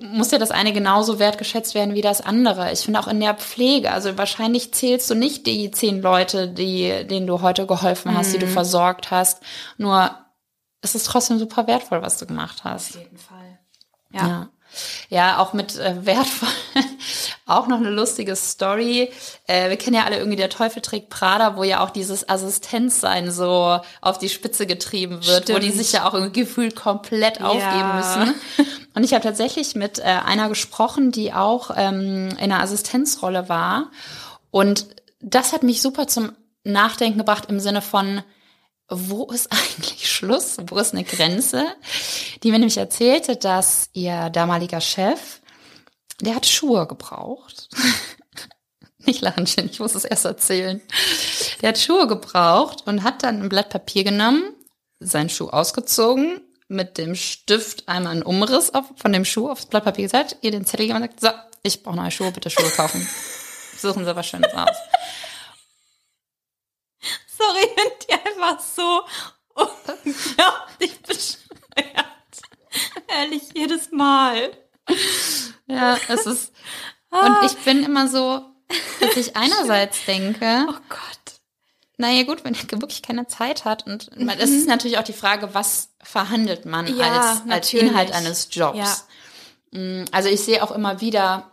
muss 0.00 0.30
ja 0.30 0.38
das 0.38 0.50
eine 0.50 0.72
genauso 0.72 1.18
wertgeschätzt 1.18 1.74
werden 1.74 1.94
wie 1.94 2.00
das 2.02 2.20
andere. 2.20 2.72
Ich 2.72 2.80
finde 2.80 2.98
auch 3.00 3.06
in 3.08 3.20
der 3.20 3.34
Pflege, 3.34 3.92
also 3.92 4.16
wahrscheinlich 4.18 4.72
zählst 4.74 5.08
du 5.10 5.14
nicht 5.14 5.46
die 5.46 5.70
zehn 5.70 6.00
Leute, 6.02 6.48
die, 6.48 7.06
denen 7.06 7.26
du 7.26 7.40
heute 7.42 7.66
geholfen 7.66 8.16
hast, 8.16 8.32
die 8.32 8.36
Mhm. 8.38 8.42
du 8.42 8.46
versorgt 8.48 9.10
hast. 9.10 9.42
Nur 9.78 10.10
es 10.82 10.94
ist 10.94 11.06
trotzdem 11.06 11.38
super 11.38 11.66
wertvoll, 11.66 12.02
was 12.02 12.18
du 12.18 12.26
gemacht 12.26 12.64
hast. 12.64 12.96
Auf 12.96 13.02
jeden 13.02 13.18
Fall. 13.18 13.58
Ja. 14.12 14.26
Ja. 14.26 14.48
Ja, 15.08 15.38
auch 15.38 15.52
mit 15.52 15.76
äh, 15.78 16.06
wertvoll. 16.06 16.48
auch 17.46 17.66
noch 17.66 17.78
eine 17.78 17.90
lustige 17.90 18.36
Story. 18.36 19.10
Äh, 19.46 19.70
wir 19.70 19.76
kennen 19.76 19.96
ja 19.96 20.04
alle 20.04 20.16
irgendwie 20.18 20.36
der 20.36 20.50
Teufel 20.50 20.82
trägt 20.82 21.10
Prada, 21.10 21.56
wo 21.56 21.64
ja 21.64 21.84
auch 21.84 21.90
dieses 21.90 22.28
Assistenzsein 22.28 23.30
so 23.30 23.80
auf 24.00 24.18
die 24.18 24.28
Spitze 24.28 24.66
getrieben 24.66 25.26
wird, 25.26 25.48
wo 25.48 25.58
die 25.58 25.68
Stimmt. 25.68 25.78
sich 25.82 25.92
ja 25.92 26.08
auch 26.08 26.14
irgendwie 26.14 26.40
gefühlt 26.40 26.76
komplett 26.76 27.42
aufgeben 27.42 27.64
Ja. 27.70 27.94
müssen. 28.26 28.34
Und 28.94 29.04
ich 29.04 29.12
habe 29.14 29.22
tatsächlich 29.22 29.74
mit 29.74 29.98
äh, 29.98 30.02
einer 30.02 30.48
gesprochen, 30.48 31.12
die 31.12 31.32
auch 31.32 31.70
ähm, 31.76 32.28
in 32.30 32.52
einer 32.52 32.60
Assistenzrolle 32.62 33.48
war. 33.48 33.90
Und 34.50 34.86
das 35.20 35.52
hat 35.52 35.62
mich 35.62 35.82
super 35.82 36.06
zum 36.06 36.32
Nachdenken 36.64 37.18
gebracht 37.18 37.44
im 37.48 37.60
Sinne 37.60 37.82
von, 37.82 38.22
wo 38.90 39.26
ist 39.26 39.48
eigentlich 39.52 40.10
Schluss? 40.10 40.56
Wo 40.66 40.78
ist 40.78 40.92
eine 40.92 41.04
Grenze? 41.04 41.66
Die 42.42 42.50
mir 42.50 42.58
nämlich 42.58 42.76
erzählte, 42.76 43.36
dass 43.36 43.88
ihr 43.92 44.30
damaliger 44.30 44.80
Chef, 44.80 45.40
der 46.20 46.34
hat 46.34 46.46
Schuhe 46.46 46.86
gebraucht. 46.86 47.68
Nicht 48.98 49.22
lachen, 49.22 49.46
Jen, 49.46 49.70
ich 49.70 49.80
muss 49.80 49.94
es 49.94 50.04
erst 50.04 50.26
erzählen. 50.26 50.82
Der 51.62 51.70
hat 51.70 51.78
Schuhe 51.78 52.06
gebraucht 52.06 52.86
und 52.86 53.02
hat 53.02 53.22
dann 53.22 53.42
ein 53.42 53.48
Blatt 53.48 53.70
Papier 53.70 54.04
genommen, 54.04 54.54
seinen 54.98 55.30
Schuh 55.30 55.48
ausgezogen, 55.48 56.42
mit 56.68 56.98
dem 56.98 57.14
Stift 57.14 57.88
einmal 57.88 58.12
einen 58.12 58.22
Umriss 58.22 58.70
auf, 58.74 58.84
von 58.96 59.12
dem 59.12 59.24
Schuh 59.24 59.48
aufs 59.48 59.66
Blatt 59.66 59.84
Papier 59.84 60.04
gesagt, 60.04 60.36
ihr 60.42 60.50
den 60.50 60.66
Zettel 60.66 60.86
gegeben 60.86 61.02
und 61.02 61.16
gesagt, 61.16 61.36
so, 61.36 61.58
ich 61.62 61.82
brauche 61.82 61.96
neue 61.96 62.10
Schuhe, 62.10 62.30
bitte 62.30 62.50
Schuhe 62.50 62.70
kaufen. 62.70 63.06
Suchen 63.78 64.04
Sie 64.04 64.14
was 64.14 64.26
Schönes 64.26 64.52
aus. 64.52 64.76
Sorry, 67.40 67.66
wenn 67.76 67.92
die 68.06 68.12
einfach 68.12 68.60
so 68.60 69.02
unglaublich 69.54 71.00
bescheuert. 71.02 72.06
Ehrlich, 73.08 73.42
jedes 73.54 73.90
Mal. 73.90 74.50
Ja, 75.66 75.96
es 76.08 76.26
ist. 76.26 76.52
Und 77.10 77.36
ich 77.46 77.56
bin 77.64 77.82
immer 77.84 78.08
so, 78.08 78.44
dass 79.00 79.16
ich 79.16 79.36
einerseits 79.36 80.04
denke, 80.04 80.66
Oh 80.68 80.74
Gott. 80.88 81.40
naja 81.96 82.22
gut, 82.24 82.44
wenn 82.44 82.54
er 82.54 82.80
wirklich 82.80 83.02
keine 83.02 83.26
Zeit 83.26 83.64
hat 83.64 83.86
und 83.86 84.10
es 84.38 84.50
ist 84.50 84.68
natürlich 84.68 84.98
auch 84.98 85.04
die 85.04 85.12
Frage, 85.12 85.54
was 85.54 85.90
verhandelt 86.02 86.66
man 86.66 86.86
Ja, 86.96 87.10
als, 87.12 87.42
als. 87.50 87.72
Inhalt 87.74 88.12
eines 88.12 88.48
Jobs. 88.52 89.06
Mm, 89.72 90.04
Also 90.12 90.28
ich 90.28 90.40
sehe 90.40 90.62
auch 90.62 90.70
immer 90.70 91.00
wieder 91.00 91.49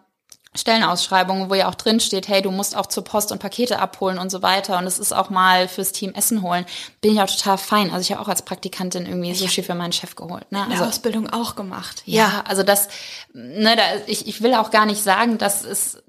Stellenausschreibungen, 0.57 1.49
wo 1.49 1.53
ja 1.53 1.69
auch 1.69 1.75
drin 1.75 1.99
steht, 1.99 2.27
hey, 2.27 2.41
du 2.41 2.51
musst 2.51 2.75
auch 2.75 2.87
zur 2.87 3.03
Post 3.03 3.31
und 3.31 3.39
Pakete 3.39 3.79
abholen 3.79 4.17
und 4.17 4.29
so 4.29 4.41
weiter. 4.41 4.77
Und 4.77 4.85
es 4.85 4.99
ist 4.99 5.13
auch 5.13 5.29
mal 5.29 5.67
fürs 5.67 5.91
Team 5.91 6.13
Essen 6.13 6.41
holen. 6.41 6.65
Bin 7.01 7.13
ich 7.13 7.21
auch 7.21 7.29
total 7.29 7.57
fein. 7.57 7.91
Also 7.91 8.01
ich 8.01 8.11
habe 8.11 8.21
auch 8.21 8.27
als 8.27 8.41
Praktikantin 8.41 9.05
irgendwie 9.05 9.33
Sushi 9.33 9.63
für 9.63 9.75
meinen 9.75 9.93
Chef 9.93 10.15
geholt. 10.15 10.51
Ne? 10.51 10.65
Also, 10.69 10.83
Ausbildung 10.83 11.29
auch 11.29 11.55
gemacht. 11.55 12.03
ja, 12.05 12.43
also 12.47 12.63
das, 12.63 12.89
ne, 13.33 13.75
da, 13.75 13.83
ich, 14.07 14.27
ich 14.27 14.41
will 14.41 14.53
auch 14.55 14.71
gar 14.71 14.85
nicht 14.85 15.01
sagen, 15.01 15.37
dass 15.37 15.63
es, 15.63 16.03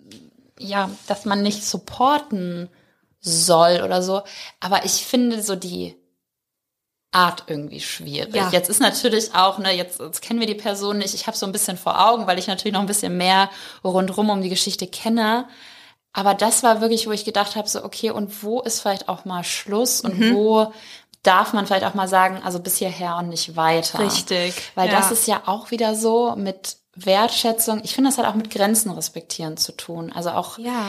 ja, 0.59 0.91
dass 1.07 1.25
man 1.25 1.43
nicht 1.43 1.65
supporten 1.65 2.69
soll 3.21 3.83
oder 3.85 4.03
so. 4.03 4.23
Aber 4.61 4.85
ich 4.85 5.05
finde 5.07 5.43
so 5.43 5.57
die 5.57 5.97
Art 7.11 7.45
irgendwie 7.47 7.81
schwierig. 7.81 8.35
Ja. 8.35 8.51
Jetzt 8.51 8.69
ist 8.69 8.81
natürlich 8.81 9.35
auch, 9.35 9.59
ne, 9.59 9.73
jetzt, 9.75 9.99
jetzt 9.99 10.21
kennen 10.21 10.41
wir 10.41 10.47
die 10.47 10.55
Person 10.55 10.99
nicht. 10.99 11.15
Ich 11.15 11.27
habe 11.27 11.37
so 11.37 11.47
ein 11.47 11.53
bisschen 11.53 11.79
vor 11.79 12.07
Augen, 12.07 12.27
weil 12.27 12.39
ich 12.39 12.47
natürlich 12.49 12.75
noch 12.75 12.83
ein 12.83 12.87
bisschen 12.87 13.17
mehr 13.17 13.49
rundrum 13.83 14.29
um 14.29 14.43
die 14.43 14.51
Geschichte 14.51 14.87
kenne. 14.87 15.47
Aber 16.13 16.35
das 16.35 16.63
war 16.63 16.81
wirklich, 16.81 17.07
wo 17.07 17.13
ich 17.13 17.25
gedacht 17.25 17.57
habe, 17.57 17.69
so, 17.69 17.83
okay, 17.85 18.11
und 18.11 18.43
wo 18.43 18.61
ist 18.61 18.81
vielleicht 18.81 19.09
auch 19.09 19.25
mal 19.25 19.45
Schluss 19.45 20.01
und 20.01 20.35
wo 20.35 20.73
darf 21.23 21.53
man 21.53 21.67
vielleicht 21.67 21.85
auch 21.85 21.95
mal 21.95 22.09
sagen, 22.09 22.41
also 22.45 22.61
bis 22.61 22.77
hierher 22.77 23.17
und 23.17 23.29
nicht 23.29 23.57
weiter. 23.57 24.01
Richtig. 24.01 24.55
Weil 24.75 24.89
ja. 24.89 24.97
das 24.97 25.11
ist 25.11 25.27
ja 25.27 25.43
auch 25.47 25.71
wieder 25.71 25.95
so 25.95 26.35
mit 26.37 26.77
Wertschätzung. 26.95 27.81
Ich 27.85 27.95
finde, 27.95 28.11
das 28.11 28.19
hat 28.19 28.27
auch 28.27 28.35
mit 28.35 28.51
Grenzen 28.51 28.91
respektieren 28.91 29.57
zu 29.57 29.73
tun. 29.73 30.13
Also 30.13 30.31
auch, 30.31 30.59
Ja. 30.59 30.87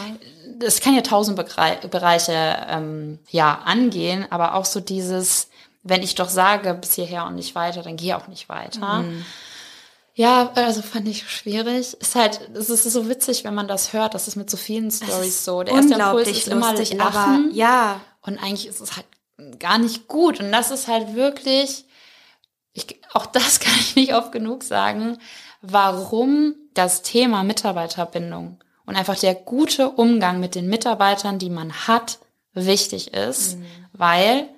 das 0.58 0.82
kann 0.82 0.96
ja 0.96 1.02
tausend 1.02 1.38
Bereiche 1.38 2.68
ähm, 2.68 3.20
ja 3.30 3.62
angehen, 3.66 4.26
aber 4.30 4.56
auch 4.56 4.66
so 4.66 4.80
dieses, 4.80 5.50
wenn 5.90 6.04
ich 6.04 6.16
doch 6.16 6.30
sage, 6.30 6.74
bis 6.74 6.94
hierher 6.94 7.26
und 7.26 7.36
nicht 7.36 7.56
weiter, 7.56 7.82
dann 7.82 7.98
gehe 7.98 8.16
auch 8.18 8.28
nicht 8.28 8.50
weiter. 8.50 9.00
Mhm. 9.00 9.26
Ja, 10.14 10.52
also 10.56 10.82
fand 10.82 11.08
ich 11.08 11.30
schwierig. 11.30 11.94
Ist 11.94 12.16
halt, 12.16 12.42
es 12.54 12.70
ist 12.70 12.84
so 12.84 13.08
witzig, 13.08 13.44
wenn 13.46 13.54
man 13.56 13.68
das 13.68 13.94
hört. 13.94 14.14
Das 14.14 14.28
ist 14.28 14.36
mit 14.36 14.50
so 14.50 14.58
vielen 14.58 14.92
Stories 14.92 15.46
so. 15.46 15.64
Der 15.64 15.76
erste 15.76 15.94
Impuls 15.94 16.28
ist 16.28 16.48
immer 16.50 16.74
lustig, 16.74 16.98
Lachen. 16.98 17.46
aber 17.46 17.56
ja, 17.56 18.02
Und 18.22 18.38
eigentlich 18.38 18.68
ist 18.68 18.82
es 18.82 18.98
halt 18.98 19.06
gar 19.60 19.78
nicht 19.78 20.08
gut. 20.08 20.40
Und 20.42 20.52
das 20.52 20.72
ist 20.72 20.88
halt 20.90 21.16
wirklich, 21.16 21.86
ich, 22.74 23.00
auch 23.14 23.26
das 23.26 23.60
kann 23.62 23.74
ich 23.80 23.96
nicht 23.96 24.14
oft 24.14 24.32
genug 24.32 24.64
sagen, 24.64 25.18
warum 25.62 26.56
das 26.74 27.02
Thema 27.02 27.44
Mitarbeiterbindung 27.44 28.60
und 28.86 28.96
einfach 28.96 29.18
der 29.18 29.36
gute 29.36 29.90
Umgang 29.90 30.40
mit 30.40 30.56
den 30.56 30.68
Mitarbeitern, 30.68 31.40
die 31.40 31.50
man 31.50 31.72
hat, 31.88 32.20
wichtig 32.54 33.14
ist, 33.14 33.58
weil 33.94 34.50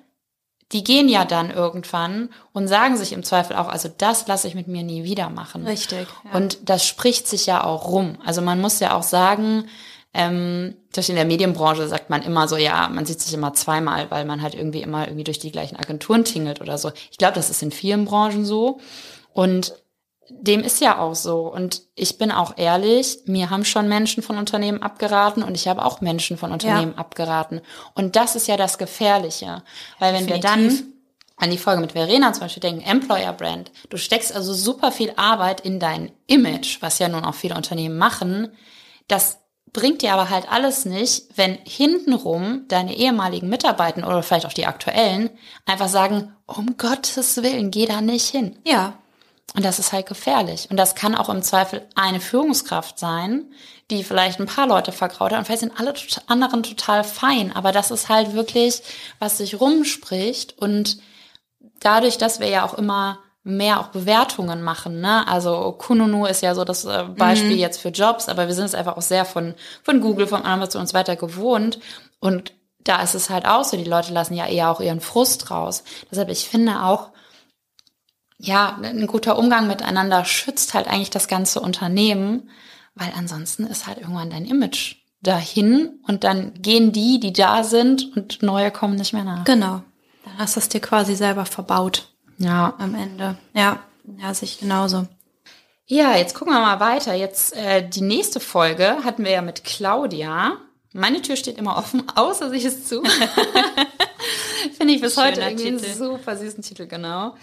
die 0.72 0.84
gehen 0.84 1.08
ja 1.08 1.24
dann 1.24 1.50
irgendwann 1.50 2.30
und 2.52 2.68
sagen 2.68 2.96
sich 2.96 3.12
im 3.12 3.22
Zweifel 3.22 3.56
auch, 3.56 3.68
also 3.68 3.90
das 3.96 4.26
lasse 4.26 4.48
ich 4.48 4.54
mit 4.54 4.68
mir 4.68 4.82
nie 4.82 5.04
wieder 5.04 5.30
machen. 5.30 5.66
richtig. 5.66 6.08
Ja. 6.24 6.38
Und 6.38 6.68
das 6.68 6.86
spricht 6.86 7.28
sich 7.28 7.46
ja 7.46 7.64
auch 7.64 7.88
rum. 7.88 8.18
Also 8.24 8.40
man 8.40 8.60
muss 8.60 8.80
ja 8.80 8.96
auch 8.96 9.02
sagen, 9.02 9.64
ähm, 10.14 10.74
Beispiel 10.92 11.08
in 11.08 11.16
der 11.16 11.24
Medienbranche 11.24 11.88
sagt 11.88 12.10
man 12.10 12.22
immer 12.22 12.48
so, 12.48 12.56
ja, 12.56 12.88
man 12.88 13.06
sieht 13.06 13.20
sich 13.20 13.32
immer 13.32 13.54
zweimal, 13.54 14.10
weil 14.10 14.24
man 14.24 14.42
halt 14.42 14.54
irgendwie 14.54 14.82
immer 14.82 15.06
irgendwie 15.06 15.24
durch 15.24 15.38
die 15.38 15.52
gleichen 15.52 15.76
Agenturen 15.76 16.24
tingelt 16.24 16.60
oder 16.60 16.76
so. 16.76 16.92
Ich 17.10 17.18
glaube, 17.18 17.34
das 17.34 17.48
ist 17.48 17.62
in 17.62 17.70
vielen 17.70 18.04
Branchen 18.04 18.44
so. 18.44 18.78
Und 19.32 19.74
dem 20.28 20.60
ist 20.60 20.80
ja 20.80 20.98
auch 20.98 21.14
so. 21.14 21.52
Und 21.52 21.82
ich 21.94 22.18
bin 22.18 22.30
auch 22.30 22.56
ehrlich, 22.56 23.20
mir 23.26 23.50
haben 23.50 23.64
schon 23.64 23.88
Menschen 23.88 24.22
von 24.22 24.38
Unternehmen 24.38 24.82
abgeraten 24.82 25.42
und 25.42 25.54
ich 25.54 25.68
habe 25.68 25.84
auch 25.84 26.00
Menschen 26.00 26.38
von 26.38 26.52
Unternehmen 26.52 26.96
abgeraten. 26.96 27.60
Und 27.94 28.16
das 28.16 28.36
ist 28.36 28.48
ja 28.48 28.56
das 28.56 28.78
Gefährliche. 28.78 29.62
Weil 29.98 30.14
wenn 30.14 30.28
wir 30.28 30.38
Definitiv. 30.38 30.80
dann 30.80 30.92
an 31.36 31.50
die 31.50 31.58
Folge 31.58 31.80
mit 31.80 31.92
Verena 31.92 32.32
zum 32.32 32.42
Beispiel 32.42 32.60
denken, 32.60 32.82
Employer 32.82 33.32
Brand. 33.32 33.72
Du 33.90 33.96
steckst 33.96 34.34
also 34.34 34.54
super 34.54 34.92
viel 34.92 35.12
Arbeit 35.16 35.60
in 35.60 35.80
dein 35.80 36.12
Image, 36.28 36.80
was 36.80 37.00
ja 37.00 37.08
nun 37.08 37.24
auch 37.24 37.34
viele 37.34 37.56
Unternehmen 37.56 37.98
machen. 37.98 38.52
Das 39.08 39.38
bringt 39.72 40.02
dir 40.02 40.12
aber 40.12 40.30
halt 40.30 40.50
alles 40.52 40.84
nicht, 40.84 41.36
wenn 41.36 41.58
hintenrum 41.64 42.66
deine 42.68 42.94
ehemaligen 42.94 43.48
Mitarbeiter 43.48 44.06
oder 44.06 44.22
vielleicht 44.22 44.46
auch 44.46 44.52
die 44.52 44.66
aktuellen 44.66 45.30
einfach 45.66 45.88
sagen, 45.88 46.32
um 46.46 46.76
Gottes 46.76 47.42
Willen, 47.42 47.70
geh 47.70 47.86
da 47.86 48.00
nicht 48.00 48.28
hin. 48.28 48.58
ja, 48.64 48.98
Und 49.54 49.64
das 49.64 49.78
ist 49.78 49.92
halt 49.92 50.06
gefährlich. 50.06 50.68
Und 50.70 50.76
das 50.76 50.94
kann 50.94 51.14
auch 51.14 51.28
im 51.28 51.42
Zweifel 51.42 51.86
eine 51.94 52.20
Führungskraft 52.20 52.98
sein, 52.98 53.52
die 53.90 54.02
vielleicht 54.02 54.40
ein 54.40 54.46
paar 54.46 54.66
Leute 54.66 54.92
vergraut 54.92 55.32
hat. 55.32 55.38
Und 55.38 55.44
vielleicht 55.44 55.60
sind 55.60 55.78
alle 55.78 55.94
anderen 56.26 56.62
total 56.62 57.04
fein. 57.04 57.54
Aber 57.54 57.72
das 57.72 57.90
ist 57.90 58.08
halt 58.08 58.32
wirklich, 58.32 58.82
was 59.18 59.38
sich 59.38 59.60
rumspricht. 59.60 60.58
Und 60.58 60.98
dadurch, 61.80 62.16
dass 62.16 62.40
wir 62.40 62.48
ja 62.48 62.64
auch 62.64 62.74
immer 62.74 63.18
mehr 63.44 63.80
auch 63.80 63.88
Bewertungen 63.88 64.62
machen, 64.62 65.00
ne? 65.00 65.26
Also 65.26 65.72
Kununu 65.72 66.26
ist 66.26 66.42
ja 66.42 66.54
so 66.54 66.64
das 66.64 66.84
äh, 66.84 67.04
Beispiel 67.16 67.58
jetzt 67.58 67.80
für 67.80 67.88
Jobs, 67.88 68.28
aber 68.28 68.46
wir 68.46 68.54
sind 68.54 68.66
es 68.66 68.74
einfach 68.74 68.96
auch 68.96 69.02
sehr 69.02 69.24
von, 69.24 69.54
von 69.82 70.00
Google, 70.00 70.28
von 70.28 70.44
Amazon 70.44 70.82
und 70.82 70.86
so 70.86 70.94
weiter 70.94 71.16
gewohnt. 71.16 71.80
Und 72.20 72.52
da 72.84 73.02
ist 73.02 73.14
es 73.14 73.30
halt 73.30 73.46
auch 73.46 73.64
so, 73.64 73.76
die 73.76 73.84
Leute 73.84 74.12
lassen 74.12 74.34
ja 74.34 74.46
eher 74.46 74.70
auch 74.70 74.80
ihren 74.80 75.00
Frust 75.00 75.50
raus. 75.50 75.82
Deshalb, 76.10 76.28
ich 76.28 76.48
finde 76.48 76.82
auch, 76.82 77.10
ja, 78.44 78.76
ein 78.82 79.06
guter 79.06 79.38
Umgang 79.38 79.66
miteinander 79.68 80.24
schützt 80.24 80.74
halt 80.74 80.88
eigentlich 80.88 81.10
das 81.10 81.28
ganze 81.28 81.60
Unternehmen, 81.60 82.50
weil 82.94 83.12
ansonsten 83.16 83.64
ist 83.66 83.86
halt 83.86 83.98
irgendwann 83.98 84.30
dein 84.30 84.44
Image 84.44 84.96
dahin 85.22 86.00
und 86.08 86.24
dann 86.24 86.52
gehen 86.60 86.90
die, 86.92 87.20
die 87.20 87.32
da 87.32 87.62
sind 87.62 88.16
und 88.16 88.42
neue 88.42 88.70
kommen 88.72 88.96
nicht 88.96 89.12
mehr 89.12 89.24
nach. 89.24 89.44
genau. 89.44 89.82
Dann 90.24 90.38
hast 90.38 90.56
du 90.56 90.60
es 90.60 90.68
dir 90.68 90.80
quasi 90.80 91.14
selber 91.16 91.46
verbaut 91.46 92.08
Ja. 92.38 92.74
am 92.78 92.94
Ende. 92.94 93.36
Ja, 93.54 93.78
ja, 94.20 94.34
sehe 94.34 94.46
ich 94.46 94.58
genauso. 94.60 95.06
Ja, 95.86 96.16
jetzt 96.16 96.34
gucken 96.34 96.54
wir 96.54 96.60
mal 96.60 96.80
weiter. 96.80 97.14
Jetzt 97.14 97.54
äh, 97.56 97.88
die 97.88 98.00
nächste 98.02 98.38
Folge 98.40 98.98
hatten 99.04 99.24
wir 99.24 99.30
ja 99.32 99.42
mit 99.42 99.62
Claudia. 99.64 100.56
Meine 100.92 101.22
Tür 101.22 101.36
steht 101.36 101.58
immer 101.58 101.76
offen, 101.76 102.04
außer 102.16 102.50
sich 102.50 102.64
ist 102.64 102.88
zu. 102.88 103.02
Finde 104.76 104.94
ich 104.94 105.00
bis 105.00 105.16
heute 105.16 105.34
Schöner 105.36 105.48
irgendwie 105.48 105.68
einen 105.68 105.78
Titel. 105.78 105.92
super 105.94 106.36
süßen 106.36 106.62
Titel, 106.62 106.86
genau. 106.86 107.34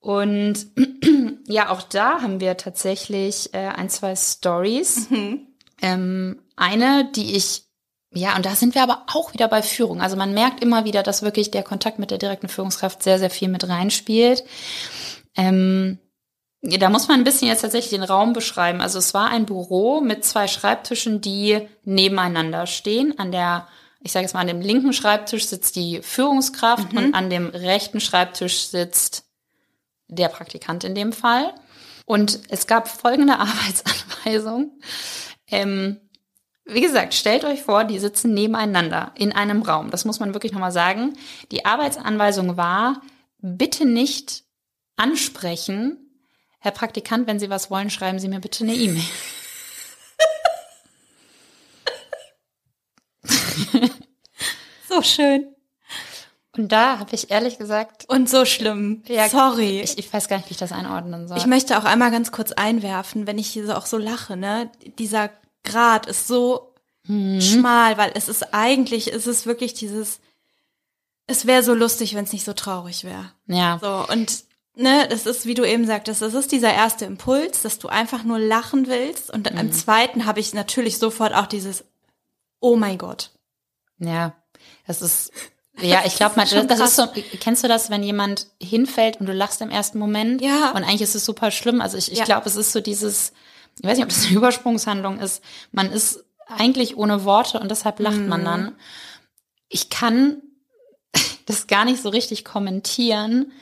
Und 0.00 0.66
ja, 1.46 1.70
auch 1.70 1.82
da 1.82 2.22
haben 2.22 2.40
wir 2.40 2.56
tatsächlich 2.56 3.52
äh, 3.54 3.68
ein, 3.68 3.90
zwei 3.90 4.16
Stories. 4.16 5.08
Ähm, 5.82 6.42
eine, 6.56 7.10
die 7.12 7.36
ich, 7.36 7.64
ja, 8.12 8.34
und 8.36 8.44
da 8.44 8.54
sind 8.54 8.74
wir 8.74 8.82
aber 8.82 9.04
auch 9.14 9.32
wieder 9.34 9.48
bei 9.48 9.62
Führung. 9.62 10.00
Also 10.00 10.16
man 10.16 10.34
merkt 10.34 10.62
immer 10.62 10.84
wieder, 10.84 11.02
dass 11.02 11.22
wirklich 11.22 11.50
der 11.50 11.62
Kontakt 11.62 11.98
mit 11.98 12.10
der 12.10 12.18
direkten 12.18 12.48
Führungskraft 12.48 13.02
sehr, 13.02 13.18
sehr 13.18 13.30
viel 13.30 13.48
mit 13.48 13.68
reinspielt. 13.68 14.44
Ähm, 15.36 15.98
ja, 16.62 16.78
da 16.78 16.90
muss 16.90 17.08
man 17.08 17.20
ein 17.20 17.24
bisschen 17.24 17.48
jetzt 17.48 17.62
tatsächlich 17.62 17.98
den 17.98 18.02
Raum 18.02 18.32
beschreiben. 18.32 18.80
Also 18.80 18.98
es 18.98 19.14
war 19.14 19.28
ein 19.28 19.46
Büro 19.46 20.00
mit 20.00 20.24
zwei 20.24 20.48
Schreibtischen, 20.48 21.20
die 21.20 21.66
nebeneinander 21.84 22.66
stehen. 22.66 23.18
An 23.18 23.32
der, 23.32 23.68
ich 24.00 24.12
sage 24.12 24.24
jetzt 24.24 24.34
mal, 24.34 24.40
an 24.40 24.46
dem 24.46 24.60
linken 24.60 24.92
Schreibtisch 24.92 25.46
sitzt 25.46 25.76
die 25.76 26.00
Führungskraft 26.02 26.92
und 26.92 27.14
an 27.14 27.30
dem 27.30 27.48
rechten 27.48 28.00
Schreibtisch 28.00 28.66
sitzt 28.66 29.29
der 30.10 30.28
Praktikant 30.28 30.84
in 30.84 30.94
dem 30.94 31.12
Fall. 31.12 31.54
Und 32.04 32.40
es 32.48 32.66
gab 32.66 32.88
folgende 32.88 33.34
Arbeitsanweisung. 33.38 34.80
Ähm, 35.48 36.00
wie 36.64 36.80
gesagt, 36.80 37.14
stellt 37.14 37.44
euch 37.44 37.62
vor, 37.62 37.84
die 37.84 37.98
sitzen 37.98 38.32
nebeneinander 38.32 39.12
in 39.16 39.32
einem 39.32 39.62
Raum. 39.62 39.90
Das 39.90 40.04
muss 40.04 40.20
man 40.20 40.34
wirklich 40.34 40.52
nochmal 40.52 40.72
sagen. 40.72 41.14
Die 41.50 41.64
Arbeitsanweisung 41.64 42.56
war, 42.56 43.02
bitte 43.38 43.86
nicht 43.86 44.44
ansprechen. 44.96 45.98
Herr 46.60 46.72
Praktikant, 46.72 47.26
wenn 47.26 47.40
Sie 47.40 47.50
was 47.50 47.70
wollen, 47.70 47.90
schreiben 47.90 48.18
Sie 48.18 48.28
mir 48.28 48.40
bitte 48.40 48.64
eine 48.64 48.74
E-Mail. 48.74 49.02
So 54.90 55.02
schön. 55.02 55.54
Und 56.56 56.72
da 56.72 56.98
habe 56.98 57.14
ich 57.14 57.30
ehrlich 57.30 57.58
gesagt, 57.58 58.06
Und 58.08 58.28
so 58.28 58.44
schlimm. 58.44 59.02
Ja, 59.06 59.28
Sorry. 59.28 59.80
ich, 59.80 59.98
ich 59.98 60.12
weiß 60.12 60.26
gar 60.28 60.36
nicht, 60.36 60.48
wie 60.48 60.52
ich 60.54 60.58
das 60.58 60.72
einordnen 60.72 61.28
soll. 61.28 61.38
Ich 61.38 61.46
möchte 61.46 61.78
auch 61.78 61.84
einmal 61.84 62.10
ganz 62.10 62.32
kurz 62.32 62.50
einwerfen, 62.52 63.26
wenn 63.26 63.38
ich 63.38 63.46
hier 63.48 63.66
so 63.66 63.74
auch 63.74 63.86
so 63.86 63.98
lache, 63.98 64.36
ne? 64.36 64.70
Dieser 64.98 65.30
Grad 65.62 66.06
ist 66.06 66.26
so 66.26 66.74
schmal, 67.06 67.96
weil 67.98 68.12
es 68.14 68.28
ist 68.28 68.54
eigentlich, 68.54 69.12
es 69.12 69.26
ist 69.26 69.46
wirklich 69.46 69.74
dieses, 69.74 70.20
es 71.26 71.44
wäre 71.46 71.62
so 71.64 71.74
lustig, 71.74 72.14
wenn 72.14 72.24
es 72.24 72.32
nicht 72.32 72.44
so 72.44 72.52
traurig 72.52 73.02
wäre. 73.04 73.32
ja, 73.46 73.78
So, 73.80 74.06
und 74.12 74.44
ne, 74.76 75.08
das 75.08 75.26
ist, 75.26 75.44
wie 75.46 75.54
du 75.54 75.64
eben 75.64 75.86
sagtest, 75.86 76.22
das 76.22 76.34
ist 76.34 76.52
dieser 76.52 76.72
erste 76.72 77.06
Impuls, 77.06 77.62
dass 77.62 77.78
du 77.80 77.88
einfach 77.88 78.22
nur 78.22 78.38
lachen 78.38 78.86
willst. 78.86 79.30
Und 79.30 79.46
dann 79.46 79.58
am 79.58 79.72
zweiten 79.72 80.24
habe 80.26 80.38
ich 80.40 80.54
natürlich 80.54 80.98
sofort 80.98 81.34
auch 81.34 81.46
dieses, 81.46 81.84
oh 82.60 82.76
mein 82.76 82.98
Gott. 82.98 83.30
ja, 83.98 84.34
das 84.86 85.02
ist, 85.02 85.32
ja, 85.78 86.02
ich 86.04 86.16
glaube, 86.16 86.34
schon 86.46 86.68
das 86.68 86.80
ist 86.80 86.96
so, 86.96 87.06
kennst 87.40 87.64
du 87.64 87.68
das, 87.68 87.90
wenn 87.90 88.02
jemand 88.02 88.48
hinfällt 88.60 89.18
und 89.20 89.26
du 89.26 89.32
lachst 89.32 89.60
im 89.60 89.70
ersten 89.70 89.98
Moment? 89.98 90.40
Ja. 90.42 90.70
Und 90.72 90.84
eigentlich 90.84 91.02
ist 91.02 91.14
es 91.14 91.24
super 91.24 91.50
schlimm. 91.50 91.80
Also 91.80 91.96
ich, 91.96 92.10
ich 92.12 92.18
Ja. 92.18 92.24
glaube, 92.24 92.48
es 92.48 92.56
ist 92.56 92.72
so 92.72 92.80
dieses, 92.80 93.32
ich 93.80 93.88
weiß 93.88 93.96
nicht, 93.96 94.04
ob 94.04 94.10
das 94.10 94.26
eine 94.26 94.36
Übersprungshandlung 94.36 95.20
ist. 95.20 95.42
Man 95.72 95.90
ist 95.90 96.24
eigentlich 96.48 96.96
ohne 96.96 97.24
Worte 97.24 97.60
und 97.60 97.70
deshalb 97.70 98.00
lacht 98.00 98.20
man 98.26 98.44
dann. 98.44 98.76
Ich 99.68 99.88
kann 99.90 100.42
das 101.46 101.66
gar 101.66 101.84
nicht 101.84 102.02
so 102.02 102.08
richtig 102.08 102.44
kommentieren, 102.44 103.52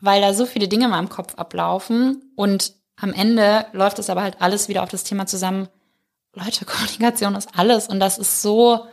weil 0.00 0.20
da 0.22 0.32
so 0.34 0.46
viele 0.46 0.68
Dinge 0.68 0.86
in 0.86 0.90
meinem 0.90 1.10
Kopf 1.10 1.34
ablaufen 1.36 2.32
und 2.34 2.72
am 2.96 3.12
Ende 3.12 3.66
läuft 3.72 3.98
es 3.98 4.10
aber 4.10 4.22
halt 4.22 4.40
alles 4.40 4.68
wieder 4.68 4.82
auf 4.82 4.88
das 4.90 5.04
Thema 5.04 5.26
zusammen. 5.26 5.68
Leute, 6.34 6.64
Kommunikation 6.66 7.34
ist 7.34 7.50
alles 7.56 7.88
und 7.88 8.00
das 8.00 8.18
ist 8.18 8.40
so, 8.42 8.86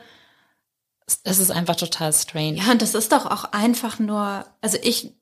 es 1.24 1.39
ist 1.39 1.51
einfach 1.51 1.76
total 1.76 2.12
strange. 2.14 2.58
Ja, 2.58 2.72
und 2.72 2.82
das 2.82 2.93
ist 2.93 3.12
doch 3.12 3.26
auch 3.26 3.45
einfach 3.45 3.99
nur, 3.99 4.45
also 4.62 4.78
ich 4.82 5.14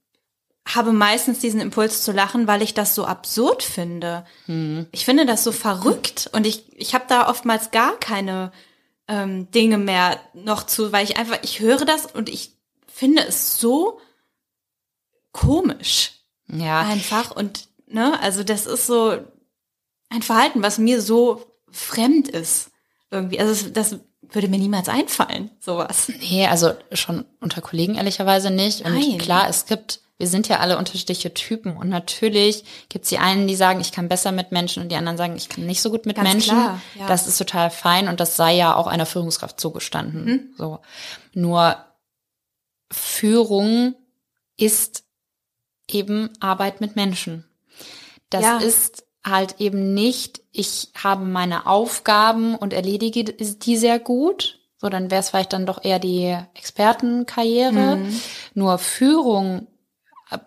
habe 0.67 0.93
meistens 0.93 1.39
diesen 1.39 1.61
Impuls 1.61 2.01
zu 2.03 2.11
lachen, 2.11 2.47
weil 2.47 2.63
ich 2.63 2.73
das 2.73 2.95
so 2.95 3.05
absurd 3.05 3.61
finde. 3.61 4.25
Ich 4.91 5.05
finde 5.05 5.27
das 5.27 5.43
so 5.43 5.51
verrückt 5.51 6.29
und 6.33 6.47
ich, 6.47 6.65
ich 6.75 6.95
habe 6.95 7.05
da 7.07 7.29
oftmals 7.29 7.69
gar 7.69 7.97
keine 7.99 8.51
ähm, 9.07 9.51
Dinge 9.51 9.77
mehr 9.77 10.19
noch 10.33 10.63
zu, 10.63 10.91
weil 10.91 11.03
ich 11.03 11.17
einfach, 11.17 11.37
ich 11.43 11.59
höre 11.59 11.85
das 11.85 12.07
und 12.07 12.29
ich 12.29 12.57
finde 12.87 13.27
es 13.27 13.59
so 13.59 13.99
komisch 15.31 16.13
Ja, 16.47 16.79
einfach 16.79 17.29
und 17.29 17.67
ne, 17.85 18.19
also 18.21 18.43
das 18.43 18.65
ist 18.65 18.87
so 18.87 19.19
ein 20.09 20.21
Verhalten, 20.23 20.63
was 20.63 20.79
mir 20.79 21.01
so 21.01 21.45
fremd 21.69 22.27
ist 22.27 22.71
irgendwie. 23.11 23.39
Also 23.39 23.69
das, 23.69 23.91
das 23.91 23.99
würde 24.31 24.47
mir 24.47 24.57
niemals 24.57 24.89
einfallen, 24.89 25.51
sowas. 25.59 26.11
Nee, 26.19 26.47
also 26.47 26.73
schon 26.91 27.25
unter 27.39 27.61
Kollegen 27.61 27.95
ehrlicherweise 27.95 28.49
nicht. 28.51 28.81
Und 28.85 28.93
Nein. 28.93 29.17
klar, 29.17 29.47
es 29.49 29.65
gibt, 29.65 30.01
wir 30.17 30.27
sind 30.27 30.47
ja 30.47 30.59
alle 30.59 30.77
unterschiedliche 30.77 31.33
Typen 31.33 31.75
und 31.77 31.89
natürlich 31.89 32.63
gibt's 32.89 33.09
die 33.09 33.17
einen, 33.17 33.47
die 33.47 33.55
sagen, 33.55 33.81
ich 33.81 33.91
kann 33.91 34.07
besser 34.09 34.31
mit 34.31 34.51
Menschen 34.51 34.83
und 34.83 34.89
die 34.91 34.95
anderen 34.95 35.17
sagen, 35.17 35.35
ich 35.35 35.49
kann 35.49 35.65
nicht 35.65 35.81
so 35.81 35.89
gut 35.91 36.05
mit 36.05 36.15
Ganz 36.15 36.29
Menschen. 36.29 36.55
klar, 36.55 36.81
ja. 36.97 37.07
Das 37.07 37.27
ist 37.27 37.37
total 37.37 37.69
fein 37.69 38.07
und 38.07 38.19
das 38.19 38.35
sei 38.35 38.55
ja 38.55 38.75
auch 38.75 38.87
einer 38.87 39.05
Führungskraft 39.05 39.59
zugestanden. 39.59 40.25
Mhm. 40.25 40.49
So. 40.57 40.79
Nur 41.33 41.75
Führung 42.91 43.95
ist 44.57 45.03
eben 45.89 46.29
Arbeit 46.39 46.81
mit 46.81 46.95
Menschen. 46.95 47.45
Das 48.29 48.41
Ja. 48.43 48.57
ist 48.57 49.04
halt 49.25 49.55
eben 49.59 49.93
nicht, 49.93 50.41
ich 50.51 50.89
habe 51.01 51.25
meine 51.25 51.65
Aufgaben 51.65 52.55
und 52.55 52.73
erledige 52.73 53.23
die 53.23 53.77
sehr 53.77 53.99
gut. 53.99 54.59
So, 54.77 54.89
dann 54.89 55.09
wäre 55.09 55.21
es 55.21 55.29
vielleicht 55.29 55.53
dann 55.53 55.65
doch 55.65 55.83
eher 55.83 55.99
die 55.99 56.37
Expertenkarriere. 56.53 57.97
Mhm. 57.97 58.21
Nur 58.53 58.77
Führung 58.77 59.67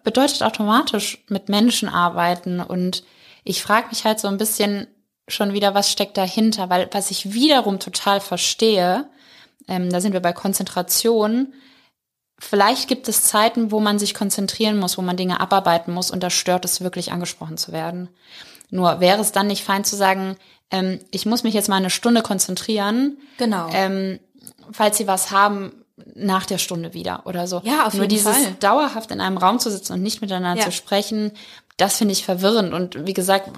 bedeutet 0.04 0.42
automatisch 0.42 1.24
mit 1.28 1.48
Menschen 1.48 1.88
arbeiten. 1.88 2.60
Und 2.60 3.04
ich 3.44 3.62
frage 3.62 3.88
mich 3.88 4.04
halt 4.04 4.20
so 4.20 4.28
ein 4.28 4.38
bisschen 4.38 4.86
schon 5.26 5.52
wieder, 5.52 5.74
was 5.74 5.90
steckt 5.90 6.16
dahinter? 6.16 6.70
Weil 6.70 6.88
was 6.92 7.10
ich 7.10 7.32
wiederum 7.32 7.80
total 7.80 8.20
verstehe, 8.20 9.08
ähm, 9.66 9.90
da 9.90 10.00
sind 10.00 10.12
wir 10.12 10.20
bei 10.20 10.32
Konzentration, 10.32 11.52
Vielleicht 12.40 12.86
gibt 12.86 13.08
es 13.08 13.24
Zeiten, 13.24 13.72
wo 13.72 13.80
man 13.80 13.98
sich 13.98 14.14
konzentrieren 14.14 14.78
muss, 14.78 14.96
wo 14.96 15.02
man 15.02 15.16
Dinge 15.16 15.40
abarbeiten 15.40 15.92
muss 15.92 16.12
und 16.12 16.22
da 16.22 16.30
stört 16.30 16.64
es 16.64 16.80
wirklich 16.80 17.10
angesprochen 17.10 17.56
zu 17.56 17.72
werden. 17.72 18.08
Nur 18.70 19.00
wäre 19.00 19.20
es 19.20 19.32
dann 19.32 19.46
nicht 19.46 19.64
fein 19.64 19.84
zu 19.84 19.96
sagen, 19.96 20.36
ähm, 20.70 21.00
ich 21.10 21.24
muss 21.26 21.42
mich 21.42 21.54
jetzt 21.54 21.68
mal 21.68 21.76
eine 21.76 21.90
Stunde 21.90 22.22
konzentrieren, 22.22 23.16
Genau. 23.38 23.68
ähm, 23.72 24.18
falls 24.72 24.98
Sie 24.98 25.06
was 25.06 25.30
haben, 25.30 25.72
nach 26.14 26.46
der 26.46 26.58
Stunde 26.58 26.94
wieder 26.94 27.22
oder 27.26 27.46
so. 27.46 27.60
Ja, 27.64 27.86
auf 27.86 27.94
Nur 27.94 28.04
jeden 28.04 28.10
dieses 28.14 28.36
Fall. 28.36 28.56
dauerhaft 28.60 29.10
in 29.10 29.20
einem 29.20 29.36
Raum 29.36 29.58
zu 29.58 29.70
sitzen 29.70 29.94
und 29.94 30.02
nicht 30.02 30.20
miteinander 30.20 30.60
Ja. 30.60 30.64
zu 30.66 30.72
sprechen, 30.72 31.32
das 31.78 31.96
finde 31.96 32.12
ich 32.12 32.24
verwirrend. 32.24 32.74
Und 32.74 33.06
wie 33.06 33.14
gesagt, 33.14 33.50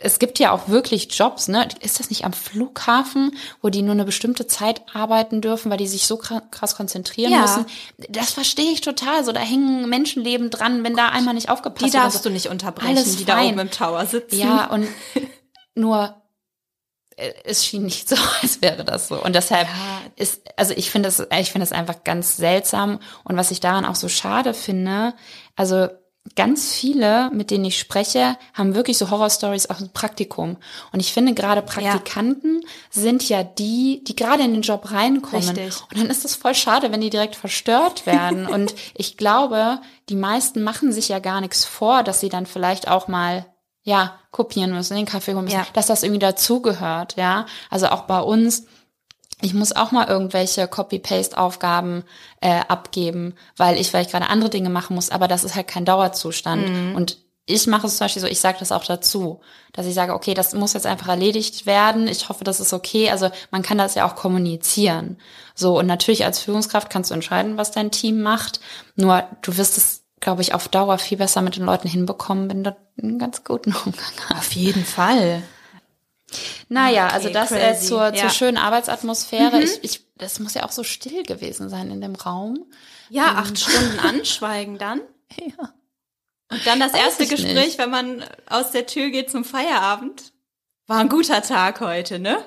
es 0.00 0.18
gibt 0.20 0.38
ja 0.38 0.52
auch 0.52 0.68
wirklich 0.68 1.12
Jobs, 1.16 1.48
ne? 1.48 1.66
Ist 1.80 1.98
das 1.98 2.10
nicht 2.10 2.24
am 2.24 2.32
Flughafen, 2.32 3.36
wo 3.62 3.68
die 3.68 3.82
nur 3.82 3.92
eine 3.94 4.04
bestimmte 4.04 4.46
Zeit 4.46 4.82
arbeiten 4.94 5.40
dürfen, 5.40 5.70
weil 5.70 5.78
die 5.78 5.88
sich 5.88 6.06
so 6.06 6.16
kra- 6.20 6.42
krass 6.50 6.76
konzentrieren 6.76 7.32
Ja. 7.32 7.40
müssen? 7.40 7.66
Das 8.08 8.30
verstehe 8.32 8.70
ich 8.70 8.80
total. 8.80 9.24
So, 9.24 9.32
da 9.32 9.40
hängen 9.40 9.88
Menschenleben 9.88 10.50
dran, 10.50 10.84
wenn 10.84 10.94
da 10.96 11.08
einmal 11.08 11.34
nicht 11.34 11.48
aufgepasst 11.48 11.80
die 11.86 11.92
wird. 11.94 12.04
darfst 12.04 12.18
Also, 12.18 12.28
du 12.28 12.32
nicht 12.32 12.48
unterbrechen, 12.48 12.96
alles 12.96 13.16
die 13.16 13.24
da 13.24 13.34
fein. 13.36 13.48
oben 13.52 13.58
im 13.60 13.70
Tower 13.72 14.06
sitzen. 14.06 14.38
Ja, 14.38 14.66
und 14.70 14.86
nur 15.74 16.14
äh, 17.16 17.32
es 17.44 17.64
schien 17.66 17.82
nicht 17.84 18.08
so, 18.08 18.16
als 18.42 18.62
wäre 18.62 18.84
das 18.84 19.08
so. 19.08 19.20
Und 19.22 19.34
deshalb 19.34 19.66
Ja. 19.66 20.02
ist, 20.16 20.42
also 20.56 20.74
ich 20.76 20.90
finde 20.90 21.08
es, 21.08 21.18
ich 21.40 21.50
finde 21.50 21.64
es 21.64 21.72
einfach 21.72 22.04
ganz 22.04 22.36
seltsam. 22.36 23.00
Und 23.24 23.36
was 23.36 23.50
ich 23.50 23.58
daran 23.60 23.84
auch 23.84 23.96
so 23.96 24.08
schade 24.08 24.54
finde, 24.54 25.14
also 25.56 25.88
ganz 26.36 26.72
viele, 26.72 27.30
mit 27.32 27.50
denen 27.50 27.64
ich 27.64 27.78
spreche, 27.78 28.36
haben 28.54 28.74
wirklich 28.74 28.98
so 28.98 29.10
Horrorstories 29.10 29.66
aus 29.66 29.78
dem 29.78 29.90
Praktikum. 29.90 30.56
Und 30.92 31.00
ich 31.00 31.12
finde 31.12 31.34
gerade 31.34 31.62
Praktikanten 31.62 32.60
sind 32.90 33.28
ja 33.28 33.42
die, 33.42 34.02
die 34.04 34.16
gerade 34.16 34.42
in 34.42 34.52
den 34.52 34.62
Job 34.62 34.90
reinkommen. 34.90 35.48
Richtig. 35.48 35.82
Und 35.90 35.98
dann 35.98 36.10
ist 36.10 36.24
es 36.24 36.34
voll 36.34 36.54
schade, 36.54 36.92
wenn 36.92 37.00
die 37.00 37.10
direkt 37.10 37.36
verstört 37.36 38.06
werden. 38.06 38.46
Und 38.48 38.74
ich 38.94 39.16
glaube, 39.16 39.80
die 40.08 40.16
meisten 40.16 40.62
machen 40.62 40.92
sich 40.92 41.08
ja 41.08 41.18
gar 41.18 41.40
nichts 41.40 41.64
vor, 41.64 42.02
dass 42.02 42.20
sie 42.20 42.28
dann 42.28 42.46
vielleicht 42.46 42.88
auch 42.88 43.08
mal 43.08 43.46
ja, 43.82 44.18
kopieren 44.32 44.72
müssen, 44.72 44.96
den 44.96 45.06
Kaffee 45.06 45.32
holen 45.34 45.44
müssen, 45.44 45.56
Ja. 45.56 45.66
dass 45.72 45.86
das 45.86 46.02
irgendwie 46.02 46.18
dazugehört, 46.18 47.16
ja. 47.16 47.46
Also 47.70 47.86
auch 47.88 48.02
bei 48.02 48.20
uns, 48.20 48.66
ich 49.40 49.54
muss 49.54 49.74
auch 49.74 49.92
mal 49.92 50.08
irgendwelche 50.08 50.66
Copy-Paste-Aufgaben 50.66 52.04
äh, 52.40 52.60
abgeben, 52.68 53.34
weil 53.56 53.78
ich 53.78 53.88
vielleicht 53.88 54.10
gerade 54.10 54.28
andere 54.28 54.50
Dinge 54.50 54.70
machen 54.70 54.94
muss, 54.94 55.10
aber 55.10 55.28
das 55.28 55.44
ist 55.44 55.54
halt 55.54 55.68
kein 55.68 55.84
Dauerzustand. 55.84 56.68
Mhm. 56.68 56.96
Und 56.96 57.18
ich 57.46 57.66
mache 57.66 57.86
es 57.86 57.96
zum 57.96 58.04
Beispiel 58.04 58.20
so, 58.20 58.28
ich 58.28 58.40
sage 58.40 58.58
das 58.60 58.72
auch 58.72 58.84
dazu, 58.84 59.40
dass 59.72 59.86
ich 59.86 59.94
sage, 59.94 60.12
okay, 60.12 60.34
das 60.34 60.54
muss 60.54 60.74
jetzt 60.74 60.86
einfach 60.86 61.08
erledigt 61.08 61.64
werden. 61.64 62.06
Ich 62.06 62.28
hoffe, 62.28 62.44
das 62.44 62.60
ist 62.60 62.74
okay. 62.74 63.10
Also 63.10 63.30
man 63.50 63.62
kann 63.62 63.78
das 63.78 63.94
ja 63.94 64.06
auch 64.06 64.16
kommunizieren. 64.16 65.16
So, 65.54 65.78
und 65.78 65.86
natürlich 65.86 66.24
als 66.24 66.40
Führungskraft 66.40 66.90
kannst 66.90 67.10
du 67.10 67.14
entscheiden, 67.14 67.56
was 67.56 67.70
dein 67.70 67.90
Team 67.90 68.20
macht. 68.20 68.60
Nur 68.96 69.24
du 69.40 69.56
wirst 69.56 69.78
es, 69.78 70.02
glaube 70.20 70.42
ich, 70.42 70.52
auf 70.52 70.68
Dauer 70.68 70.98
viel 70.98 71.16
besser 71.16 71.40
mit 71.40 71.56
den 71.56 71.64
Leuten 71.64 71.88
hinbekommen, 71.88 72.50
wenn 72.50 72.64
du 72.64 72.76
einen 73.00 73.18
ganz 73.18 73.44
guten 73.44 73.72
Umgang 73.84 74.12
hast. 74.28 74.38
Auf 74.38 74.52
jeden 74.52 74.84
Fall. 74.84 75.42
Naja, 76.68 77.06
Okay, 77.06 77.14
also 77.14 77.28
das 77.30 77.52
äh, 77.52 77.78
zur, 77.78 78.02
Ja. 78.06 78.10
Mhm. 78.12 78.16
zur 78.16 78.30
schönen 78.30 78.56
Arbeitsatmosphäre. 78.58 79.62
Ich, 79.62 79.82
ich, 79.82 80.00
das 80.16 80.38
muss 80.40 80.54
ja 80.54 80.64
auch 80.64 80.72
so 80.72 80.84
still 80.84 81.22
gewesen 81.22 81.68
sein 81.70 81.90
in 81.90 82.00
dem 82.00 82.14
Raum. 82.14 82.66
Ja, 83.10 83.36
acht 83.36 83.58
Stunden 83.58 83.98
anschweigen 84.02 84.78
dann. 84.78 85.00
Ja. 85.38 85.72
Und 86.50 86.66
dann 86.66 86.80
das 86.80 86.92
Weiß 86.92 87.00
erste 87.00 87.26
Gespräch, 87.26 87.54
nicht. 87.54 87.78
wenn 87.78 87.90
man 87.90 88.24
aus 88.48 88.70
der 88.70 88.86
Tür 88.86 89.10
geht 89.10 89.30
zum 89.30 89.44
Feierabend. 89.44 90.32
War 90.86 90.98
ein 91.00 91.08
guter 91.10 91.42
Tag 91.42 91.80
heute, 91.80 92.18
ne? 92.18 92.38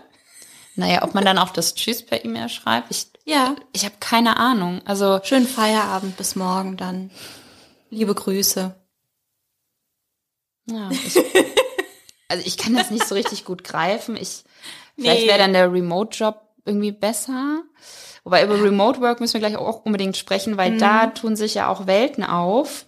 Naja, 0.76 1.04
ob 1.04 1.14
man 1.14 1.26
dann 1.26 1.38
auch 1.38 1.50
das 1.52 1.76
Tschüss 1.76 2.04
per 2.06 2.24
E-Mail 2.26 2.50
schreibt, 2.50 2.90
ich, 2.92 3.08
Ja. 3.26 3.56
ich 3.74 3.86
habe 3.86 3.96
keine 4.00 4.38
Ahnung. 4.38 4.82
Also 4.86 5.20
Schönen 5.24 5.48
Feierabend 5.48 6.18
bis 6.18 6.36
morgen 6.36 6.78
dann. 6.78 7.12
Liebe 7.92 8.16
Grüße. 8.16 8.74
Ja, 10.68 10.90
ich, 11.06 11.16
also 12.32 12.44
ich 12.46 12.58
kann 12.58 12.74
das 12.74 12.90
nicht 12.90 13.08
so 13.08 13.14
richtig 13.16 13.46
gut 13.46 13.64
greifen. 13.64 14.16
Ich, 14.16 14.44
vielleicht 14.98 15.22
Nee. 15.24 15.28
wäre 15.28 15.38
dann 15.40 15.54
der 15.54 15.72
Remote-Job 15.72 16.42
irgendwie 16.66 16.92
besser. 16.92 17.62
Wobei 18.24 18.44
über 18.44 18.62
Remote 18.62 19.02
Work 19.02 19.20
müssen 19.20 19.34
wir 19.34 19.40
gleich 19.42 19.58
auch 19.58 19.84
unbedingt 19.86 20.16
sprechen, 20.18 20.58
weil 20.58 20.78
da 20.78 21.08
Mhm. 21.08 21.16
tun 21.16 21.36
sich 21.36 21.56
ja 21.56 21.68
auch 21.70 21.88
Welten 21.88 22.24
auf. 22.24 22.86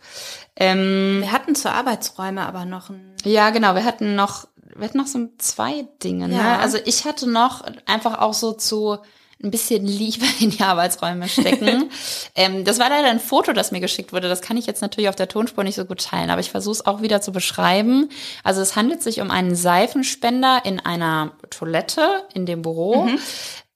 Ähm, 0.56 1.22
Wir 1.22 1.32
hatten 1.32 1.56
zur 1.56 1.72
Arbeitsräume 1.72 2.46
aber 2.46 2.66
noch 2.66 2.90
ein. 2.90 3.16
ja, 3.24 3.50
genau. 3.50 3.74
Wir 3.74 3.84
hatten 3.86 4.16
noch, 4.16 4.48
wir 4.76 4.86
hatten 4.88 4.98
noch 5.00 5.08
so 5.08 5.28
zwei 5.40 5.88
Dinge. 6.04 6.28
Ne? 6.28 6.36
Ja. 6.36 6.60
Also 6.60 6.78
ich 6.86 7.06
hatte 7.06 7.28
noch 7.28 7.64
einfach 7.88 8.20
auch 8.20 8.36
so 8.36 8.54
zu 8.54 9.00
ein 9.44 9.52
bisschen 9.52 9.86
Liebe 9.86 10.26
in 10.40 10.52
die 10.52 10.62
Arbeitsräume 10.64 11.28
stecken. 11.28 11.92
ähm, 12.36 12.64
das 12.64 12.80
war 12.80 12.90
leider 12.90 13.10
ein 13.10 13.20
Foto, 13.20 13.54
das 13.54 13.72
mir 13.72 13.82
geschickt 13.82 14.14
wurde. 14.14 14.30
Das 14.30 14.42
kann 14.42 14.58
ich 14.58 14.66
jetzt 14.66 14.82
natürlich 14.82 15.10
auf 15.10 15.16
der 15.16 15.28
Tonspur 15.28 15.64
nicht 15.64 15.76
so 15.76 15.86
gut 15.86 16.04
teilen, 16.04 16.30
aber 16.30 16.40
ich 16.42 16.50
versuche 16.52 16.74
es 16.74 16.86
auch 16.86 17.02
wieder 17.02 17.22
zu 17.22 17.32
beschreiben. 17.32 18.10
Also 18.44 18.62
es 18.62 18.76
handelt 18.76 19.04
sich 19.04 19.20
um 19.22 19.30
einen 19.32 19.56
Seifenspender 19.56 20.62
in 20.64 20.80
einer 20.80 21.34
Toilette 21.50 22.24
in 22.34 22.46
dem 22.46 22.62
Büro 22.62 23.10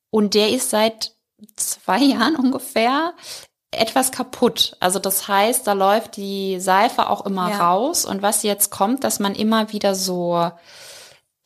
und 0.10 0.34
der 0.34 0.50
ist 0.50 0.70
seit 0.70 1.12
zwei 1.56 2.00
Jahren 2.02 2.36
ungefähr 2.36 3.14
etwas 3.72 4.12
kaputt. 4.12 4.78
Also 4.80 4.98
das 5.00 5.28
heißt, 5.28 5.68
da 5.68 5.74
läuft 5.74 6.16
die 6.16 6.60
Seife 6.60 7.10
auch 7.10 7.26
immer 7.26 7.50
Ja. 7.50 7.70
raus 7.70 8.06
und 8.06 8.22
was 8.22 8.44
jetzt 8.44 8.72
kommt, 8.72 9.04
dass 9.04 9.20
man 9.20 9.36
immer 9.36 9.74
wieder 9.74 9.94
so 9.94 10.50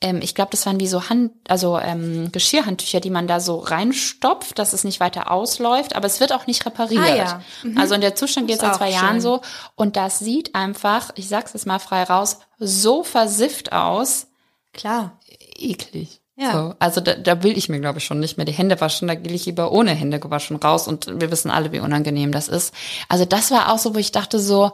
ähm, 0.02 0.20
ich 0.22 0.34
glaube, 0.34 0.50
das 0.50 0.66
waren 0.66 0.78
wie 0.80 0.86
so 0.86 1.08
Hand, 1.08 1.32
also 1.48 1.78
ähm, 1.78 2.30
Geschirrhandtücher, 2.32 3.00
die 3.00 3.10
man 3.10 3.26
da 3.26 3.40
so 3.40 3.58
reinstopft, 3.58 4.58
dass 4.58 4.72
es 4.72 4.84
nicht 4.84 5.00
weiter 5.00 5.30
ausläuft, 5.30 5.96
aber 5.96 6.06
es 6.06 6.20
wird 6.20 6.32
auch 6.32 6.46
nicht 6.46 6.66
repariert. 6.66 7.02
Ah, 7.02 7.16
ja. 7.16 7.42
Mhm. 7.62 7.78
Also 7.78 7.94
in 7.94 8.00
der 8.00 8.14
Zustand 8.14 8.48
geht 8.48 8.56
Ist 8.56 8.62
seit 8.62 8.74
zwei 8.76 8.90
Jahren 8.90 9.14
schön. 9.14 9.20
so 9.20 9.40
und 9.74 9.96
das 9.96 10.18
sieht 10.18 10.54
einfach, 10.54 11.10
ich 11.14 11.28
sag's 11.28 11.54
jetzt 11.54 11.66
mal 11.66 11.78
frei 11.78 12.02
raus, 12.02 12.38
so 12.58 13.02
versifft 13.04 13.72
aus, 13.72 14.26
Klar. 14.72 15.18
eklig. 15.56 16.20
Ja. 16.34 16.52
So, 16.52 16.74
also 16.78 17.00
da, 17.02 17.14
da 17.14 17.42
will 17.42 17.56
ich 17.58 17.68
mir, 17.68 17.78
glaube 17.78 17.98
ich, 17.98 18.04
schon 18.04 18.18
nicht 18.18 18.38
mehr 18.38 18.46
die 18.46 18.52
Hände 18.52 18.80
waschen. 18.80 19.06
Da 19.06 19.14
gehe 19.14 19.34
ich 19.34 19.44
lieber 19.44 19.70
ohne 19.70 19.92
Hände 19.92 20.18
gewaschen 20.18 20.56
raus 20.56 20.88
und 20.88 21.20
wir 21.20 21.30
wissen 21.30 21.50
alle, 21.50 21.72
wie 21.72 21.78
unangenehm 21.80 22.32
das 22.32 22.48
ist. 22.48 22.74
Also 23.08 23.26
das 23.26 23.50
war 23.50 23.70
auch 23.70 23.78
so, 23.78 23.94
wo 23.94 23.98
ich 23.98 24.12
dachte 24.12 24.38
so, 24.38 24.72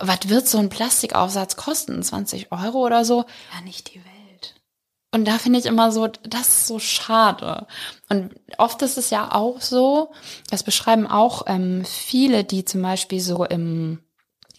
was 0.00 0.28
wird 0.28 0.46
so 0.46 0.58
ein 0.58 0.68
Plastikaufsatz 0.68 1.56
kosten? 1.56 2.02
20 2.02 2.52
Euro 2.52 2.84
oder 2.84 3.06
so? 3.06 3.24
Ja, 3.54 3.62
nicht 3.64 3.92
die 3.94 3.96
Welt. 3.96 4.04
Und 5.10 5.26
da 5.26 5.38
finde 5.38 5.58
ich 5.58 5.66
immer 5.66 5.90
so, 5.90 6.06
das 6.06 6.48
ist 6.48 6.66
so 6.66 6.78
schade. 6.78 7.66
Und 8.10 8.30
oft 8.58 8.82
ist 8.82 8.98
es 8.98 9.08
ja 9.10 9.34
auch 9.34 9.60
so, 9.60 10.10
das 10.50 10.62
beschreiben 10.62 11.06
auch 11.06 11.42
ähm, 11.46 11.84
viele, 11.86 12.44
die 12.44 12.64
zum 12.66 12.82
Beispiel 12.82 13.20
so 13.20 13.44
im 13.44 14.00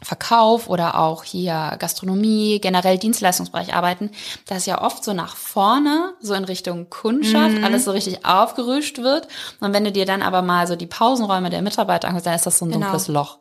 Verkauf 0.02 0.70
oder 0.70 0.98
auch 0.98 1.24
hier 1.26 1.76
Gastronomie, 1.78 2.60
generell 2.62 2.98
Dienstleistungsbereich 2.98 3.74
arbeiten, 3.76 4.12
dass 4.48 4.66
ja 4.66 4.82
oft 4.82 5.04
so 5.04 5.12
nach 5.14 5.36
vorne, 5.36 6.14
so 6.22 6.34
in 6.34 6.46
Richtung 6.46 6.90
Kundschaft, 6.90 7.62
alles 7.64 7.84
so 7.84 7.92
richtig 7.92 8.26
aufgerüscht 8.26 9.00
wird. 9.00 9.28
Und 9.60 9.74
wenn 9.74 9.84
du 9.84 9.92
dir 9.92 10.06
dann 10.06 10.22
aber 10.22 10.42
mal 10.42 10.68
so 10.68 10.78
die 10.78 10.88
Pausenräume 10.88 11.50
der 11.50 11.62
Mitarbeiter 11.62 12.08
anguckst, 12.08 12.28
dann 12.28 12.36
ist 12.36 12.46
das 12.46 12.60
so 12.60 12.66
ein 12.66 12.72
Genau. 12.72 12.86
dunkles 12.86 13.08
Loch. 13.10 13.40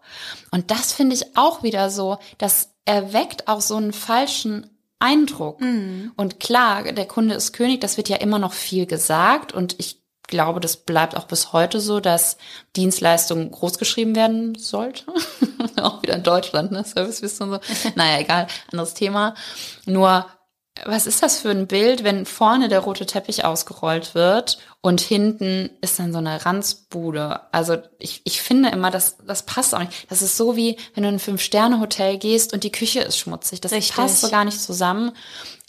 Und 0.50 0.70
das 0.72 0.92
finde 0.92 1.14
ich 1.14 1.36
auch 1.36 1.62
wieder 1.62 1.90
so, 1.90 2.18
das 2.38 2.70
erweckt 2.84 3.46
auch 3.46 3.60
so 3.60 3.76
einen 3.76 3.92
falschen 3.92 4.77
Eindruck. 4.98 5.60
Und 6.16 6.40
klar, 6.40 6.82
der 6.84 7.06
Kunde 7.06 7.34
ist 7.34 7.52
König, 7.52 7.80
das 7.80 7.96
wird 7.96 8.08
ja 8.08 8.16
immer 8.16 8.38
noch 8.38 8.52
viel 8.52 8.86
gesagt 8.86 9.52
und 9.52 9.76
ich 9.78 10.02
glaube, 10.28 10.60
das 10.60 10.76
bleibt 10.76 11.16
auch 11.16 11.24
bis 11.24 11.52
heute 11.52 11.80
so, 11.80 12.00
dass 12.00 12.36
Dienstleistung 12.76 13.50
großgeschrieben 13.50 14.14
werden 14.14 14.54
sollte. 14.56 15.04
auch 15.82 16.02
wieder 16.02 16.14
in 16.14 16.22
Deutschland, 16.22 16.70
ne? 16.70 16.84
Servicewissen 16.84 17.50
und 17.50 17.64
so. 17.64 17.88
naja, 17.96 18.20
egal, 18.20 18.46
anderes 18.70 18.94
Thema. 18.94 19.34
Nur 19.86 20.26
was 20.84 21.06
ist 21.06 21.22
das 21.22 21.38
für 21.38 21.50
ein 21.50 21.66
Bild, 21.66 22.04
wenn 22.04 22.26
vorne 22.26 22.68
der 22.68 22.80
rote 22.80 23.06
Teppich 23.06 23.44
ausgerollt 23.44 24.14
wird 24.14 24.58
und 24.80 25.00
hinten 25.00 25.70
ist 25.80 25.98
dann 25.98 26.12
so 26.12 26.18
eine 26.18 26.44
Ranzbude? 26.44 27.40
Also 27.52 27.78
ich, 27.98 28.22
ich 28.24 28.40
finde 28.40 28.70
immer, 28.70 28.90
das, 28.90 29.16
das 29.26 29.44
passt 29.44 29.74
auch 29.74 29.80
nicht. 29.80 30.10
Das 30.10 30.22
ist 30.22 30.36
so 30.36 30.56
wie, 30.56 30.76
wenn 30.94 31.02
du 31.02 31.08
in 31.08 31.16
ein 31.16 31.20
Fünf-Sterne-Hotel 31.20 32.18
gehst 32.18 32.52
und 32.52 32.64
die 32.64 32.72
Küche 32.72 33.00
ist 33.00 33.18
schmutzig. 33.18 33.60
Das 33.60 33.72
Richtig. 33.72 33.96
passt 33.96 34.20
so 34.20 34.30
gar 34.30 34.44
nicht 34.44 34.60
zusammen. 34.60 35.12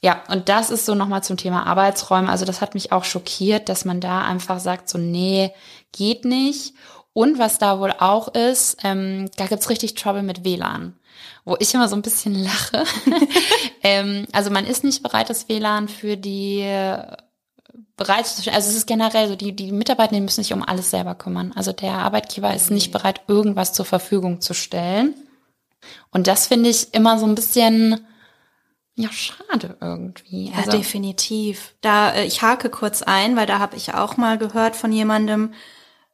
Ja, 0.01 0.23
und 0.29 0.49
das 0.49 0.69
ist 0.69 0.85
so 0.85 0.95
nochmal 0.95 1.23
zum 1.23 1.37
Thema 1.37 1.65
Arbeitsräume. 1.65 2.29
Also 2.29 2.45
das 2.45 2.61
hat 2.61 2.73
mich 2.73 2.91
auch 2.91 3.03
schockiert, 3.03 3.69
dass 3.69 3.85
man 3.85 3.99
da 3.99 4.23
einfach 4.23 4.59
sagt, 4.59 4.89
so 4.89 4.97
nee, 4.97 5.51
geht 5.91 6.25
nicht. 6.25 6.73
Und 7.13 7.37
was 7.37 7.57
da 7.57 7.79
wohl 7.79 7.93
auch 7.99 8.29
ist, 8.29 8.77
ähm, 8.83 9.29
da 9.35 9.47
gibt's 9.47 9.69
richtig 9.69 9.95
Trouble 9.95 10.23
mit 10.23 10.45
WLAN 10.45 10.95
wo 11.45 11.55
ich 11.59 11.73
immer 11.73 11.87
so 11.87 11.95
ein 11.95 12.01
bisschen 12.01 12.35
lache. 12.35 12.83
ähm, 13.83 14.25
also 14.31 14.49
man 14.49 14.65
ist 14.65 14.83
nicht 14.83 15.03
bereit, 15.03 15.29
das 15.29 15.49
WLAN 15.49 15.87
für 15.87 16.17
die 16.17 16.65
bereitzustellen. 17.99 18.55
Also 18.55 18.71
es 18.71 18.77
ist 18.77 18.87
generell 18.87 19.27
so, 19.27 19.35
die, 19.35 19.55
die 19.55 19.71
Mitarbeitenden 19.71 20.23
müssen 20.23 20.43
sich 20.43 20.53
um 20.53 20.63
alles 20.63 20.89
selber 20.89 21.13
kümmern. 21.13 21.53
Also 21.55 21.71
der 21.71 21.93
Arbeitgeber 21.93 22.55
ist 22.55 22.71
nicht 22.71 22.91
bereit, 22.91 23.21
irgendwas 23.27 23.73
zur 23.73 23.85
Verfügung 23.85 24.41
zu 24.41 24.55
stellen. 24.55 25.13
Und 26.09 26.25
das 26.25 26.47
finde 26.47 26.69
ich 26.69 26.93
immer 26.93 27.19
so 27.19 27.25
ein 27.25 27.35
bisschen, 27.35 27.99
ja, 28.95 29.11
schade 29.11 29.77
irgendwie. 29.81 30.49
Ja, 30.49 30.57
also, 30.57 30.71
definitiv. 30.71 31.75
Da, 31.81 32.11
äh, 32.11 32.25
ich 32.25 32.41
hake 32.41 32.69
kurz 32.69 33.03
ein, 33.03 33.35
weil 33.35 33.45
da 33.45 33.59
habe 33.59 33.75
ich 33.77 33.93
auch 33.93 34.17
mal 34.17 34.37
gehört 34.37 34.75
von 34.75 34.91
jemandem, 34.91 35.53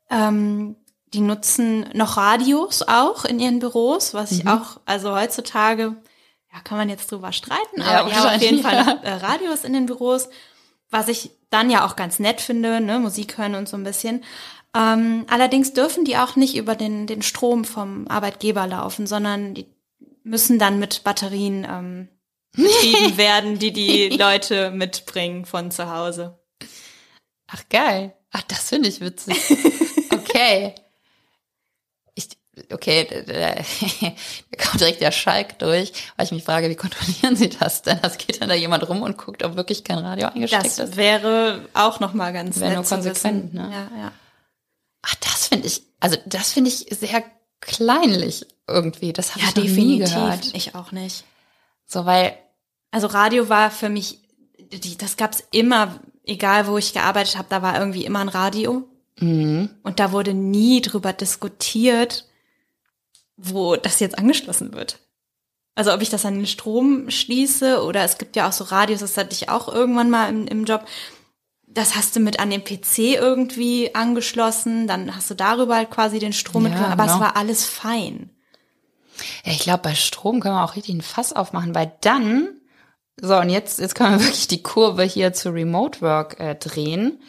ähm, 0.10 0.76
die 1.16 1.22
nutzen 1.22 1.88
noch 1.94 2.18
Radios 2.18 2.82
auch 2.84 3.24
in 3.26 3.40
ihren 3.40 3.60
Büros, 3.60 4.14
was 4.14 4.32
ich 4.34 4.44
Mhm. 4.44 4.50
auch, 4.52 4.80
also 4.86 5.16
heutzutage, 5.16 5.96
ja, 6.54 6.60
kann 6.64 6.78
man 6.78 6.90
jetzt 6.90 7.10
drüber 7.12 7.32
streiten, 7.32 7.80
Ja, 7.82 8.02
aber 8.02 8.10
die 8.10 8.16
haben 8.16 8.36
auf 8.36 8.42
jeden 8.42 8.62
Fall 8.62 8.84
noch, 8.84 9.04
äh, 9.04 9.10
Radios 9.14 9.64
in 9.64 9.74
den 9.74 9.86
Büros, 9.86 10.28
was 10.92 11.08
ich 11.08 11.32
dann 11.50 11.70
ja 11.70 11.86
auch 11.86 11.96
ganz 11.96 12.20
nett 12.20 12.42
finde, 12.42 12.82
ne, 12.82 13.00
Musik 13.00 13.38
hören 13.38 13.56
und 13.56 13.70
so 13.70 13.78
ein 13.78 13.84
bisschen. 13.86 14.24
Ähm, 14.76 15.26
allerdings 15.30 15.72
dürfen 15.72 16.04
die 16.04 16.18
auch 16.18 16.36
nicht 16.36 16.56
über 16.58 16.76
den, 16.76 17.08
den 17.08 17.22
Strom 17.22 17.64
vom 17.64 18.08
Arbeitgeber 18.10 18.68
laufen, 18.68 19.08
sondern 19.08 19.54
die 19.54 19.66
müssen 20.24 20.60
dann 20.60 20.80
mit 20.80 21.04
Batterien 21.06 21.66
ähm, 21.70 22.10
betrieben 22.52 23.18
werden, 23.18 23.58
die 23.58 23.72
die 23.72 24.10
Leute 24.18 24.72
mitbringen 24.72 25.46
von 25.46 25.72
zu 25.72 25.90
Hause. 25.90 26.38
Ach 27.48 27.64
geil. 27.70 28.14
Ach, 28.32 28.42
das 28.50 28.68
finde 28.70 28.90
ich 28.90 29.00
witzig. 29.00 29.38
Okay. 30.12 30.76
Okay, 32.72 33.06
da, 33.28 33.56
kommt 34.64 34.80
direkt 34.80 35.02
der 35.02 35.12
Schalk 35.12 35.60
durch, 35.60 35.92
weil 36.16 36.26
ich 36.26 36.32
mich 36.32 36.44
frage, 36.44 36.70
wie 36.70 36.76
kontrollieren 36.76 37.36
Sie 37.36 37.50
das 37.50 37.82
denn? 37.82 38.00
Das 38.02 38.18
geht 38.18 38.42
dann 38.42 38.50
da 38.50 38.56
jemand 38.56 38.88
rum 38.88 39.02
und 39.02 39.18
guckt, 39.18 39.44
ob 39.44 39.56
wirklich 39.56 39.84
kein 39.84 39.98
Radio 39.98 40.28
eingesteckt 40.30 40.66
Das 40.66 40.80
ist. 40.80 40.96
wäre 40.98 41.62
auch 41.74 42.00
noch 42.00 42.14
mal 42.14 42.32
ganz 42.34 42.60
Wäre 42.60 42.70
nett 42.70 42.76
nur 42.80 42.86
konsequent, 42.86 43.54
ne? 43.54 43.70
Ja, 43.72 43.98
ja. 43.98 44.12
Ach, 45.02 45.16
das 45.16 45.48
finde 45.48 45.68
ich, 45.68 45.84
also 46.00 46.18
das 46.26 46.54
finde 46.54 46.70
ich 46.70 46.88
sehr 46.98 47.24
kleinlich 47.62 48.46
irgendwie. 48.68 49.14
Das 49.14 49.32
habe 49.36 49.42
Ja, 49.42 49.50
ich 49.50 49.56
noch 49.56 49.64
nie 49.64 49.70
definitiv. 50.00 50.14
gehört. 50.16 50.50
Ich 50.54 50.76
auch 50.76 50.92
nicht. 50.92 51.24
So, 51.86 52.06
weil, 52.06 52.38
Also 52.92 53.08
Radio 53.08 53.50
war 53.50 53.70
für 53.72 53.90
mich, 53.90 54.20
die, 54.72 54.98
das 54.98 55.18
gab's 55.18 55.44
immer, 55.52 56.00
egal 56.24 56.68
wo 56.68 56.78
ich 56.78 56.94
gearbeitet 56.94 57.38
habe, 57.38 57.48
da 57.50 57.62
war 57.62 57.78
irgendwie 57.78 58.06
immer 58.06 58.20
ein 58.20 58.30
Radio. 58.30 58.88
mh, 59.20 59.70
Und 59.84 60.00
da 60.00 60.12
wurde 60.12 60.34
nie 60.34 60.82
drüber 60.82 61.14
diskutiert, 61.14 62.26
wo 63.38 63.76
das 63.76 64.00
jetzt 64.00 64.18
angeschlossen 64.18 64.74
wird. 64.74 65.00
Also 65.76 65.94
ob 65.94 66.02
ich 66.02 66.10
das 66.10 66.26
an 66.26 66.36
den 66.36 66.48
Strom 66.48 67.10
schließe 67.10 67.84
oder 67.84 68.04
es 68.04 68.18
gibt 68.18 68.36
ja 68.38 68.48
auch 68.48 68.54
so 68.54 68.64
Radios, 68.64 69.02
das 69.02 69.18
hatte 69.18 69.34
ich 69.34 69.50
auch 69.50 69.68
irgendwann 69.68 70.10
mal 70.10 70.30
im, 70.30 70.48
im 70.48 70.64
Job. 70.66 70.86
Das 71.68 71.96
hast 71.96 72.16
du 72.16 72.22
mit 72.22 72.40
an 72.40 72.50
den 72.50 72.64
PC 72.64 73.00
irgendwie 73.00 73.94
angeschlossen, 73.94 74.88
dann 74.88 75.14
hast 75.14 75.30
du 75.30 75.34
darüber 75.34 75.76
halt 75.76 75.92
quasi 75.92 76.20
den 76.20 76.32
Strom 76.32 76.64
Ja, 76.64 76.70
mitgenommen, 76.70 76.94
aber 76.94 77.06
es 77.06 77.14
genau. 77.14 77.26
war 77.26 77.36
alles 77.36 77.66
fein. 77.66 78.30
ja, 79.44 79.52
ich 79.52 79.60
glaube, 79.60 79.84
bei 79.84 79.96
Strom 79.96 80.40
können 80.40 80.56
wir 80.56 80.64
auch 80.64 80.78
richtig 80.78 80.96
ein 80.96 81.02
Fass 81.02 81.34
aufmachen, 81.34 81.76
weil 81.76 81.92
dann, 82.00 82.48
so, 83.20 83.36
und 83.36 83.50
jetzt, 83.50 83.80
jetzt 83.80 83.96
können 83.96 84.18
wir 84.18 84.26
wirklich 84.26 84.48
die 84.48 84.64
Kurve 84.64 85.04
hier 85.04 85.34
zu 85.34 85.50
Remote 85.50 86.00
Work 86.00 86.40
äh, 86.40 86.56
drehen. 86.56 87.20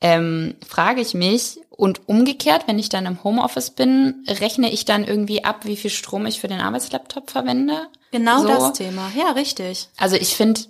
Ähm, 0.00 0.54
frage 0.66 1.00
ich 1.00 1.14
mich, 1.14 1.58
und 1.80 2.08
umgekehrt, 2.08 2.68
wenn 2.68 2.78
ich 2.78 2.90
dann 2.90 3.06
im 3.06 3.24
Homeoffice 3.24 3.70
bin, 3.70 4.24
rechne 4.28 4.70
ich 4.70 4.84
dann 4.84 5.04
irgendwie 5.04 5.44
ab, 5.44 5.64
wie 5.64 5.76
viel 5.76 5.90
Strom 5.90 6.26
ich 6.26 6.40
für 6.40 6.48
den 6.48 6.60
Arbeitslaptop 6.60 7.30
verwende? 7.30 7.88
Genau 8.10 8.42
So. 8.42 8.48
das 8.48 8.72
Thema. 8.74 9.10
Ja, 9.16 9.32
richtig. 9.32 9.88
Also 9.96 10.16
ich 10.16 10.36
finde, 10.36 10.60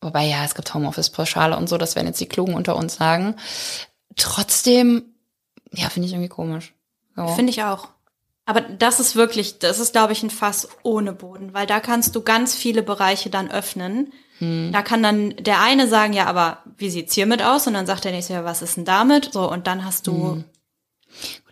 wobei 0.00 0.26
ja, 0.26 0.44
es 0.44 0.54
gibt 0.54 0.72
Homeoffice-Pauschale 0.72 1.56
und 1.56 1.68
so, 1.68 1.78
das 1.78 1.96
werden 1.96 2.06
jetzt 2.06 2.20
die 2.20 2.28
Klugen 2.28 2.54
unter 2.54 2.76
uns 2.76 2.96
sagen. 2.96 3.34
Trotzdem, 4.16 5.14
ja, 5.72 5.88
finde 5.88 6.06
ich 6.06 6.12
irgendwie 6.12 6.28
komisch. 6.28 6.74
So. 7.16 7.26
Finde 7.28 7.50
ich 7.50 7.62
auch. 7.62 7.88
Aber 8.44 8.60
das 8.60 9.00
ist 9.00 9.16
wirklich, 9.16 9.58
das 9.58 9.78
ist, 9.78 9.92
glaube 9.92 10.12
ich, 10.12 10.22
ein 10.22 10.30
Fass 10.30 10.68
ohne 10.82 11.12
Boden, 11.12 11.54
weil 11.54 11.66
da 11.66 11.80
kannst 11.80 12.14
du 12.14 12.22
ganz 12.22 12.54
viele 12.54 12.82
Bereiche 12.82 13.30
dann 13.30 13.50
öffnen. 13.50 14.12
Da 14.40 14.82
kann 14.82 15.02
dann 15.02 15.30
der 15.30 15.60
eine 15.60 15.88
sagen, 15.88 16.12
ja, 16.12 16.26
aber 16.26 16.58
wie 16.76 16.90
sieht's 16.90 17.12
hiermit 17.14 17.42
aus? 17.42 17.66
Und 17.66 17.74
dann 17.74 17.86
sagt 17.86 18.04
der 18.04 18.12
nächste, 18.12 18.34
ja, 18.34 18.44
was 18.44 18.62
ist 18.62 18.76
denn 18.76 18.84
damit? 18.84 19.32
So, 19.32 19.50
und 19.50 19.66
dann 19.66 19.84
hast 19.84 20.06
du, 20.06 20.44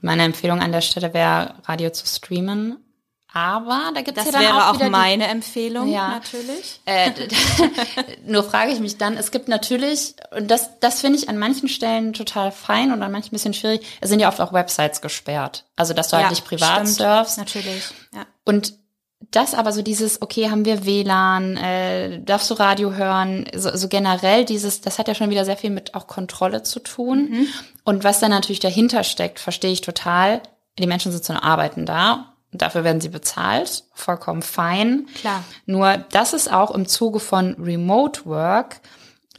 Meine 0.06 0.22
Empfehlung 0.24 0.60
an 0.60 0.72
der 0.72 0.80
Stelle 0.80 1.12
wäre, 1.12 1.54
Radio 1.64 1.90
zu 1.90 2.06
streamen. 2.06 2.78
Aber 3.32 3.90
da 3.94 4.00
gibt's 4.00 4.14
das 4.24 4.26
ja 4.26 4.32
dann 4.32 4.40
wäre 4.40 4.56
auch, 4.64 4.70
auch, 4.70 4.74
wieder 4.76 4.86
die- 4.86 4.90
meine 4.92 5.26
Empfehlung, 5.26 5.88
Ja. 5.92 6.08
natürlich. 6.08 6.80
Äh, 6.86 7.10
nur 8.26 8.42
frage 8.44 8.72
ich 8.72 8.80
mich 8.80 8.96
dann, 8.96 9.16
es 9.18 9.30
gibt 9.30 9.48
natürlich, 9.48 10.14
und 10.34 10.50
das, 10.50 10.78
das 10.80 11.00
finde 11.02 11.18
ich 11.18 11.28
an 11.28 11.36
manchen 11.36 11.68
Stellen 11.68 12.12
total 12.14 12.50
fein 12.52 12.92
und 12.92 13.02
an 13.02 13.12
manchen 13.12 13.28
ein 13.28 13.36
bisschen 13.36 13.52
schwierig, 13.52 13.84
es 14.00 14.08
sind 14.08 14.20
ja 14.20 14.28
oft 14.28 14.40
auch 14.40 14.52
Websites 14.54 15.02
gesperrt. 15.02 15.64
Also, 15.76 15.92
dass 15.92 16.08
du 16.08 16.16
halt 16.16 16.30
nicht 16.30 16.46
privat 16.46 16.88
stimmt. 16.88 16.96
surfst. 16.96 17.36
Natürlich, 17.38 17.84
ja. 18.14 18.24
Und 18.44 18.72
das 19.32 19.54
aber 19.54 19.72
so 19.72 19.82
dieses, 19.82 20.22
okay, 20.22 20.50
haben 20.50 20.64
wir 20.64 20.86
WLAN, 20.86 21.56
äh, 21.56 22.20
darfst 22.22 22.48
du 22.50 22.54
Radio 22.54 22.92
hören, 22.94 23.46
so, 23.54 23.76
so 23.76 23.88
generell 23.88 24.44
dieses, 24.44 24.80
das 24.80 24.98
hat 24.98 25.08
ja 25.08 25.14
schon 25.14 25.30
wieder 25.30 25.44
sehr 25.44 25.56
viel 25.56 25.70
mit 25.70 25.94
auch 25.94 26.06
Kontrolle 26.06 26.62
zu 26.62 26.80
tun. 26.80 27.48
Und 27.86 28.04
was 28.04 28.20
dann 28.20 28.30
natürlich 28.30 28.60
dahinter 28.60 29.02
steckt, 29.04 29.40
verstehe 29.40 29.72
ich 29.72 29.80
total. 29.80 30.42
Die 30.78 30.86
Menschen 30.86 31.12
sitzen 31.12 31.32
und 31.32 31.38
arbeiten 31.38 31.86
da. 31.86 32.34
Dafür 32.52 32.84
werden 32.84 33.00
sie 33.00 33.08
bezahlt. 33.08 33.84
Vollkommen 33.94 34.42
fein. 34.42 35.06
Klar. 35.18 35.42
Nur 35.64 36.04
das 36.10 36.34
ist 36.34 36.52
auch 36.52 36.72
im 36.72 36.86
Zuge 36.86 37.20
von 37.20 37.54
Remote 37.54 38.26
Work 38.26 38.80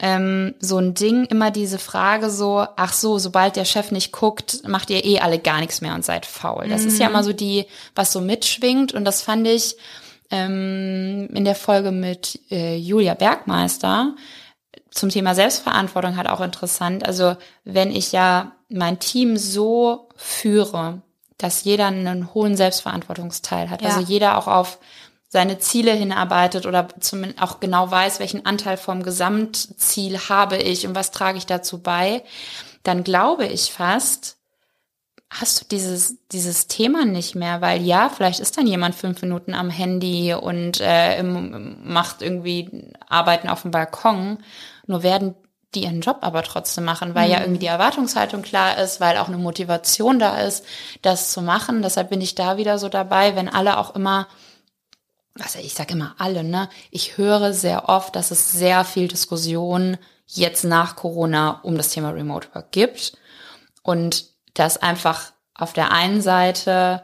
ähm, 0.00 0.54
so 0.60 0.78
ein 0.78 0.94
Ding, 0.94 1.24
immer 1.24 1.50
diese 1.50 1.78
Frage 1.78 2.30
so, 2.30 2.64
ach 2.76 2.92
so, 2.92 3.18
sobald 3.18 3.56
der 3.56 3.64
Chef 3.64 3.90
nicht 3.90 4.12
guckt, 4.12 4.66
macht 4.66 4.90
ihr 4.90 5.04
eh 5.04 5.18
alle 5.20 5.38
gar 5.38 5.60
nichts 5.60 5.80
mehr 5.80 5.94
und 5.94 6.04
seid 6.04 6.24
faul. 6.26 6.68
Das 6.68 6.84
ist 6.84 6.98
ja 6.98 7.08
immer 7.08 7.24
so 7.24 7.32
die, 7.32 7.66
was 7.94 8.12
so 8.12 8.20
mitschwingt 8.20 8.92
und 8.92 9.04
das 9.04 9.22
fand 9.22 9.46
ich 9.46 9.76
ähm, 10.30 11.28
in 11.34 11.44
der 11.44 11.54
Folge 11.54 11.90
mit 11.90 12.38
äh, 12.50 12.76
Julia 12.76 13.14
Bergmeister 13.14 14.14
zum 14.98 15.10
Thema 15.10 15.34
Selbstverantwortung 15.34 16.16
halt 16.16 16.28
auch 16.28 16.40
interessant. 16.40 17.06
Also 17.06 17.36
wenn 17.64 17.90
ich 17.90 18.12
ja 18.12 18.52
mein 18.68 18.98
Team 18.98 19.36
so 19.36 20.08
führe, 20.16 21.02
dass 21.38 21.64
jeder 21.64 21.86
einen 21.86 22.34
hohen 22.34 22.56
Selbstverantwortungsteil 22.56 23.70
hat, 23.70 23.82
Ja. 23.82 23.88
also 23.88 24.00
jeder 24.00 24.36
auch 24.38 24.48
auf 24.48 24.78
seine 25.28 25.58
Ziele 25.58 25.92
hinarbeitet 25.92 26.66
oder 26.66 26.88
zumindest 27.00 27.42
auch 27.42 27.60
genau 27.60 27.90
weiß, 27.90 28.18
welchen 28.18 28.46
Anteil 28.46 28.76
vom 28.76 29.02
Gesamtziel 29.02 30.18
habe 30.28 30.56
ich 30.56 30.86
und 30.86 30.94
was 30.94 31.10
trage 31.10 31.38
ich 31.38 31.46
dazu 31.46 31.78
bei, 31.82 32.24
dann 32.82 33.04
glaube 33.04 33.46
ich 33.46 33.70
fast, 33.70 34.38
hast 35.30 35.60
du 35.60 35.64
dieses, 35.70 36.16
dieses 36.32 36.66
Thema 36.66 37.04
nicht 37.04 37.34
mehr, 37.34 37.60
weil 37.60 37.82
ja, 37.82 38.08
vielleicht 38.08 38.40
ist 38.40 38.56
dann 38.56 38.66
jemand 38.66 38.94
fünf 38.94 39.20
Minuten 39.20 39.54
am 39.54 39.68
Handy 39.68 40.32
und 40.32 40.80
äh, 40.80 41.22
macht 41.22 42.22
irgendwie 42.22 42.90
Arbeiten 43.08 43.48
auf 43.50 43.62
dem 43.62 43.70
Balkon, 43.70 44.38
nur 44.88 45.02
werden 45.02 45.34
die 45.74 45.82
ihren 45.84 46.00
Job 46.00 46.18
aber 46.22 46.42
trotzdem 46.42 46.84
machen, 46.84 47.14
weil 47.14 47.30
ja 47.30 47.40
irgendwie 47.40 47.58
die 47.60 47.66
Erwartungshaltung 47.66 48.40
klar 48.40 48.78
ist, 48.78 49.00
weil 49.00 49.18
auch 49.18 49.28
eine 49.28 49.36
Motivation 49.36 50.18
da 50.18 50.38
ist, 50.40 50.64
das 51.02 51.30
zu 51.30 51.42
machen. 51.42 51.82
Deshalb 51.82 52.08
bin 52.08 52.22
ich 52.22 52.34
da 52.34 52.56
wieder 52.56 52.78
so 52.78 52.88
dabei, 52.88 53.36
wenn 53.36 53.50
alle 53.50 53.76
auch 53.78 53.94
immer 53.94 54.26
was 55.34 55.54
ich 55.54 55.74
sage 55.74 55.92
immer 55.92 56.14
alle, 56.18 56.42
ne? 56.42 56.68
Ich 56.90 57.16
höre 57.16 57.52
sehr 57.52 57.88
oft, 57.88 58.16
dass 58.16 58.30
es 58.32 58.50
sehr 58.50 58.84
viel 58.84 59.06
Diskussion 59.08 59.96
jetzt 60.26 60.64
nach 60.64 60.96
Corona 60.96 61.60
um 61.62 61.76
das 61.76 61.90
Thema 61.90 62.10
Remote 62.10 62.48
Work 62.54 62.72
gibt 62.72 63.12
und 63.82 64.24
dass 64.54 64.78
einfach 64.78 65.32
auf 65.54 65.72
der 65.74 65.92
einen 65.92 66.20
Seite 66.22 67.02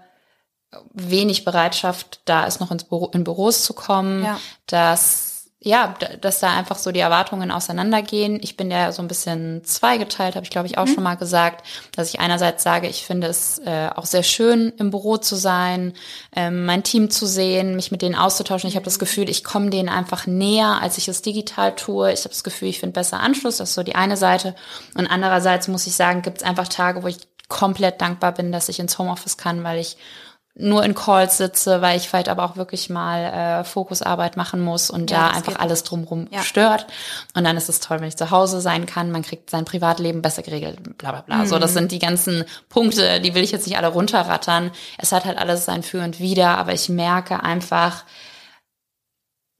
wenig 0.93 1.45
Bereitschaft 1.45 2.23
da 2.25 2.45
ist, 2.45 2.61
noch 2.61 2.73
ins 2.73 2.85
Büro, 2.85 3.07
in 3.15 3.23
Büros 3.23 3.63
zu 3.63 3.73
kommen, 3.73 4.25
Ja. 4.25 4.41
dass 4.67 5.34
ja, 5.65 5.95
dass 6.21 6.41
da 6.41 6.55
einfach 6.55 6.77
so 6.77 6.93
die 6.93 7.01
Erwartungen 7.01 7.51
auseinandergehen. 7.51 8.39
Ich 8.43 8.57
bin 8.57 8.71
ja 8.71 8.93
so 8.93 9.01
ein 9.01 9.09
bisschen 9.09 9.65
zweigeteilt, 9.65 10.37
habe 10.37 10.45
ich 10.45 10.51
glaube 10.51 10.67
ich 10.67 10.77
auch 10.77 10.87
schon 10.87 11.03
mal 11.03 11.15
gesagt, 11.15 11.67
dass 11.97 12.11
ich 12.11 12.21
einerseits 12.21 12.63
sage, 12.63 12.87
ich 12.87 13.07
finde 13.07 13.29
es 13.29 13.61
äh, 13.65 13.89
auch 13.95 14.05
sehr 14.05 14.23
schön, 14.23 14.75
im 14.77 14.91
Büro 14.91 15.17
zu 15.17 15.37
sein, 15.37 15.95
ähm, 16.37 16.67
mein 16.67 16.83
Team 16.83 17.11
zu 17.11 17.25
sehen, 17.25 17.77
mich 17.77 17.91
mit 17.91 18.03
denen 18.03 18.15
auszutauschen. 18.15 18.69
Ich 18.69 18.77
habe 18.77 18.85
das 18.85 18.99
Gefühl, 18.99 19.31
ich 19.31 19.43
komme 19.43 19.71
denen 19.71 19.89
einfach 19.89 20.27
näher, 20.27 20.83
als 20.83 20.99
ich 20.99 21.09
es 21.09 21.23
digital 21.23 21.75
tue. 21.75 22.13
Ich 22.13 22.21
habe 22.21 22.29
das 22.29 22.45
Gefühl, 22.45 22.69
ich 22.69 22.81
finde 22.81 22.93
besser 22.93 23.21
Anschluss. 23.21 23.57
Das 23.57 23.71
ist 23.71 23.75
so 23.75 23.83
die 23.83 23.95
eine 23.95 24.19
Seite. 24.19 24.55
Und 24.95 25.07
andererseits 25.07 25.67
muss 25.69 25.87
ich 25.87 25.95
sagen, 25.95 26.21
gibt 26.21 26.39
es 26.39 26.45
einfach 26.45 26.69
Tage, 26.69 27.03
wo 27.03 27.07
ich 27.07 27.17
komplett 27.49 28.03
dankbar 28.03 28.33
bin, 28.33 28.53
dass 28.53 28.69
ich 28.69 28.81
ins 28.81 28.99
Homeoffice 28.99 29.39
kann, 29.39 29.65
weil 29.65 29.79
ich 29.79 29.97
nur 30.57 30.85
in 30.85 30.95
Calls 30.95 31.37
sitze, 31.37 31.83
weil 31.83 31.97
ich 31.97 32.09
vielleicht 32.09 32.29
aber 32.29 32.45
auch 32.45 32.57
wirklich 32.57 32.89
mal 32.89 33.25
äh, 33.61 33.65
Fokusarbeit 33.65 34.37
machen 34.37 34.61
muss 34.61 34.89
und 34.89 35.11
Ja, 35.11 35.29
da 35.31 35.37
einfach 35.37 35.59
alles 35.59 35.83
drumherum 35.83 36.29
Ja. 36.31 36.43
stört. 36.43 36.87
Und 37.35 37.43
dann 37.43 37.57
ist 37.57 37.69
es 37.69 37.81
toll, 37.81 37.99
wenn 38.01 38.07
ich 38.07 38.17
zu 38.17 38.31
Hause 38.31 38.61
sein 38.61 38.87
kann. 38.87 39.11
Man 39.11 39.23
kriegt 39.23 39.51
sein 39.51 39.65
Privatleben 39.65 40.23
besser 40.23 40.43
geregelt, 40.43 40.97
bla 40.97 41.11
bla 41.11 41.23
bla. 41.23 41.47
So, 41.47 41.59
das 41.59 41.73
Mhm. 41.73 41.75
sind 41.75 41.93
die 41.93 41.99
ganzen 41.99 42.45
Punkte, 42.69 43.21
die 43.21 43.35
will 43.35 43.43
ich 43.43 43.51
jetzt 43.51 43.67
nicht 43.67 43.77
alle 43.77 43.89
runterrattern. 43.89 44.71
Es 44.97 45.11
hat 45.11 45.25
halt 45.25 45.39
alles 45.39 45.65
sein 45.65 45.83
Für 45.83 46.05
und 46.05 46.21
Wider, 46.21 46.57
aber 46.57 46.73
ich 46.73 46.89
merke 46.89 47.43
einfach, 47.43 48.05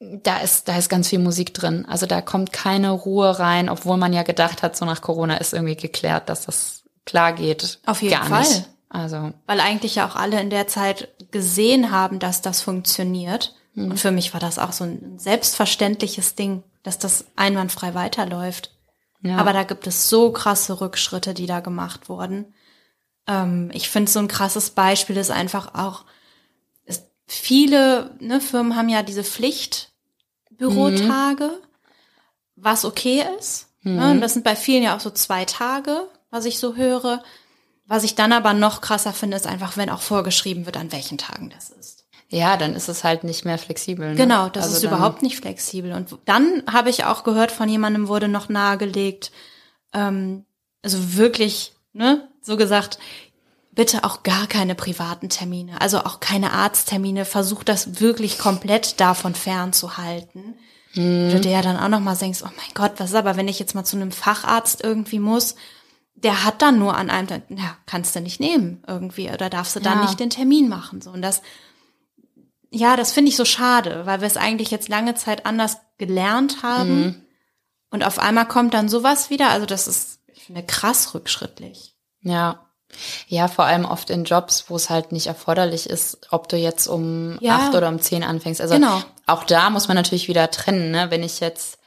da 0.01 0.39
ist, 0.39 0.69
da 0.69 0.77
ist 0.77 0.89
ganz 0.91 1.09
viel 1.09 1.19
Musik 1.19 1.55
drin. 1.55 1.87
Also 1.89 2.07
da 2.07 2.21
kommt 2.21 2.53
keine 2.53 2.91
Ruhe 2.91 3.39
rein, 3.39 3.69
obwohl 3.69 3.97
man 3.97 4.13
ja 4.13 4.23
gedacht 4.23 4.63
hat, 4.63 4.77
so 4.77 4.85
nach 4.85 5.01
Corona 5.01 5.37
ist 5.39 5.55
irgendwie 5.55 5.77
geklärt, 5.77 6.29
dass 6.29 6.47
das 6.47 6.83
klar 7.07 7.33
geht. 7.33 7.79
Auf 7.87 8.03
jeden 8.03 8.15
Gar 8.15 8.27
Fall. 8.27 8.41
Nicht. 8.41 8.69
Also, 8.95 9.33
Weil 9.47 9.59
eigentlich 9.59 9.97
ja 9.97 10.07
auch 10.07 10.15
alle 10.15 10.41
in 10.41 10.51
der 10.51 10.69
Zeit 10.69 11.09
gesehen 11.33 11.91
haben, 11.91 12.21
dass 12.21 12.43
das 12.43 12.63
funktioniert. 12.63 13.57
Und 13.77 13.99
für 13.99 14.13
mich 14.13 14.33
war 14.33 14.39
das 14.39 14.61
auch 14.61 14.71
so 14.71 14.85
ein 14.85 15.19
selbstverständliches 15.19 16.37
Ding, 16.37 16.63
dass 16.85 17.01
das 17.01 17.25
einwandfrei 17.35 17.95
weiterläuft. 17.95 18.71
ja. 19.21 19.37
Aber 19.37 19.53
da 19.53 19.65
gibt 19.65 19.89
es 19.89 20.09
so 20.09 20.31
krasse 20.31 20.81
Rückschritte, 20.81 21.35
die 21.35 21.47
da 21.47 21.59
gemacht 21.59 22.09
wurden. 22.09 22.55
Ähm, 23.27 23.73
ich 23.75 23.89
finde, 23.89 24.13
so 24.13 24.21
ein 24.21 24.29
krasses 24.29 24.71
Beispiel 24.71 25.17
ist 25.17 25.33
einfach 25.33 25.75
auch, 25.75 26.05
es, 26.85 27.03
viele 27.27 28.15
ne, 28.21 28.41
Firmen 28.41 28.77
haben 28.77 28.89
ja 28.89 29.03
diese 29.03 29.25
Pflichtbürotage, 29.25 31.51
was 32.55 32.85
okay 32.85 33.25
ist. 33.41 33.71
Ne? 33.81 34.13
Und 34.13 34.21
das 34.21 34.35
sind 34.35 34.45
bei 34.45 34.55
vielen 34.55 34.85
ja 34.85 34.97
auch 34.97 35.01
so 35.01 35.11
zwei 35.11 35.45
Tage, 35.45 36.07
was 36.31 36.45
ich 36.45 36.61
so 36.61 36.77
höre. 36.77 37.25
Was 37.87 38.05
ich 38.05 38.15
dann 38.15 38.33
aber 38.33 38.55
noch 38.55 38.81
krasser 38.81 39.13
finde, 39.13 39.37
ist 39.37 39.47
einfach, 39.47 39.77
wenn 39.77 39.91
auch 39.91 40.01
vorgeschrieben 40.01 40.67
wird, 40.67 40.77
an 40.77 40.93
welchen 40.93 41.19
Tagen 41.19 41.51
das 41.51 41.71
ist. 41.71 42.05
Ja, 42.31 42.57
dann 42.57 42.75
ist 42.75 42.89
es 42.89 43.05
halt 43.05 43.23
nicht 43.25 43.45
mehr 43.45 43.59
flexibel. 43.59 44.11
Ne? 44.11 44.17
Genau, 44.17 44.49
das 44.49 44.65
Also 44.65 44.79
ist 44.79 44.83
überhaupt 44.85 45.23
nicht 45.23 45.37
flexibel. 45.37 45.93
Und 45.93 46.19
dann 46.25 46.63
habe 46.71 46.91
ich 46.91 47.05
auch 47.05 47.23
gehört, 47.23 47.53
von 47.53 47.69
jemandem 47.69 48.09
wurde 48.09 48.29
noch 48.29 48.49
nahegelegt, 48.49 49.31
ähm, 49.93 50.45
also 50.83 51.17
wirklich, 51.17 51.75
ne, 51.93 52.29
so 52.43 52.57
gesagt, 52.57 52.99
bitte 53.73 54.05
auch 54.05 54.23
gar 54.23 54.47
keine 54.47 54.75
privaten 54.75 55.29
Termine, 55.29 55.81
also 55.81 56.01
auch 56.01 56.21
keine 56.21 56.53
Arzttermine, 56.53 57.25
versuch 57.25 57.65
das 57.65 58.01
wirklich 58.01 58.39
komplett 58.39 59.01
davon 59.01 59.35
fernzuhalten. 59.35 60.55
Mhm. 60.95 61.29
Wo 61.29 61.33
Du 61.35 61.41
dir 61.41 61.53
ja 61.53 61.63
dann 61.63 61.79
auch 61.79 61.89
noch 61.89 62.01
mal 62.01 62.17
denkst, 62.17 62.41
oh 62.43 62.51
mein 62.57 62.75
Gott, 62.75 62.93
was 62.99 63.11
ist 63.11 63.17
aber, 63.17 63.37
wenn 63.37 63.49
ich 63.49 63.59
jetzt 63.59 63.75
mal 63.75 63.85
zu 63.85 63.97
einem 63.97 64.13
Facharzt 64.13 64.83
irgendwie 64.83 65.19
muss, 65.19 65.57
der 66.25 66.43
hat 66.45 66.61
dann 66.63 66.79
nur 66.81 66.97
an 66.97 67.09
einem, 67.11 67.29
Tag- 67.29 67.43
ja, 67.51 67.77
kannst 67.87 68.17
du 68.17 68.21
nicht 68.21 68.41
nehmen 68.41 68.83
irgendwie, 68.89 69.31
oder 69.31 69.49
darfst 69.49 69.77
du 69.77 69.81
dann 69.81 69.99
Ja. 70.01 70.05
nicht 70.07 70.19
den 70.19 70.31
Termin 70.31 70.69
machen, 70.69 71.01
so. 71.01 71.11
Und 71.11 71.23
das, 71.23 71.41
ja, 72.71 72.97
das 72.97 73.13
finde 73.13 73.29
ich 73.29 73.37
so 73.37 73.45
schade, 73.45 74.05
weil 74.07 74.21
wir 74.21 74.27
es 74.27 74.37
eigentlich 74.37 74.71
jetzt 74.73 74.89
lange 74.89 75.15
Zeit 75.15 75.47
anders 75.47 75.77
gelernt 75.99 76.63
haben. 76.65 77.01
Mhm. 77.05 77.23
Und 77.91 78.03
auf 78.05 78.19
einmal 78.19 78.49
kommt 78.49 78.75
dann 78.75 78.89
sowas 78.89 79.31
wieder. 79.31 79.51
Also 79.51 79.67
das 79.67 79.87
ist, 79.87 80.19
ich 80.27 80.43
finde, 80.47 80.65
krass 80.65 81.15
rückschrittlich. 81.15 81.95
Ja. 82.23 82.67
Ja, 83.29 83.47
vor 83.49 83.65
allem 83.65 83.85
oft 83.85 84.11
in 84.11 84.25
Jobs, 84.25 84.65
wo 84.69 84.77
es 84.77 84.91
halt 84.91 85.13
nicht 85.13 85.27
erforderlich 85.29 85.89
ist, 85.89 86.27
ob 86.31 86.49
du 86.49 86.57
jetzt 86.57 86.87
um 86.89 87.39
Ja. 87.41 87.57
acht 87.59 87.75
oder 87.77 87.89
um 87.89 88.01
zehn 88.01 88.25
anfängst. 88.25 88.61
Also 88.61 88.75
Genau. 88.75 89.03
auch 89.27 89.45
da 89.45 89.71
muss 89.71 89.87
man 89.89 89.97
natürlich 89.97 90.27
wieder 90.29 90.51
trennen, 90.51 90.91
ne? 90.91 91.11
Wenn 91.11 91.23
ich 91.23 91.39
jetzt, 91.41 91.79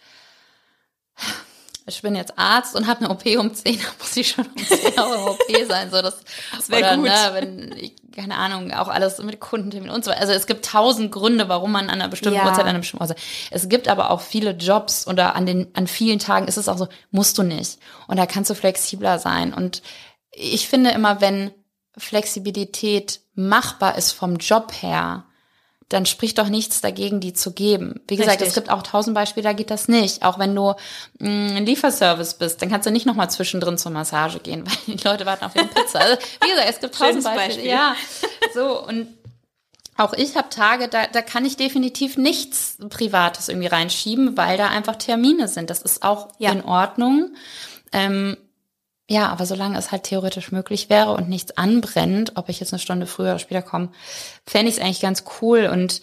ich 1.88 2.02
bin 2.02 2.16
jetzt 2.16 2.38
Arzt 2.38 2.76
und 2.76 2.86
habe 2.86 3.06
eine 3.06 3.10
OP 3.10 3.26
um 3.40 3.54
zehn, 3.54 3.80
dann 3.80 3.92
muss 4.00 4.16
ich 4.18 4.30
schon 4.30 4.46
um 4.46 4.58
zehn 4.58 5.00
Uhr 5.00 5.16
im 5.16 5.24
OP 5.24 5.68
sein. 5.68 5.90
So, 5.90 6.02
das, 6.02 6.18
Das 6.56 6.70
wär 6.70 6.80
oder, 6.80 6.96
gut. 6.98 7.06
Ne, 7.06 7.30
wenn, 7.34 7.76
ich, 7.78 7.96
keine 8.14 8.36
Ahnung, 8.36 8.74
auch 8.74 8.90
alles 8.90 9.20
mit 9.20 9.40
Kundentermin 9.40 9.90
und 9.90 10.04
so 10.04 10.12
weiter. 10.12 10.22
Also 10.22 10.34
es 10.34 10.48
gibt 10.48 10.66
tausend 10.66 11.12
Gründe, 11.12 11.48
warum 11.48 11.72
man 11.72 11.86
an 11.86 12.02
einer 12.02 12.10
bestimmten 12.10 12.40
Ja. 12.40 12.46
Uhrzeit 12.46 12.64
an 12.64 12.70
einer 12.70 12.80
bestimmten 12.80 13.04
Uhrzeit. 13.04 13.22
Es 13.52 13.70
gibt 13.70 13.88
aber 13.88 14.12
auch 14.12 14.22
viele 14.22 14.52
Jobs 14.52 15.08
oder 15.08 15.36
an 15.36 15.46
den, 15.46 15.68
an 15.76 15.88
vielen 15.88 16.20
Tagen 16.20 16.48
ist 16.48 16.58
es 16.58 16.68
auch 16.68 16.78
so, 16.78 16.88
musst 17.12 17.38
du 17.38 17.44
nicht. 17.44 17.80
Und 18.08 18.18
da 18.18 18.26
kannst 18.26 18.50
du 18.50 18.56
flexibler 18.56 19.18
sein. 19.18 19.54
Und 19.54 19.82
ich 20.32 20.68
finde 20.68 20.90
immer, 20.92 21.22
wenn 21.22 21.52
Flexibilität 21.98 23.22
machbar 23.34 23.98
ist 23.98 24.12
vom 24.12 24.36
Job 24.38 24.74
her, 24.82 25.27
dann 25.90 26.06
spricht 26.06 26.38
doch 26.38 26.50
nichts 26.50 26.82
dagegen, 26.82 27.20
die 27.22 27.34
zu 27.34 27.52
geben. 27.54 28.02
Wie 28.08 28.18
gesagt, 28.18 28.34
Richtig. 28.42 28.50
es 28.50 28.54
gibt 28.56 28.70
auch 28.70 28.84
tausend 28.84 29.16
Beispiele, 29.16 29.46
da 29.46 29.54
geht 29.54 29.72
das 29.72 29.88
nicht. 29.88 30.24
Auch 30.24 30.38
wenn 30.38 30.54
du 30.54 30.74
ein 31.22 31.66
Lieferservice 31.66 32.34
bist, 32.34 32.62
dann 32.62 32.70
kannst 32.70 32.86
du 32.86 32.92
nicht 32.92 33.06
nochmal 33.06 33.30
zwischendrin 33.30 33.78
zur 33.78 33.92
Massage 33.92 34.40
gehen, 34.40 34.66
weil 34.88 34.96
die 34.98 35.04
Leute 35.04 35.26
warten 35.26 35.46
auf 35.46 35.56
ihre 35.56 35.68
Pizza. 35.68 36.00
Also, 36.00 36.18
wie 36.44 36.50
gesagt, 36.50 36.70
es 36.70 36.80
gibt 36.80 36.96
tausend 36.96 37.24
Beispiele. 37.24 37.48
Beispiel. 37.48 37.70
Ja, 37.70 37.96
so 38.54 38.86
und 38.86 39.08
auch 40.00 40.14
ich 40.14 40.36
habe 40.36 40.50
Tage, 40.50 40.90
da, 40.90 41.08
da 41.08 41.22
kann 41.24 41.44
ich 41.46 41.58
definitiv 41.58 42.18
nichts 42.18 42.78
Privates 42.90 43.50
irgendwie 43.50 43.68
reinschieben, 43.68 44.38
weil 44.38 44.58
da 44.58 44.68
einfach 44.68 44.96
Termine 44.98 45.48
sind. 45.48 45.70
Das 45.72 45.82
ist 45.82 46.04
auch 46.04 46.28
Ja. 46.38 46.52
in 46.52 46.64
Ordnung. 46.64 47.34
Ähm, 47.92 48.38
ja, 49.10 49.30
aber 49.30 49.46
solange 49.46 49.78
es 49.78 49.92
halt 49.92 50.04
theoretisch 50.04 50.52
möglich 50.52 50.90
wäre 50.90 51.12
und 51.14 51.30
nichts 51.30 51.58
anbrennt, 51.58 52.34
ob 52.36 52.50
ich 52.50 52.60
jetzt 52.60 52.74
eine 52.74 52.80
Stunde 52.80 53.06
früher 53.08 53.30
oder 53.32 53.40
später 53.40 53.62
komme, 53.62 53.90
fände 54.46 54.70
ich 54.70 54.78
es 54.78 54.82
eigentlich 54.84 55.02
ganz 55.02 55.24
cool. 55.42 55.70
Und 55.72 56.02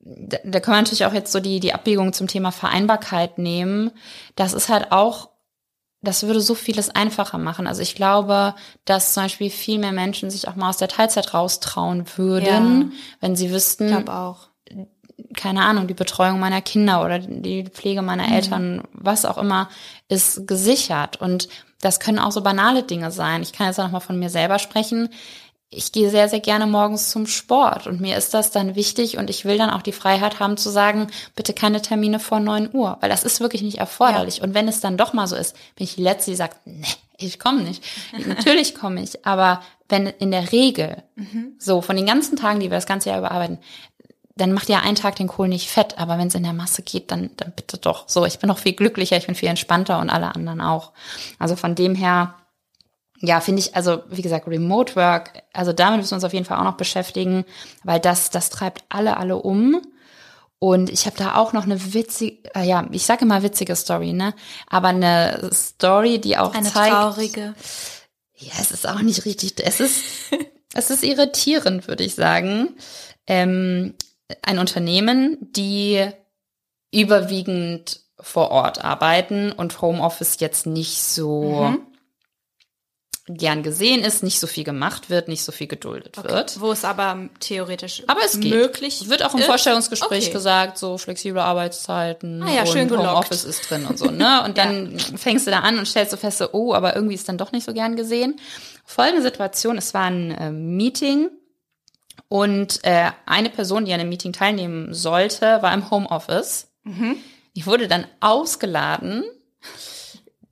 da, 0.00 0.38
da 0.44 0.60
kann 0.60 0.72
man 0.74 0.84
natürlich 0.84 1.06
auch 1.06 1.14
jetzt 1.14 1.32
so 1.32 1.40
die, 1.40 1.60
die 1.60 1.72
Abbiegung 1.74 2.12
zum 2.12 2.26
Thema 2.26 2.52
Vereinbarkeit 2.52 3.38
nehmen. 3.38 3.90
Das 4.36 4.52
ist 4.52 4.68
halt 4.68 4.92
auch, 4.92 5.30
das 6.02 6.24
würde 6.24 6.40
so 6.40 6.54
vieles 6.54 6.90
einfacher 6.90 7.38
machen. 7.38 7.66
Also 7.68 7.80
ich 7.80 7.94
glaube, 7.94 8.54
dass 8.84 9.14
zum 9.14 9.22
Beispiel 9.22 9.48
viel 9.50 9.78
mehr 9.78 9.92
Menschen 9.92 10.30
sich 10.30 10.48
auch 10.48 10.56
mal 10.56 10.68
aus 10.68 10.76
der 10.76 10.88
Teilzeit 10.88 11.32
raustrauen 11.32 12.04
würden, 12.16 12.92
wenn 13.20 13.36
sie 13.36 13.50
wüssten, 13.52 13.84
Ich 13.86 13.90
glaube 13.92 14.12
auch. 14.12 14.48
keine 15.36 15.62
Ahnung, 15.62 15.86
die 15.86 15.94
Betreuung 15.94 16.40
meiner 16.40 16.60
Kinder 16.60 17.04
oder 17.04 17.20
die 17.20 17.64
Pflege 17.64 18.02
meiner 18.02 18.26
Mhm. 18.26 18.32
Eltern, 18.32 18.82
was 18.92 19.24
auch 19.24 19.38
immer, 19.38 19.68
ist 20.08 20.46
gesichert. 20.48 21.20
Und 21.20 21.48
das 21.82 22.00
können 22.00 22.18
auch 22.18 22.32
so 22.32 22.40
banale 22.40 22.84
Dinge 22.84 23.10
sein. 23.10 23.42
Ich 23.42 23.52
kann 23.52 23.66
jetzt 23.66 23.78
auch 23.78 23.84
noch 23.84 23.92
mal 23.92 24.00
von 24.00 24.18
mir 24.18 24.30
selber 24.30 24.58
sprechen. 24.58 25.10
Ich 25.68 25.90
gehe 25.90 26.10
sehr, 26.10 26.28
sehr 26.28 26.40
gerne 26.40 26.66
morgens 26.66 27.10
zum 27.10 27.26
Sport 27.26 27.86
und 27.86 28.00
mir 28.00 28.16
ist 28.16 28.34
das 28.34 28.50
dann 28.50 28.76
wichtig 28.76 29.16
und 29.16 29.30
ich 29.30 29.44
will 29.44 29.58
dann 29.58 29.70
auch 29.70 29.82
die 29.82 29.92
Freiheit 29.92 30.38
haben 30.38 30.56
zu 30.56 30.68
sagen, 30.68 31.08
bitte 31.34 31.54
keine 31.54 31.80
Termine 31.80 32.20
vor 32.20 32.40
neun 32.40 32.68
Uhr, 32.72 32.98
weil 33.00 33.08
das 33.08 33.24
ist 33.24 33.40
wirklich 33.40 33.62
nicht 33.62 33.78
erforderlich. 33.78 34.42
Und 34.42 34.54
wenn 34.54 34.68
es 34.68 34.80
dann 34.80 34.98
doch 34.98 35.12
mal 35.12 35.26
so 35.26 35.34
ist, 35.34 35.56
bin 35.74 35.84
ich 35.84 35.94
die 35.94 36.02
Letzte, 36.02 36.30
die 36.30 36.36
sagt, 36.36 36.58
nee, 36.66 36.84
ich 37.16 37.38
komme 37.38 37.62
nicht. 37.62 37.82
Natürlich 38.26 38.74
komme 38.74 39.02
ich, 39.02 39.24
aber 39.24 39.62
wenn 39.88 40.06
in 40.06 40.30
der 40.30 40.52
Regel, 40.52 41.02
so 41.58 41.82
von 41.82 41.96
den 41.96 42.06
ganzen 42.06 42.36
Tagen, 42.36 42.60
die 42.60 42.70
wir 42.70 42.78
das 42.78 42.86
ganze 42.86 43.08
Jahr 43.08 43.18
überarbeiten, 43.18 43.58
dann 44.36 44.52
macht 44.52 44.68
ja 44.68 44.80
ein 44.80 44.94
Tag 44.94 45.16
den 45.16 45.28
Kohl 45.28 45.48
nicht 45.48 45.68
fett, 45.68 45.98
aber 45.98 46.18
wenn 46.18 46.28
es 46.28 46.34
in 46.34 46.42
der 46.42 46.52
Masse 46.54 46.82
geht, 46.82 47.10
dann, 47.10 47.30
dann 47.36 47.52
bitte 47.54 47.76
doch. 47.78 48.08
So, 48.08 48.24
ich 48.24 48.38
bin 48.38 48.48
noch 48.48 48.58
viel 48.58 48.72
glücklicher, 48.72 49.16
ich 49.16 49.26
bin 49.26 49.34
viel 49.34 49.48
entspannter 49.48 49.98
und 49.98 50.10
alle 50.10 50.34
anderen 50.34 50.60
auch. 50.60 50.92
Also 51.38 51.54
von 51.56 51.74
dem 51.74 51.94
her, 51.94 52.34
ja, 53.20 53.40
finde 53.40 53.60
ich, 53.60 53.76
also 53.76 54.02
wie 54.08 54.22
gesagt, 54.22 54.48
Remote 54.48 54.96
Work, 54.96 55.42
also 55.52 55.72
damit 55.72 56.00
müssen 56.00 56.12
wir 56.12 56.16
uns 56.16 56.24
auf 56.24 56.32
jeden 56.32 56.46
Fall 56.46 56.58
auch 56.58 56.64
noch 56.64 56.76
beschäftigen, 56.76 57.44
weil 57.84 58.00
das, 58.00 58.30
das 58.30 58.48
treibt 58.50 58.84
alle, 58.88 59.16
alle 59.18 59.36
um. 59.36 59.80
Und 60.58 60.90
ich 60.90 61.06
habe 61.06 61.16
da 61.16 61.34
auch 61.34 61.52
noch 61.52 61.64
eine 61.64 61.92
witzige, 61.92 62.48
äh, 62.54 62.64
ja, 62.64 62.86
ich 62.92 63.04
sage 63.04 63.24
immer 63.24 63.42
witzige 63.42 63.74
Story, 63.74 64.12
ne? 64.12 64.32
Aber 64.68 64.88
eine 64.88 65.50
Story, 65.52 66.20
die 66.20 66.38
auch 66.38 66.54
Eine 66.54 66.72
zeigt, 66.72 66.94
traurige. 66.94 67.54
ja, 68.36 68.52
es 68.60 68.70
ist 68.70 68.88
auch 68.88 69.00
nicht 69.02 69.24
richtig. 69.24 69.54
Es 69.58 69.80
ist, 69.80 70.04
es 70.72 70.90
ist 70.90 71.02
irritierend, 71.02 71.88
würde 71.88 72.04
ich 72.04 72.14
sagen. 72.14 72.76
Ähm, 73.26 73.94
ein 74.42 74.58
Unternehmen, 74.58 75.36
die 75.40 76.08
überwiegend 76.92 78.00
vor 78.20 78.50
Ort 78.50 78.84
arbeiten 78.84 79.52
und 79.52 79.80
Homeoffice 79.80 80.38
jetzt 80.40 80.66
nicht 80.66 81.02
so 81.02 81.74
gern 83.28 83.62
gesehen 83.62 84.02
ist, 84.04 84.22
nicht 84.24 84.40
so 84.40 84.46
viel 84.48 84.64
gemacht 84.64 85.08
wird, 85.08 85.28
nicht 85.28 85.44
so 85.44 85.52
viel 85.52 85.68
geduldet 85.68 86.16
wird. 86.24 86.60
Wo 86.60 86.72
es 86.72 86.84
aber 86.84 87.28
theoretisch 87.38 88.02
Aber 88.08 88.20
es 88.24 88.40
geht. 88.40 88.50
möglich 88.52 89.08
Wird 89.08 89.24
auch 89.24 89.34
im 89.34 89.40
ist. 89.40 89.46
Vorstellungsgespräch 89.46 90.24
Okay. 90.24 90.32
gesagt, 90.32 90.76
so 90.76 90.98
flexible 90.98 91.40
Arbeitszeiten 91.40 92.42
Ah 92.42 92.52
ja, 92.52 92.66
schön 92.66 92.88
gelockt. 92.88 93.08
Homeoffice 93.08 93.44
ist 93.44 93.70
drin 93.70 93.86
und 93.86 93.96
so, 93.98 94.10
ne? 94.10 94.42
Und 94.44 94.58
dann 94.58 94.98
fängst 94.98 95.46
du 95.46 95.52
da 95.52 95.60
an 95.60 95.78
und 95.78 95.86
stellst 95.86 96.12
du 96.12 96.16
fest, 96.16 96.38
so, 96.38 96.48
oh, 96.52 96.74
aber 96.74 96.96
irgendwie 96.96 97.14
ist 97.14 97.28
dann 97.28 97.38
doch 97.38 97.52
nicht 97.52 97.64
so 97.64 97.72
gern 97.72 97.94
gesehen. 97.94 98.40
Folgende 98.84 99.22
Situation, 99.22 99.78
es 99.78 99.94
war 99.94 100.06
ein 100.06 100.30
äh, 100.32 100.50
Meeting 100.50 101.30
und 102.32 102.82
äh, 102.82 103.10
eine 103.26 103.50
Person, 103.50 103.84
die 103.84 103.92
an 103.92 104.00
einem 104.00 104.08
Meeting 104.08 104.32
teilnehmen 104.32 104.94
sollte, 104.94 105.60
war 105.60 105.74
im 105.74 105.90
Homeoffice. 105.90 106.68
Mhm. 106.82 107.16
Die 107.54 107.66
wurde 107.66 107.88
dann 107.88 108.06
ausgeladen. 108.20 109.22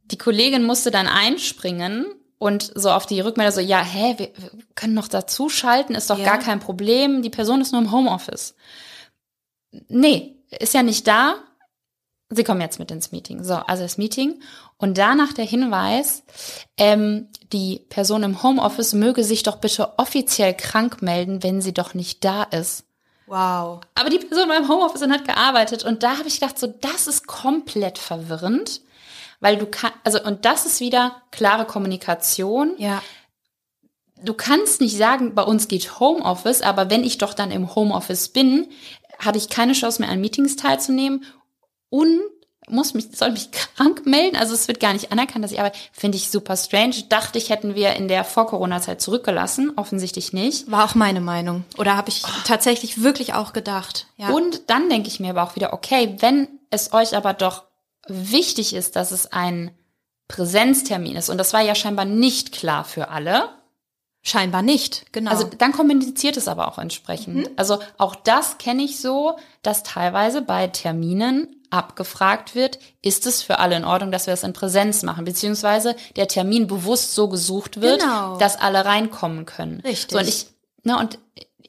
Die 0.04 0.18
Kollegin 0.18 0.62
musste 0.62 0.90
dann 0.90 1.06
einspringen 1.06 2.04
und 2.36 2.70
so 2.74 2.90
auf 2.90 3.06
die 3.06 3.20
Rückmeldung 3.20 3.54
so, 3.54 3.62
ja, 3.62 3.82
hä, 3.82 4.14
wir 4.18 4.28
können 4.74 4.92
noch 4.92 5.08
dazuschalten, 5.08 5.94
ist 5.94 6.10
doch 6.10 6.18
Ja. 6.18 6.26
gar 6.26 6.38
kein 6.38 6.60
Problem. 6.60 7.22
Die 7.22 7.30
Person 7.30 7.62
ist 7.62 7.72
nur 7.72 7.80
im 7.80 7.90
Homeoffice. 7.92 8.54
Nee, 9.88 10.36
ist 10.50 10.74
ja 10.74 10.82
nicht 10.82 11.06
da. 11.06 11.36
Sie 12.28 12.44
kommen 12.44 12.60
jetzt 12.60 12.78
mit 12.78 12.90
ins 12.90 13.10
Meeting. 13.10 13.42
So, 13.42 13.54
also 13.54 13.84
das 13.84 13.96
Meeting. 13.96 14.42
Und 14.76 14.98
danach 14.98 15.32
der 15.32 15.46
Hinweis, 15.46 16.24
ähm, 16.76 17.28
die 17.52 17.84
Person 17.88 18.22
im 18.22 18.42
Homeoffice 18.42 18.92
möge 18.92 19.24
sich 19.24 19.42
doch 19.42 19.56
bitte 19.56 19.98
offiziell 19.98 20.54
krank 20.54 21.02
melden, 21.02 21.42
wenn 21.42 21.60
sie 21.60 21.74
doch 21.74 21.94
nicht 21.94 22.24
da 22.24 22.44
ist. 22.44 22.84
Wow. 23.26 23.80
Aber 23.94 24.10
die 24.10 24.18
Person 24.18 24.48
war 24.48 24.56
im 24.56 24.68
Homeoffice 24.68 25.02
und 25.02 25.12
hat 25.12 25.24
gearbeitet. 25.24 25.84
Und 25.84 26.02
da 26.02 26.18
habe 26.18 26.28
ich 26.28 26.40
gedacht, 26.40 26.58
so, 26.58 26.66
das 26.66 27.06
ist 27.06 27.26
komplett 27.26 27.98
verwirrend. 27.98 28.80
Weil 29.40 29.56
du 29.56 29.66
kann, 29.66 29.92
also, 30.04 30.22
und 30.22 30.44
das 30.44 30.66
ist 30.66 30.80
wieder 30.80 31.22
klare 31.30 31.64
Kommunikation. 31.64 32.74
Ja. 32.78 33.02
Du 34.22 34.34
kannst 34.34 34.80
nicht 34.80 34.96
sagen, 34.96 35.34
bei 35.34 35.42
uns 35.42 35.68
geht 35.68 36.00
Homeoffice, 36.00 36.60
aber 36.60 36.90
wenn 36.90 37.04
ich 37.04 37.18
doch 37.18 37.32
dann 37.32 37.50
im 37.50 37.74
Homeoffice 37.74 38.28
bin, 38.28 38.68
habe 39.18 39.38
ich 39.38 39.48
keine 39.48 39.72
Chance 39.72 40.02
mehr 40.02 40.10
an 40.10 40.20
Meetings 40.20 40.56
teilzunehmen 40.56 41.24
und 41.88 42.20
muss 42.70 42.94
mich, 42.94 43.08
soll 43.12 43.32
mich 43.32 43.50
krank 43.76 44.06
melden. 44.06 44.36
Also 44.36 44.54
es 44.54 44.68
wird 44.68 44.80
gar 44.80 44.92
nicht 44.92 45.12
anerkannt, 45.12 45.44
dass 45.44 45.52
ich 45.52 45.58
arbeite. 45.60 45.78
Finde 45.92 46.16
ich 46.16 46.30
super 46.30 46.56
strange. 46.56 47.04
Dachte 47.08 47.38
ich, 47.38 47.50
hätten 47.50 47.74
wir 47.74 47.94
in 47.94 48.08
der 48.08 48.24
Vor-Corona-Zeit 48.24 49.00
zurückgelassen. 49.00 49.72
Offensichtlich 49.76 50.32
nicht. 50.32 50.70
War 50.70 50.84
auch 50.84 50.94
meine 50.94 51.20
Meinung. 51.20 51.64
Oder 51.78 51.96
habe 51.96 52.08
ich 52.08 52.22
tatsächlich 52.44 53.02
wirklich 53.02 53.34
auch 53.34 53.52
gedacht. 53.52 54.06
Ja. 54.16 54.30
Und 54.30 54.70
dann 54.70 54.88
denke 54.88 55.08
ich 55.08 55.20
mir 55.20 55.30
aber 55.30 55.42
auch 55.42 55.56
wieder, 55.56 55.72
okay, 55.72 56.16
wenn 56.20 56.48
es 56.70 56.92
euch 56.92 57.16
aber 57.16 57.34
doch 57.34 57.64
wichtig 58.06 58.74
ist, 58.74 58.96
dass 58.96 59.10
es 59.10 59.32
ein 59.32 59.72
Präsenztermin 60.28 61.16
ist, 61.16 61.28
und 61.28 61.38
das 61.38 61.52
war 61.52 61.60
ja 61.60 61.74
scheinbar 61.74 62.04
nicht 62.04 62.52
klar 62.52 62.84
für 62.84 63.08
alle, 63.08 63.50
Scheinbar 64.22 64.60
nicht, 64.60 65.10
genau. 65.12 65.30
also 65.30 65.48
dann 65.56 65.72
kommuniziert 65.72 66.36
es 66.36 66.46
aber 66.46 66.68
auch 66.68 66.76
entsprechend. 66.76 67.48
Also 67.56 67.78
auch 67.96 68.14
das 68.14 68.58
kenne 68.58 68.82
ich 68.82 69.00
so, 69.00 69.38
dass 69.62 69.82
teilweise 69.82 70.42
bei 70.42 70.66
Terminen 70.66 71.56
abgefragt 71.70 72.54
wird, 72.54 72.78
ist 73.02 73.26
es 73.26 73.42
für 73.42 73.58
alle 73.58 73.76
in 73.76 73.84
Ordnung, 73.84 74.10
dass 74.12 74.26
wir 74.26 74.32
das 74.32 74.42
in 74.42 74.52
Präsenz 74.52 75.02
machen, 75.02 75.24
beziehungsweise 75.24 75.96
der 76.16 76.28
Termin 76.28 76.66
bewusst 76.66 77.14
so 77.14 77.28
gesucht 77.28 77.80
wird, 77.80 78.00
Genau. 78.00 78.36
dass 78.38 78.56
alle 78.60 78.84
reinkommen 78.84 79.46
können. 79.46 79.80
Richtig. 79.80 80.10
So, 80.10 80.18
und 80.18 80.28
ich, 80.28 80.46
ne, 80.82 80.98
und 80.98 81.18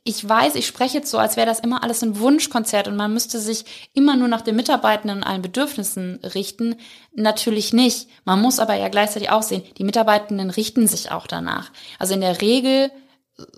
ich 0.04 0.28
weiß, 0.28 0.56
ich 0.56 0.66
spreche 0.66 0.97
jetzt 0.97 1.12
so, 1.12 1.20
als 1.20 1.38
wäre 1.38 1.45
das 1.45 1.60
immer 1.60 1.84
alles 1.84 2.02
ein 2.02 2.18
Wunschkonzert 2.20 2.88
und 2.88 2.95
man 2.95 3.14
müsste 3.14 3.39
sich 3.39 3.66
immer 3.93 4.16
nur 4.16 4.28
nach 4.28 4.41
den 4.41 4.56
Mitarbeitenden 4.56 5.18
und 5.20 5.24
allen 5.24 5.43
Bedürfnissen 5.43 6.16
richten. 6.24 6.76
Natürlich 7.14 7.72
nicht. 7.72 8.08
Man 8.26 8.41
muss 8.41 8.58
aber 8.58 8.74
ja 8.74 8.88
gleichzeitig 8.89 9.30
auch 9.30 9.43
sehen, 9.43 9.62
die 9.78 9.84
Mitarbeitenden 9.84 10.49
richten 10.49 10.88
sich 10.88 11.12
auch 11.12 11.28
danach. 11.28 11.72
Also 11.99 12.16
in 12.16 12.22
der 12.22 12.41
Regel, 12.41 12.89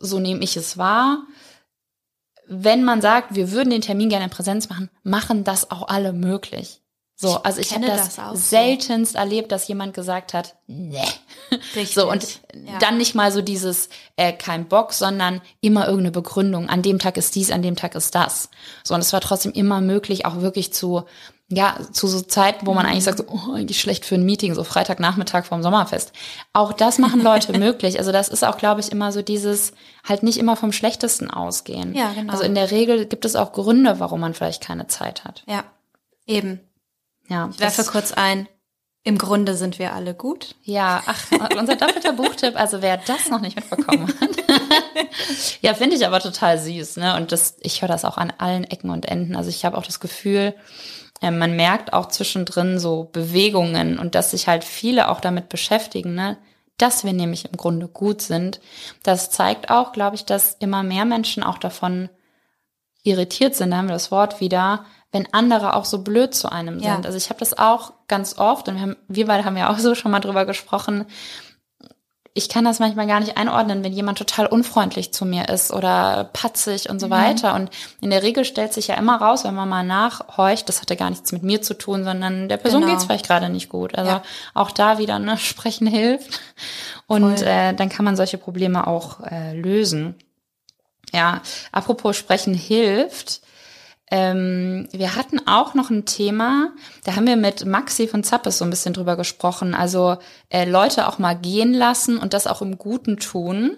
so 0.02 0.20
nehme 0.20 0.44
ich 0.44 0.58
es 0.58 0.78
wahr, 0.78 1.24
wenn 2.48 2.84
man 2.84 3.02
sagt, 3.02 3.36
wir 3.36 3.52
würden 3.52 3.70
den 3.70 3.82
Termin 3.82 4.10
gerne 4.10 4.26
in 4.26 4.32
Präsenz 4.32 4.70
machen, 4.70 4.90
machen 5.04 5.44
das 5.44 5.72
auch 5.72 5.88
alle 5.88 6.14
möglich. 6.14 6.82
So, 7.16 7.38
also 7.44 7.62
ich 7.62 7.72
habe 7.72 7.86
kenne 7.86 7.96
das, 7.96 8.16
das 8.16 8.20
auch 8.26 8.32
so. 8.32 8.38
seltenst 8.40 9.16
erlebt, 9.16 9.52
dass 9.52 9.68
jemand 9.68 9.94
gesagt 9.94 10.34
hat, 10.34 10.56
nee. 10.68 10.98
Richtig. 11.52 11.94
So, 11.94 12.10
und 12.12 12.42
Ja. 12.54 12.80
dann 12.80 12.98
nicht 12.98 13.14
mal 13.16 13.32
so 13.32 13.42
dieses 13.42 13.88
äh, 14.18 14.34
kein 14.34 14.68
Bock, 14.68 14.94
sondern 14.94 15.42
immer 15.62 15.86
irgendeine 15.86 16.12
Begründung. 16.12 16.70
An 16.70 16.82
dem 16.82 17.00
Tag 17.00 17.16
ist 17.18 17.36
dies, 17.36 17.52
an 17.52 17.62
dem 17.62 17.76
Tag 17.76 17.96
ist 17.96 18.16
das. 18.16 18.50
So, 18.84 18.94
und 18.96 19.00
es 19.02 19.14
war 19.14 19.22
trotzdem 19.22 19.52
immer 19.54 19.80
möglich, 19.80 20.26
auch 20.26 20.42
wirklich 20.42 20.74
zu, 20.74 21.04
ja, 21.56 21.78
zu 21.92 22.08
so 22.08 22.22
Zeiten, 22.22 22.66
wo 22.66 22.74
man 22.74 22.86
eigentlich 22.86 23.04
sagt, 23.04 23.20
so, 23.20 23.26
oh, 23.28 23.54
eigentlich 23.54 23.80
schlecht 23.80 24.06
für 24.06 24.16
ein 24.16 24.26
Meeting, 24.26 24.56
so 24.56 24.64
Freitagnachmittag 24.64 25.46
vorm 25.46 25.64
Sommerfest. 25.64 26.12
Auch 26.54 26.74
das 26.74 26.98
machen 26.98 27.22
Leute 27.22 27.52
möglich. 27.58 28.00
Also 28.00 28.12
das 28.12 28.30
ist 28.30 28.44
auch, 28.44 28.58
glaube 28.58 28.82
ich, 28.82 28.92
immer 28.92 29.12
so 29.12 29.22
dieses, 29.22 29.74
halt 30.08 30.24
nicht 30.24 30.38
immer 30.38 30.56
vom 30.56 30.72
Schlechtesten 30.72 31.30
ausgehen. 31.30 31.94
Ja, 31.94 32.12
genau. 32.14 32.32
Also 32.34 32.44
in 32.44 32.56
der 32.56 32.72
Regel 32.72 33.06
gibt 33.06 33.26
es 33.26 33.36
auch 33.36 33.54
Gründe, 33.54 34.00
warum 34.00 34.20
man 34.20 34.34
vielleicht 34.34 34.64
keine 34.64 34.88
Zeit 34.88 35.26
hat. 35.26 35.44
Ja, 35.48 35.64
eben. 36.26 36.60
Ja, 37.28 37.50
Ich 37.54 37.60
werfe 37.60 37.84
kurz 37.84 38.12
ein. 38.12 38.48
Im 39.06 39.18
Grunde 39.18 39.56
sind 39.56 39.80
wir 39.80 39.94
alle 39.94 40.14
gut. 40.14 40.56
Ja, 40.64 41.04
ach, 41.06 41.26
unser 41.60 41.76
doppelter 41.76 42.14
Buchtipp, 42.14 42.58
also 42.58 42.82
wer 42.82 42.96
das 42.96 43.30
noch 43.30 43.42
nicht 43.42 43.58
mitbekommen 43.58 44.08
hat. 44.08 44.30
ja, 45.62 45.74
finde 45.74 45.98
ich 45.98 46.06
aber 46.06 46.22
total 46.22 46.58
süß, 46.58 46.98
ne? 46.98 47.18
Und 47.18 47.34
das, 47.34 47.58
ich 47.60 47.82
höre 47.82 47.90
das 47.90 48.06
auch 48.06 48.18
an 48.18 48.32
allen 48.38 48.64
Ecken 48.64 48.90
und 48.90 49.06
Enden. 49.06 49.36
Also 49.36 49.50
ich 49.50 49.66
habe 49.66 49.78
auch 49.78 49.86
das 49.86 50.00
Gefühl, 50.00 50.56
man 51.32 51.56
merkt 51.56 51.94
auch 51.94 52.08
zwischendrin 52.08 52.80
so 52.80 53.10
Bewegungen 53.12 53.98
und 54.00 54.16
dass 54.16 54.32
sich 54.32 54.48
halt 54.48 54.64
viele 54.64 55.10
auch 55.10 55.22
damit 55.22 55.50
beschäftigen, 55.50 56.16
ne? 56.16 56.38
Dass 56.78 57.04
wir 57.04 57.14
nämlich 57.14 57.46
im 57.46 57.56
Grunde 57.56 57.88
gut 57.88 58.22
sind. 58.22 58.60
Das 59.04 59.30
zeigt 59.30 59.70
auch, 59.70 59.92
glaube 59.94 60.16
ich, 60.16 60.26
dass 60.26 60.56
immer 60.60 60.84
mehr 60.84 61.06
Menschen 61.06 61.44
auch 61.44 61.58
davon 61.60 62.10
irritiert 63.04 63.56
sind, 63.56 63.72
da 63.72 63.78
haben 63.78 63.88
wir 63.88 63.94
das 63.94 64.12
Wort 64.12 64.40
wieder, 64.40 64.86
wenn 65.12 65.32
andere 65.32 65.76
auch 65.76 65.86
so 65.86 66.00
blöd 66.00 66.34
zu 66.34 66.52
einem 66.52 66.80
Ja. 66.80 66.94
sind. 66.96 67.06
Also 67.06 67.18
ich 67.18 67.30
habe 67.30 67.40
das 67.40 67.58
auch 67.58 67.94
ganz 68.08 68.38
oft 68.40 68.68
und 68.68 68.76
wir, 68.76 68.82
haben, 68.82 68.96
wir 69.08 69.28
beide 69.28 69.46
haben 69.46 69.58
ja 69.58 69.72
auch 69.72 69.78
so 69.78 69.94
schon 69.94 70.12
mal 70.12 70.20
drüber 70.22 70.46
gesprochen. 70.46 71.06
Ich 72.36 72.50
kann 72.50 72.66
das 72.66 72.80
manchmal 72.80 73.06
gar 73.06 73.20
nicht 73.20 73.38
einordnen, 73.38 73.84
wenn 73.84 73.94
jemand 73.94 74.18
total 74.18 74.48
unfreundlich 74.48 75.14
zu 75.14 75.24
mir 75.24 75.50
ist 75.50 75.72
oder 75.72 76.32
patzig 76.34 76.90
und 76.90 77.00
so 77.00 77.12
weiter. 77.12 77.54
Und 77.54 77.70
in 78.02 78.10
der 78.10 78.24
Regel 78.24 78.44
stellt 78.44 78.74
sich 78.74 78.88
ja 78.88 78.96
immer 78.96 79.18
raus, 79.22 79.44
wenn 79.44 79.54
man 79.54 79.70
mal 79.70 79.84
nachhorcht, 79.84 80.68
das 80.68 80.82
hatte 80.82 80.96
gar 80.96 81.12
nichts 81.12 81.32
mit 81.32 81.44
mir 81.44 81.62
zu 81.62 81.76
tun, 81.78 82.04
sondern 82.04 82.50
der 82.50 82.58
Person 82.58 82.82
Genau. 82.82 82.94
geht's 82.94 83.06
vielleicht 83.06 83.28
gerade 83.28 83.50
nicht 83.50 83.70
gut. 83.70 83.94
Also 83.96 84.10
Ja. 84.10 84.24
auch 84.56 84.72
da 84.72 84.98
wieder, 84.98 85.20
ne, 85.20 85.38
sprechen 85.38 85.86
hilft. 85.86 86.40
Und 87.06 87.38
Voll. 87.40 87.48
äh, 87.48 87.74
dann 87.76 87.90
kann 87.90 88.04
man 88.04 88.16
solche 88.16 88.40
Probleme 88.40 88.88
auch 88.88 89.20
äh, 89.22 89.54
lösen. 89.56 90.16
Ja, 91.12 91.42
apropos 91.72 92.18
sprechen 92.18 92.56
hilft. 92.56 93.42
Ähm, 94.12 94.88
wir 94.92 95.16
hatten 95.16 95.48
auch 95.48 95.74
noch 95.74 95.90
ein 95.90 96.06
Thema, 96.06 96.72
da 97.04 97.16
haben 97.16 97.26
wir 97.26 97.36
mit 97.38 97.66
Maxi 97.66 98.08
von 98.08 98.24
Zappes 98.24 98.58
so 98.60 98.66
ein 98.66 98.70
bisschen 98.70 98.94
drüber 98.94 99.16
gesprochen. 99.16 99.74
Also 99.74 100.18
äh, 100.50 100.66
Leute 100.70 101.08
auch 101.08 101.18
mal 101.20 101.34
gehen 101.36 101.74
lassen 101.74 102.18
und 102.18 102.34
das 102.34 102.46
auch 102.46 102.62
im 102.62 102.78
Guten 102.78 103.18
tun. 103.18 103.78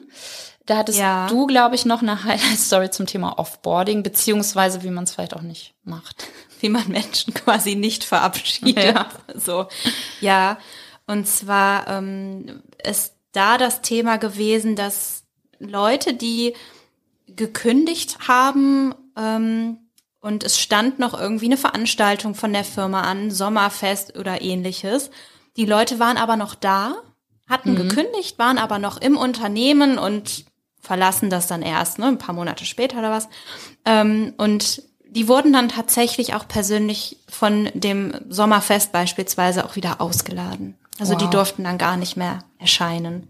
Da 0.66 0.78
hattest 0.78 0.98
Ja. 1.00 1.28
du, 1.28 1.46
glaube 1.46 1.76
ich, 1.76 1.86
noch 1.86 2.02
eine 2.02 2.24
Highlight-Story 2.24 2.90
zum 2.90 3.06
Thema 3.06 3.38
Offboarding, 3.40 4.02
beziehungsweise 4.04 4.84
wie 4.84 4.90
man 4.90 5.04
es 5.06 5.14
vielleicht 5.14 5.36
auch 5.36 5.42
nicht 5.44 5.76
macht. 5.84 6.26
Wie 6.60 6.70
man 6.70 6.88
Menschen 6.88 7.34
quasi 7.34 7.76
nicht 7.76 8.04
verabschiedet. 8.04 8.84
Ja. 8.84 9.10
So. 9.36 9.68
Ja. 10.22 10.58
Und 11.06 11.28
zwar 11.28 11.88
ähm, 11.88 12.64
ist 12.84 13.14
da 13.34 13.58
das 13.60 13.82
Thema 13.82 14.18
gewesen, 14.18 14.76
dass 14.76 15.24
Leute, 15.60 16.14
die 16.16 16.56
gekündigt 17.28 18.28
haben, 18.28 18.96
ähm, 19.18 19.78
und 20.26 20.44
es 20.44 20.60
stand 20.60 20.98
noch 20.98 21.14
irgendwie 21.14 21.46
eine 21.46 21.56
Veranstaltung 21.56 22.34
von 22.34 22.52
der 22.52 22.64
Firma 22.64 23.02
an, 23.02 23.30
Sommerfest 23.30 24.18
oder 24.18 24.42
ähnliches. 24.42 25.12
Die 25.56 25.68
Leute 25.68 26.00
waren 26.00 26.18
aber 26.18 26.36
noch 26.36 26.56
da, 26.56 26.96
hatten 27.48 27.76
gekündigt, 27.76 28.40
waren 28.40 28.58
aber 28.58 28.80
noch 28.80 28.98
im 28.98 29.18
Unternehmen 29.18 30.00
und 30.00 30.46
verlassen 30.82 31.30
das 31.30 31.46
dann 31.46 31.62
erst, 31.62 32.00
ne, 32.00 32.08
ein 32.08 32.18
paar 32.18 32.34
Monate 32.34 32.66
später 32.66 32.98
oder 32.98 33.12
was. 33.12 33.30
Ähm, 33.86 34.34
und 34.38 34.82
die 35.08 35.28
wurden 35.28 35.54
dann 35.54 35.70
tatsächlich 35.70 36.34
auch 36.34 36.48
persönlich 36.48 37.20
von 37.30 37.70
dem 37.76 38.16
Sommerfest 38.28 38.92
beispielsweise 38.92 39.64
auch 39.64 39.76
wieder 39.76 40.02
ausgeladen. 40.02 40.76
Also 40.98 41.14
die 41.14 41.26
Wow. 41.26 41.32
durften 41.32 41.66
dann 41.66 41.78
gar 41.78 41.98
nicht 41.98 42.18
mehr 42.18 42.40
erscheinen. 42.58 43.28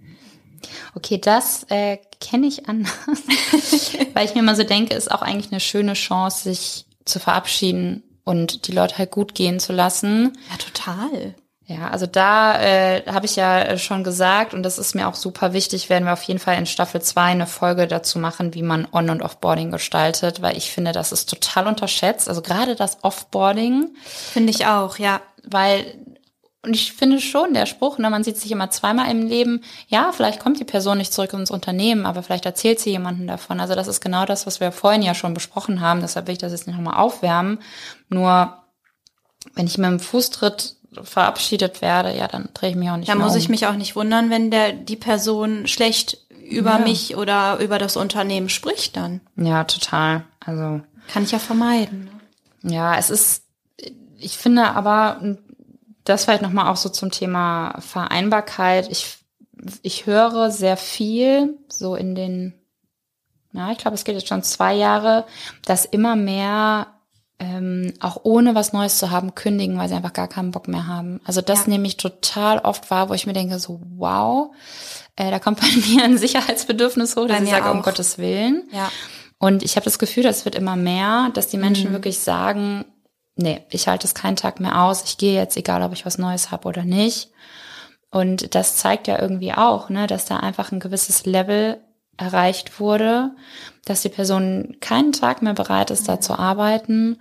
Okay, 0.95 1.19
das 1.19 1.65
äh, 1.69 1.97
kenne 2.19 2.47
ich 2.47 2.67
anders. 2.67 2.93
Weil 4.13 4.25
ich 4.25 4.35
mir 4.35 4.43
mal 4.43 4.55
so 4.55 4.63
denke, 4.63 4.95
ist 4.95 5.11
auch 5.11 5.21
eigentlich 5.21 5.51
eine 5.51 5.59
schöne 5.59 5.93
Chance, 5.93 6.43
sich 6.43 6.84
zu 7.05 7.19
verabschieden 7.19 8.03
und 8.23 8.67
die 8.67 8.71
Leute 8.71 8.97
halt 8.97 9.11
gut 9.11 9.35
gehen 9.35 9.59
zu 9.59 9.71
lassen. 9.71 10.37
Ja, 10.49 10.57
total. 10.57 11.35
Ja, 11.67 11.89
also 11.89 12.05
da 12.05 12.61
äh, 12.61 13.03
habe 13.07 13.25
ich 13.25 13.35
ja 13.35 13.75
schon 13.79 14.03
gesagt 14.03 14.53
und 14.53 14.61
das 14.61 14.77
ist 14.77 14.93
mir 14.93 15.07
auch 15.07 15.15
super 15.15 15.51
wichtig, 15.53 15.89
werden 15.89 16.05
wir 16.05 16.13
auf 16.13 16.21
jeden 16.21 16.39
Fall 16.39 16.59
in 16.59 16.67
Staffel 16.67 17.01
2 17.01 17.21
eine 17.23 17.47
Folge 17.47 17.87
dazu 17.87 18.19
machen, 18.19 18.53
wie 18.53 18.61
man 18.61 18.87
On- 18.91 19.09
und 19.09 19.23
Offboarding 19.23 19.71
gestaltet, 19.71 20.43
weil 20.43 20.57
ich 20.57 20.71
finde, 20.71 20.91
das 20.91 21.11
ist 21.11 21.27
total 21.27 21.65
unterschätzt. 21.65 22.29
Also 22.29 22.43
gerade 22.43 22.75
das 22.75 23.03
Offboarding, 23.03 23.95
Finde 24.05 24.51
ich 24.51 24.67
auch, 24.67 24.99
ja. 24.99 25.21
weil 25.43 25.95
und 26.65 26.73
ich 26.75 26.93
finde 26.93 27.19
schon, 27.21 27.53
der 27.53 27.65
Spruch, 27.65 27.97
ne, 27.97 28.09
man 28.09 28.23
sieht 28.23 28.37
sich 28.37 28.51
immer 28.51 28.69
zweimal 28.69 29.09
im 29.11 29.25
Leben, 29.27 29.61
ja, 29.87 30.11
vielleicht 30.11 30.39
kommt 30.39 30.59
die 30.59 30.63
Person 30.65 30.97
nicht 30.97 31.13
zurück 31.13 31.31
ins 31.33 31.51
Unternehmen, 31.51 32.05
aber 32.05 32.23
vielleicht 32.23 32.45
erzählt 32.45 32.79
sie 32.79 32.89
jemanden 32.91 33.27
davon. 33.27 33.59
Also 33.59 33.75
das 33.75 33.87
ist 33.87 34.01
genau 34.01 34.25
das, 34.25 34.45
was 34.47 34.59
wir 34.59 34.71
vorhin 34.71 35.01
ja 35.01 35.13
schon 35.15 35.33
besprochen 35.33 35.79
haben, 35.81 36.01
deshalb 36.01 36.27
will 36.27 36.33
ich 36.33 36.39
das 36.39 36.51
jetzt 36.51 36.67
nicht 36.67 36.75
nochmal 36.75 36.97
aufwärmen. 36.99 37.59
Nur, 38.09 38.53
wenn 39.53 39.67
ich 39.67 39.77
mit 39.77 39.87
dem 39.89 39.99
Fußtritt 39.99 40.75
verabschiedet 41.03 41.81
werde, 41.81 42.15
ja, 42.17 42.27
dann 42.27 42.49
drehe 42.53 42.69
ich 42.71 42.75
mich 42.75 42.89
auch 42.89 42.97
nicht 42.97 43.09
Da 43.09 43.15
muss 43.15 43.33
um. 43.33 43.37
ich 43.37 43.49
mich 43.49 43.67
auch 43.67 43.75
nicht 43.75 43.95
wundern, 43.95 44.29
wenn 44.29 44.49
der 44.51 44.71
die 44.73 44.95
Person 44.95 45.67
schlecht 45.67 46.17
über 46.49 46.71
Ja. 46.73 46.79
mich 46.79 47.15
oder 47.17 47.57
über 47.59 47.77
das 47.79 47.97
Unternehmen 47.97 48.49
spricht 48.49 48.95
dann. 48.97 49.21
Ja, 49.35 49.63
total. 49.65 50.23
Also, 50.45 50.81
Kann 51.11 51.23
ich 51.23 51.31
ja 51.31 51.39
vermeiden. 51.39 52.09
ne? 52.61 52.73
ja, 52.75 52.95
es 52.97 53.09
ist, 53.09 53.43
ich 54.17 54.37
finde 54.37 54.63
aber, 54.71 55.19
das 56.05 56.23
vielleicht 56.23 56.41
nochmal 56.41 56.71
auch 56.71 56.77
so 56.77 56.89
zum 56.89 57.11
Thema 57.11 57.75
Vereinbarkeit. 57.79 58.89
Ich, 58.89 59.17
ich 59.81 60.05
höre 60.05 60.51
sehr 60.51 60.77
viel, 60.77 61.57
so 61.67 61.95
in 61.95 62.15
den, 62.15 62.53
na, 63.51 63.71
ich 63.71 63.79
glaube, 63.79 63.95
es 63.95 64.05
geht 64.05 64.15
jetzt 64.15 64.27
schon 64.27 64.43
zwei 64.43 64.73
Jahre, 64.73 65.25
dass 65.65 65.85
immer 65.85 66.15
mehr 66.15 66.87
ähm, 67.39 67.93
auch 67.99 68.19
ohne 68.23 68.55
was 68.55 68.71
Neues 68.71 68.97
zu 68.97 69.11
haben, 69.11 69.35
kündigen, 69.35 69.77
weil 69.77 69.89
sie 69.89 69.95
einfach 69.95 70.13
gar 70.13 70.27
keinen 70.27 70.51
Bock 70.51 70.67
mehr 70.67 70.87
haben. 70.87 71.19
Also 71.25 71.41
das 71.41 71.65
ja. 71.65 71.71
nehme 71.71 71.87
ich 71.87 71.97
total 71.97 72.59
oft 72.59 72.89
wahr, 72.91 73.09
wo 73.09 73.13
ich 73.13 73.27
mir 73.27 73.33
denke, 73.33 73.59
so 73.59 73.81
wow, 73.97 74.55
äh, 75.15 75.31
da 75.31 75.39
kommt 75.39 75.59
bei 75.59 75.67
mir 75.89 76.03
ein 76.03 76.17
Sicherheitsbedürfnis 76.17 77.15
hoch, 77.15 77.27
dass 77.27 77.41
ich 77.41 77.49
sage, 77.49 77.71
um 77.71 77.81
Gottes 77.81 78.17
Willen. 78.17 78.69
Ja. 78.71 78.89
Und 79.37 79.63
ich 79.63 79.75
habe 79.75 79.83
das 79.83 79.99
Gefühl, 79.99 80.23
das 80.23 80.45
wird 80.45 80.55
immer 80.55 80.75
mehr, 80.75 81.29
dass 81.33 81.47
die 81.47 81.57
Menschen 81.57 81.89
mhm. 81.89 81.93
wirklich 81.95 82.19
sagen, 82.19 82.85
nee, 83.35 83.63
ich 83.69 83.87
halte 83.87 84.07
es 84.07 84.15
keinen 84.15 84.35
Tag 84.35 84.59
mehr 84.59 84.81
aus, 84.83 85.03
ich 85.03 85.17
gehe 85.17 85.35
jetzt, 85.35 85.57
egal 85.57 85.83
ob 85.83 85.93
ich 85.93 86.05
was 86.05 86.17
Neues 86.17 86.51
habe 86.51 86.67
oder 86.67 86.83
nicht. 86.83 87.31
Und 88.11 88.55
das 88.55 88.77
zeigt 88.77 89.07
ja 89.07 89.19
irgendwie 89.19 89.53
auch, 89.53 89.89
ne, 89.89 90.07
dass 90.07 90.25
da 90.25 90.37
einfach 90.37 90.71
ein 90.71 90.79
gewisses 90.79 91.25
Level 91.25 91.81
erreicht 92.17 92.79
wurde, 92.79 93.31
dass 93.83 94.01
die 94.01 94.09
Person 94.09 94.77
keinen 94.79 95.11
Tag 95.11 95.41
mehr 95.41 95.53
bereit 95.53 95.91
ist, 95.91 96.07
da 96.07 96.21
zu 96.21 96.39
arbeiten. 96.39 97.19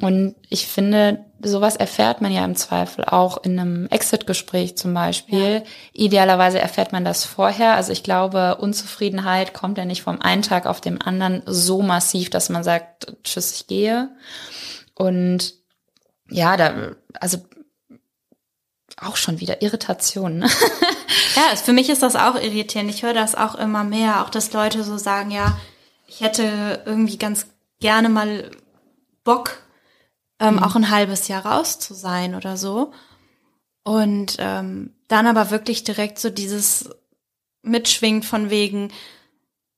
Und 0.00 0.34
ich 0.48 0.66
finde, 0.66 1.24
sowas 1.42 1.76
erfährt 1.76 2.20
man 2.20 2.32
ja 2.32 2.44
im 2.44 2.54
Zweifel 2.54 3.04
auch 3.04 3.42
in 3.42 3.58
einem 3.58 3.86
Exit-Gespräch 3.88 4.76
zum 4.76 4.94
Beispiel. 4.94 5.54
Ja. 5.54 5.62
Idealerweise 5.92 6.58
erfährt 6.58 6.92
man 6.92 7.04
das 7.04 7.24
vorher. 7.24 7.74
Also 7.74 7.92
ich 7.92 8.02
glaube, 8.02 8.56
Unzufriedenheit 8.56 9.52
kommt 9.52 9.78
ja 9.78 9.84
nicht 9.84 10.02
vom 10.02 10.20
einen 10.20 10.42
Tag 10.42 10.66
auf 10.66 10.80
den 10.80 11.00
anderen 11.00 11.42
so 11.44 11.82
massiv, 11.82 12.30
dass 12.30 12.48
man 12.48 12.62
sagt, 12.62 13.14
tschüss, 13.24 13.52
ich 13.52 13.66
gehe. 13.66 14.10
Und 15.00 15.54
ja, 16.28 16.58
da, 16.58 16.94
also 17.14 17.38
auch 18.98 19.16
schon 19.16 19.40
wieder 19.40 19.62
Irritation. 19.62 20.40
Ne? 20.40 20.50
ja, 21.36 21.56
für 21.56 21.72
mich 21.72 21.88
ist 21.88 22.02
das 22.02 22.16
auch 22.16 22.34
irritierend. 22.34 22.90
Ich 22.90 23.02
höre 23.02 23.14
das 23.14 23.34
auch 23.34 23.54
immer 23.54 23.82
mehr, 23.82 24.22
auch 24.22 24.28
dass 24.28 24.52
Leute 24.52 24.84
so 24.84 24.98
sagen, 24.98 25.30
ja, 25.30 25.58
ich 26.06 26.20
hätte 26.20 26.82
irgendwie 26.84 27.16
ganz 27.16 27.46
gerne 27.80 28.10
mal 28.10 28.50
Bock, 29.24 29.62
ähm, 30.38 30.56
mhm. 30.56 30.62
auch 30.64 30.76
ein 30.76 30.90
halbes 30.90 31.28
Jahr 31.28 31.46
raus 31.46 31.78
zu 31.78 31.94
sein 31.94 32.34
oder 32.34 32.58
so. 32.58 32.92
Und 33.82 34.36
ähm, 34.38 34.94
dann 35.08 35.26
aber 35.26 35.50
wirklich 35.50 35.82
direkt 35.82 36.18
so 36.18 36.28
dieses 36.28 36.90
mitschwingt 37.62 38.26
von 38.26 38.50
wegen, 38.50 38.92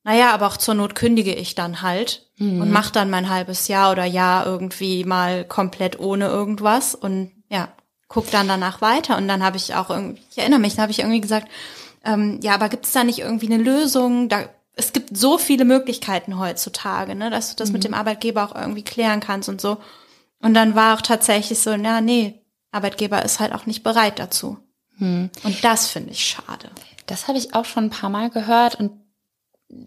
naja, 0.03 0.31
aber 0.33 0.47
auch 0.47 0.57
zur 0.57 0.73
Not 0.73 0.95
kündige 0.95 1.33
ich 1.33 1.55
dann 1.55 1.81
halt 1.81 2.29
mhm. 2.37 2.61
und 2.61 2.71
mach 2.71 2.91
dann 2.91 3.09
mein 3.09 3.29
halbes 3.29 3.67
Jahr 3.67 3.91
oder 3.91 4.05
Jahr 4.05 4.45
irgendwie 4.45 5.05
mal 5.05 5.45
komplett 5.45 5.99
ohne 5.99 6.27
irgendwas 6.27 6.93
und 6.95 7.31
ja, 7.49 7.69
guck 8.07 8.29
dann 8.29 8.47
danach 8.47 8.81
weiter. 8.81 9.17
Und 9.17 9.27
dann 9.27 9.43
habe 9.43 9.57
ich 9.57 9.75
auch 9.75 9.89
irgendwie, 9.89 10.21
ich 10.29 10.37
erinnere 10.37 10.59
mich, 10.59 10.75
da 10.75 10.83
habe 10.83 10.91
ich 10.91 10.99
irgendwie 10.99 11.21
gesagt, 11.21 11.47
ähm, 12.03 12.39
ja, 12.43 12.53
aber 12.53 12.69
gibt 12.69 12.85
es 12.85 12.91
da 12.91 13.03
nicht 13.03 13.19
irgendwie 13.19 13.51
eine 13.51 13.63
Lösung? 13.63 14.27
Da, 14.27 14.49
es 14.75 14.91
gibt 14.91 15.15
so 15.15 15.37
viele 15.37 15.65
Möglichkeiten 15.65 16.37
heutzutage, 16.37 17.15
ne, 17.15 17.29
dass 17.29 17.51
du 17.51 17.55
das 17.55 17.69
mhm. 17.69 17.73
mit 17.73 17.83
dem 17.85 17.93
Arbeitgeber 17.93 18.43
auch 18.43 18.55
irgendwie 18.55 18.83
klären 18.83 19.19
kannst 19.19 19.47
und 19.47 19.61
so. 19.61 19.77
Und 20.39 20.53
dann 20.53 20.75
war 20.75 20.95
auch 20.95 21.01
tatsächlich 21.01 21.59
so, 21.59 21.77
na, 21.77 22.01
nee, 22.01 22.41
Arbeitgeber 22.71 23.23
ist 23.23 23.39
halt 23.39 23.53
auch 23.53 23.65
nicht 23.65 23.83
bereit 23.83 24.19
dazu. 24.19 24.57
Mhm. 24.97 25.29
Und 25.43 25.63
das 25.63 25.87
finde 25.87 26.11
ich 26.11 26.25
schade. 26.25 26.69
Das 27.05 27.27
habe 27.27 27.37
ich 27.37 27.53
auch 27.53 27.65
schon 27.65 27.85
ein 27.85 27.89
paar 27.89 28.09
Mal 28.09 28.29
gehört 28.29 28.75
und 28.79 28.91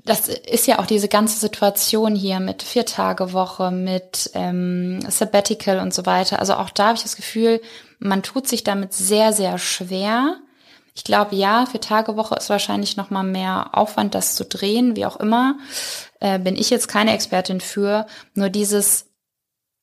das 0.05 0.29
ist 0.29 0.67
ja 0.67 0.79
auch 0.79 0.87
diese 0.87 1.09
ganze 1.09 1.39
Situation 1.39 2.15
hier 2.15 2.41
mit 2.41 2.63
Vier-Tage-Woche, 2.63 3.71
mit 3.71 4.31
ähm, 4.35 5.01
Sabbatical 5.09 5.81
und 5.81 5.95
so 5.95 6.07
weiter. 6.07 6.41
Also 6.41 6.55
auch 6.55 6.71
da 6.71 6.89
habe 6.89 6.97
ich 6.97 7.03
das 7.03 7.17
Gefühl, 7.17 7.61
man 7.99 8.23
tut 8.23 8.49
sich 8.49 8.65
damit 8.65 8.93
sehr, 8.93 9.33
sehr 9.33 9.59
schwer. 9.59 10.37
Ich 10.95 11.05
glaube, 11.05 11.37
ja, 11.37 11.67
für 11.67 11.79
Tagewoche 11.79 12.35
ist 12.37 12.49
wahrscheinlich 12.49 12.97
noch 12.97 13.11
mal 13.11 13.23
mehr 13.23 13.71
Aufwand, 13.73 14.15
das 14.15 14.35
zu 14.35 14.45
drehen, 14.45 14.97
wie 14.97 15.07
auch 15.07 15.17
immer. 15.17 15.59
Äh, 16.21 16.39
bin 16.39 16.57
ich 16.57 16.71
jetzt 16.71 16.89
keine 16.89 17.13
Expertin 17.13 17.61
für. 17.61 18.07
Nur 18.35 18.49
dieses, 18.49 19.07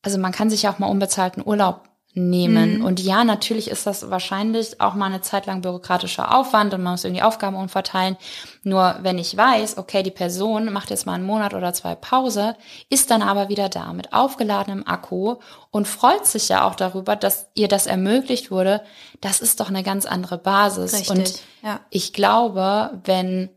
also 0.02 0.18
man 0.18 0.32
kann 0.32 0.50
sich 0.50 0.64
ja 0.64 0.74
auch 0.74 0.80
mal 0.80 0.88
unbezahlten 0.88 1.44
Urlaub 1.46 1.90
nehmen. 2.16 2.80
Mhm. 2.80 2.86
Und 2.86 3.00
ja, 3.00 3.24
natürlich 3.24 3.70
ist 3.70 3.88
das 3.88 4.10
wahrscheinlich 4.10 4.80
auch 4.80 4.94
mal 4.94 5.08
eine 5.08 5.22
Zeit 5.22 5.46
lang 5.48 5.62
bürokratischer 5.62 6.38
Aufwand 6.38 6.74
und 6.74 6.84
man 6.84 6.94
muss 6.94 7.04
irgendwie 7.04 7.24
Aufgaben 7.24 7.56
umverteilen. 7.56 8.18
Nur 8.64 8.98
wenn 9.02 9.18
ich 9.18 9.36
weiß, 9.36 9.78
okay, 9.78 10.04
die 10.04 10.12
Person 10.12 10.72
macht 10.72 10.92
jetzt 10.92 11.06
mal 11.06 11.14
einen 11.14 11.26
Monat 11.26 11.54
oder 11.54 11.74
zwei 11.74 11.96
Pause, 11.96 12.56
ist 12.90 13.10
dann 13.10 13.24
aber 13.24 13.50
wieder 13.50 13.68
da 13.68 13.94
mit 13.94 14.14
aufgeladenem 14.14 14.86
Akku 14.86 15.38
und 15.72 15.88
freut 15.88 16.26
sich 16.26 16.50
ja 16.50 16.68
auch 16.68 16.76
darüber, 16.76 17.16
dass 17.16 17.48
ihr 17.56 17.68
das 17.68 17.88
ermöglicht 17.88 18.52
wurde. 18.52 18.82
Das 19.20 19.40
ist 19.40 19.60
doch 19.60 19.70
eine 19.70 19.84
ganz 19.84 20.06
andere 20.06 20.38
Basis. 20.38 20.94
Richtig, 20.94 21.10
und 21.10 21.44
ja. 21.64 21.80
ich 21.90 22.14
glaube, 22.14 23.02
wenn 23.06 23.50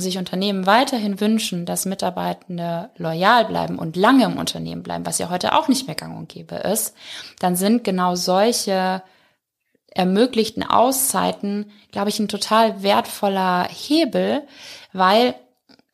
sich 0.00 0.18
Unternehmen 0.18 0.66
weiterhin 0.66 1.20
wünschen, 1.20 1.66
dass 1.66 1.86
Mitarbeitende 1.86 2.90
loyal 2.96 3.44
bleiben 3.44 3.78
und 3.78 3.96
lange 3.96 4.24
im 4.24 4.36
Unternehmen 4.36 4.82
bleiben, 4.82 5.06
was 5.06 5.18
ja 5.18 5.30
heute 5.30 5.52
auch 5.52 5.68
nicht 5.68 5.86
mehr 5.86 5.96
gang 5.96 6.16
und 6.16 6.28
gäbe 6.28 6.56
ist, 6.56 6.94
dann 7.40 7.56
sind 7.56 7.84
genau 7.84 8.14
solche 8.14 9.02
ermöglichten 9.94 10.64
Auszeiten, 10.64 11.70
glaube 11.92 12.08
ich, 12.08 12.18
ein 12.18 12.28
total 12.28 12.82
wertvoller 12.82 13.68
Hebel, 13.70 14.42
weil 14.92 15.34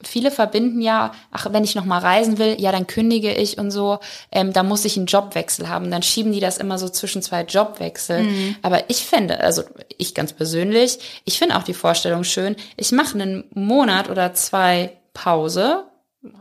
viele 0.03 0.31
verbinden 0.31 0.81
ja, 0.81 1.13
ach, 1.31 1.47
wenn 1.51 1.65
ich 1.65 1.75
noch 1.75 1.85
mal 1.85 1.99
reisen 1.99 2.39
will, 2.39 2.57
ja, 2.59 2.73
dann 2.73 2.87
kündige 2.87 3.33
ich 3.33 3.59
und 3.59 3.71
so, 3.71 3.99
ähm, 4.33 4.53
da 4.53 4.63
muss 4.63 4.85
ich 4.85 4.97
einen 4.97 5.07
Jobwechsel 5.07 5.69
haben. 5.69 5.91
Dann 5.91 6.03
schieben 6.03 6.33
die 6.33 6.41
das 6.41 6.59
immer 6.59 6.79
so 6.79 6.89
zwischen 6.89 7.23
zwei 7.23 7.43
Jobwechseln. 7.43 8.27
Mhm. 8.27 8.57
Aber 8.63 8.89
ich 8.89 9.05
finde, 9.05 9.41
also 9.41 9.63
ich 9.99 10.15
ganz 10.15 10.33
persönlich, 10.33 10.99
ich 11.25 11.39
finde 11.39 11.57
auch 11.57 11.63
die 11.63 11.75
Vorstellung 11.75 12.25
schön, 12.25 12.57
ich 12.77 12.93
mache 12.93 13.15
einen 13.15 13.45
Monat 13.55 14.09
oder 14.09 14.35
zwei 14.35 14.97
Pause, 15.13 15.85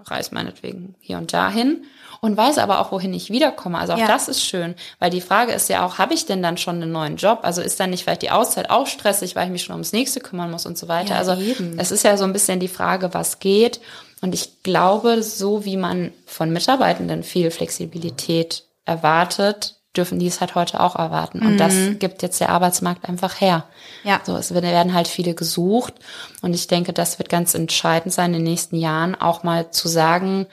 reise 0.05 0.33
meinetwegen 0.33 0.95
hier 0.99 1.17
und 1.17 1.33
dahin 1.33 1.83
und 2.21 2.35
weiß 2.35 2.57
aber 2.57 2.79
auch, 2.79 2.91
wohin 2.91 3.13
ich 3.13 3.29
wiederkomme. 3.29 3.77
Also 3.77 3.93
auch 3.93 3.99
ja. 3.99 4.07
das 4.07 4.27
ist 4.27 4.43
schön, 4.43 4.75
weil 4.99 5.09
die 5.09 5.21
Frage 5.21 5.53
ist 5.53 5.69
ja 5.69 5.85
auch, 5.85 5.97
habe 5.97 6.13
ich 6.13 6.25
denn 6.25 6.43
dann 6.43 6.57
schon 6.57 6.75
einen 6.75 6.91
neuen 6.91 7.17
Job? 7.17 7.39
Also 7.43 7.61
ist 7.61 7.79
dann 7.79 7.89
nicht 7.89 8.03
vielleicht 8.03 8.21
die 8.21 8.31
Auszeit 8.31 8.69
auch 8.69 8.87
stressig, 8.87 9.35
weil 9.35 9.45
ich 9.45 9.51
mich 9.51 9.63
schon 9.63 9.73
ums 9.73 9.93
nächste 9.93 10.19
kümmern 10.19 10.51
muss 10.51 10.65
und 10.65 10.77
so 10.77 10.87
weiter. 10.87 11.13
Ja, 11.13 11.19
also 11.19 11.33
eben. 11.33 11.77
es 11.79 11.91
ist 11.91 12.03
ja 12.03 12.17
so 12.17 12.25
ein 12.25 12.33
bisschen 12.33 12.59
die 12.59 12.67
Frage, 12.67 13.13
was 13.13 13.39
geht. 13.39 13.79
Und 14.21 14.33
ich 14.35 14.63
glaube, 14.63 15.23
so 15.23 15.65
wie 15.65 15.77
man 15.77 16.11
von 16.25 16.51
Mitarbeitenden 16.51 17.23
viel 17.23 17.51
Flexibilität 17.51 18.63
erwartet, 18.85 19.75
dürfen 19.95 20.19
die 20.19 20.27
es 20.27 20.39
halt 20.39 20.55
heute 20.55 20.79
auch 20.81 20.95
erwarten. 20.95 21.39
Und 21.39 21.53
mhm. 21.53 21.57
das 21.57 21.73
gibt 21.99 22.21
jetzt 22.21 22.39
der 22.39 22.49
Arbeitsmarkt 22.49 23.07
einfach 23.07 23.41
her. 23.41 23.65
Ja. 24.03 24.21
So, 24.23 24.35
es 24.35 24.53
werden 24.53 24.93
halt 24.93 25.07
viele 25.07 25.33
gesucht. 25.33 25.93
Und 26.41 26.53
ich 26.53 26.67
denke, 26.67 26.93
das 26.93 27.17
wird 27.17 27.29
ganz 27.29 27.53
entscheidend 27.53 28.13
sein, 28.13 28.33
in 28.33 28.43
den 28.43 28.51
nächsten 28.51 28.75
Jahren 28.75 29.15
auch 29.15 29.43
mal 29.43 29.71
zu 29.71 29.87
sagen, 29.87 30.47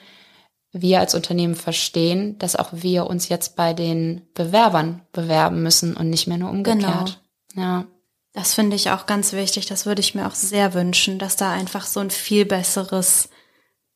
wir 0.71 0.99
als 0.99 1.15
Unternehmen 1.15 1.55
verstehen, 1.55 2.37
dass 2.39 2.55
auch 2.55 2.69
wir 2.71 3.07
uns 3.07 3.29
jetzt 3.29 3.55
bei 3.55 3.73
den 3.73 4.21
Bewerbern 4.33 5.01
bewerben 5.11 5.63
müssen 5.63 5.95
und 5.95 6.09
nicht 6.09 6.27
mehr 6.27 6.37
nur 6.37 6.49
umgekehrt. 6.49 7.21
Genau. 7.53 7.67
Ja. 7.67 7.85
Das 8.33 8.53
finde 8.53 8.75
ich 8.75 8.91
auch 8.91 9.07
ganz 9.07 9.33
wichtig. 9.33 9.65
Das 9.65 9.85
würde 9.85 10.01
ich 10.01 10.13
mir 10.13 10.27
auch 10.27 10.35
sehr 10.35 10.73
wünschen, 10.73 11.17
dass 11.17 11.37
da 11.37 11.51
einfach 11.51 11.85
so 11.85 11.99
ein 11.99 12.11
viel 12.11 12.45
besseres, 12.45 13.29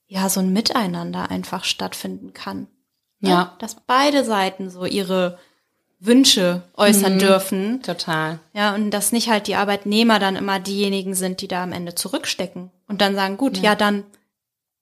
ja, 0.08 0.30
so 0.30 0.40
ein 0.40 0.52
Miteinander 0.52 1.30
einfach 1.30 1.64
stattfinden 1.64 2.34
kann. 2.34 2.68
Ja. 3.20 3.30
ja 3.30 3.56
dass 3.60 3.76
beide 3.86 4.26
Seiten 4.26 4.72
so 4.72 4.86
ihre 4.86 5.38
Wünsche 6.00 6.64
äußern 6.76 7.16
mhm, 7.16 7.20
dürfen. 7.20 7.82
Total. 7.84 8.40
Ja, 8.54 8.74
und 8.74 8.90
dass 8.90 9.12
nicht 9.12 9.30
halt 9.30 9.46
die 9.46 9.56
Arbeitnehmer 9.56 10.18
dann 10.18 10.36
immer 10.36 10.60
diejenigen 10.60 11.14
sind, 11.14 11.42
die 11.42 11.48
da 11.48 11.62
am 11.62 11.72
Ende 11.72 11.94
zurückstecken 11.94 12.72
und 12.88 13.02
dann 13.02 13.14
sagen, 13.14 13.38
gut, 13.38 13.58
ja, 13.58 13.64
ja 13.64 13.76
dann 13.76 14.04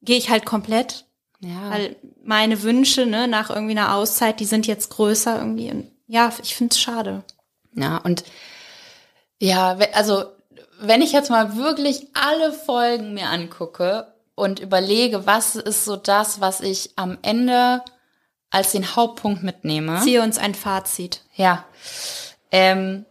gehe 0.02 0.18
ich 0.18 0.30
halt 0.30 0.46
komplett 0.46 1.06
ja. 1.40 1.72
Weil 1.72 1.96
meine 2.24 2.62
Wünsche 2.64 3.06
ne, 3.06 3.28
nach 3.28 3.50
irgendwie 3.50 3.78
einer 3.78 3.96
Auszeit, 3.96 4.40
die 4.40 4.46
sind 4.46 4.68
jetzt 4.68 4.90
größer 4.90 5.38
irgendwie. 5.38 5.72
Und 5.72 5.92
ja, 6.08 6.32
ich 6.44 6.56
finde 6.56 6.74
es 6.74 6.80
schade. 6.80 7.24
Ja, 7.74 7.98
und 7.98 8.24
ja, 9.40 9.78
also 9.94 10.26
wenn 10.82 11.02
ich 11.02 11.12
jetzt 11.12 11.30
mal 11.30 11.56
wirklich 11.56 12.08
alle 12.14 12.52
Folgen 12.52 13.14
mir 13.14 13.28
angucke 13.28 14.14
und 14.36 14.60
überlege, 14.60 15.26
was 15.26 15.56
ist 15.56 15.86
so 15.86 15.96
das, 15.96 16.42
was 16.42 16.62
ich 16.62 16.92
am 16.96 17.18
Ende 17.22 17.84
als 18.50 18.72
den 18.72 18.96
Hauptpunkt 18.96 19.44
mitnehme. 19.44 20.02
Ziehe 20.02 20.24
uns 20.24 20.38
ein 20.38 20.56
Fazit. 20.56 21.22
Ja. 21.36 21.66
Ähm, 22.52 23.06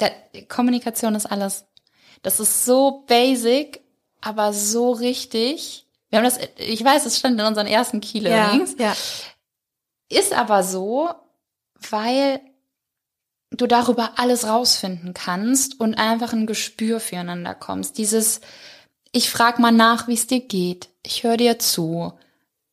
der, 0.00 0.12
Kommunikation 0.48 1.14
ist 1.14 1.26
alles. 1.26 1.66
Das 2.22 2.40
ist 2.40 2.64
so 2.64 3.04
basic, 3.06 3.82
aber 4.20 4.52
so 4.52 4.92
richtig. 4.92 5.86
Wir 6.10 6.18
haben 6.18 6.24
das, 6.24 6.38
ich 6.56 6.82
weiß, 6.82 7.06
es 7.06 7.18
stand 7.18 7.38
in 7.38 7.46
unseren 7.46 7.66
ersten 7.66 8.00
Key 8.00 8.20
Learnings. 8.20 8.76
Ja, 8.78 8.86
ja. 8.86 8.96
Ist 10.10 10.32
aber 10.32 10.62
so, 10.62 11.10
weil 11.90 12.40
du 13.50 13.66
darüber 13.66 14.12
alles 14.16 14.46
rausfinden 14.46 15.14
kannst 15.14 15.80
und 15.80 15.94
einfach 15.94 16.32
ein 16.32 16.46
Gespür 16.46 17.00
füreinander 17.00 17.54
kommst. 17.54 17.98
Dieses, 17.98 18.40
ich 19.12 19.30
frag 19.30 19.58
mal 19.58 19.72
nach, 19.72 20.08
wie 20.08 20.14
es 20.14 20.26
dir 20.26 20.40
geht. 20.40 20.88
Ich 21.02 21.24
höre 21.24 21.36
dir 21.36 21.58
zu. 21.58 22.12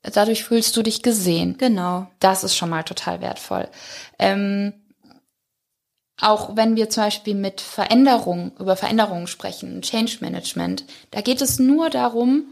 dadurch 0.01 0.43
fühlst 0.43 0.75
du 0.77 0.83
dich 0.83 1.01
gesehen. 1.01 1.57
Genau. 1.57 2.07
Das 2.19 2.43
ist 2.43 2.55
schon 2.55 2.69
mal 2.69 2.83
total 2.83 3.21
wertvoll. 3.21 3.67
Ähm, 4.19 4.73
auch 6.21 6.55
wenn 6.55 6.75
wir 6.75 6.89
zum 6.89 7.03
Beispiel 7.03 7.35
mit 7.35 7.59
Veränderungen, 7.59 8.53
über 8.57 8.77
Veränderungen 8.77 9.27
sprechen, 9.27 9.81
Change 9.81 10.17
Management, 10.21 10.85
da 11.11 11.21
geht 11.21 11.41
es 11.41 11.59
nur 11.59 11.89
darum, 11.89 12.45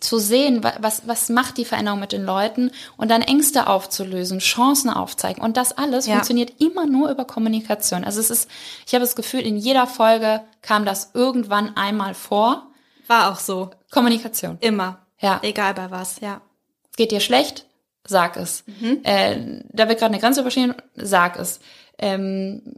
zu 0.00 0.18
sehen, 0.18 0.62
was, 0.62 1.06
was 1.06 1.28
macht 1.30 1.56
die 1.56 1.64
Veränderung 1.64 2.00
mit 2.00 2.12
den 2.12 2.24
Leuten 2.24 2.70
und 2.96 3.10
dann 3.10 3.22
Ängste 3.22 3.66
aufzulösen, 3.66 4.40
Chancen 4.40 4.90
aufzeigen. 4.90 5.42
Und 5.42 5.56
das 5.56 5.76
alles 5.76 6.06
ja. 6.06 6.14
funktioniert 6.14 6.60
immer 6.60 6.86
nur 6.86 7.10
über 7.10 7.24
Kommunikation. 7.24 8.04
Also 8.04 8.20
es 8.20 8.30
ist, 8.30 8.50
ich 8.86 8.94
habe 8.94 9.04
das 9.04 9.16
Gefühl, 9.16 9.40
in 9.40 9.56
jeder 9.56 9.86
Folge 9.86 10.42
kam 10.60 10.84
das 10.84 11.12
irgendwann 11.14 11.76
einmal 11.76 12.14
vor. 12.14 12.66
War 13.06 13.32
auch 13.32 13.38
so. 13.38 13.70
Kommunikation. 13.90 14.58
Immer. 14.60 14.98
Ja. 15.18 15.40
Egal 15.42 15.72
bei 15.74 15.90
was, 15.90 16.20
ja. 16.20 16.42
Es 16.90 16.96
geht 16.96 17.10
dir 17.10 17.20
schlecht? 17.20 17.64
Sag 18.06 18.36
es. 18.36 18.64
Mhm. 18.66 19.00
Äh, 19.02 19.62
da 19.70 19.88
wird 19.88 19.98
gerade 19.98 20.12
eine 20.12 20.20
Grenze 20.20 20.42
überschritten, 20.42 20.74
sag 20.94 21.38
es. 21.38 21.60
Ähm, 21.98 22.74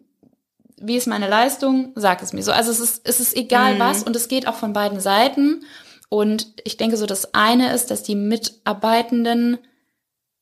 wie 0.77 0.97
ist 0.97 1.09
meine 1.09 1.29
Leistung? 1.29 1.93
Sag 1.97 2.23
es 2.23 2.33
mir 2.33 2.43
so. 2.43 2.53
Also 2.53 2.71
es 2.71 2.79
ist, 2.79 3.01
es 3.05 3.19
ist 3.19 3.37
egal 3.37 3.75
mhm. 3.75 3.79
was 3.81 4.05
und 4.05 4.15
es 4.15 4.29
geht 4.29 4.47
auch 4.47 4.55
von 4.55 4.73
beiden 4.73 5.01
Seiten. 5.01 5.65
Und 6.09 6.55
ich 6.65 6.77
denke 6.77 6.97
so, 6.97 7.07
das 7.07 7.35
eine 7.35 7.73
ist, 7.73 7.91
dass 7.91 8.03
die 8.03 8.15
Mitarbeitenden, 8.15 9.59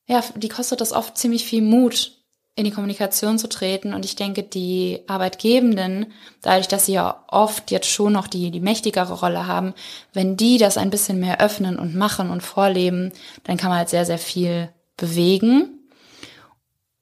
ja, 0.07 0.23
die 0.37 0.49
kostet 0.49 0.81
das 0.81 0.93
oft 0.93 1.19
ziemlich 1.19 1.45
viel 1.45 1.62
Mut, 1.62 2.12
in 2.57 2.64
die 2.64 2.71
Kommunikation 2.71 3.39
zu 3.39 3.49
treten. 3.49 3.93
Und 3.93 4.05
ich 4.07 4.17
denke, 4.17 4.43
die 4.43 5.03
Arbeitgebenden, 5.07 6.07
dadurch, 6.41 6.69
dass 6.69 6.87
sie 6.87 6.95
ja 6.95 7.23
oft 7.29 7.71
jetzt 7.71 7.89
schon 7.89 8.14
noch 8.14 8.27
die, 8.27 8.51
die 8.51 8.61
mächtigere 8.61 9.12
Rolle 9.12 9.47
haben, 9.47 9.75
wenn 10.14 10.39
die 10.39 10.57
das 10.57 10.79
ein 10.79 10.89
bisschen 10.89 11.21
mehr 11.21 11.41
öffnen 11.41 11.79
und 11.79 11.95
machen 11.95 12.31
und 12.31 12.43
vorleben, 12.43 13.12
dann 13.45 13.59
kann 13.59 13.69
man 13.69 13.79
halt 13.79 13.91
sehr, 13.91 14.07
sehr 14.07 14.19
viel 14.19 14.71
bewegen. 14.97 15.81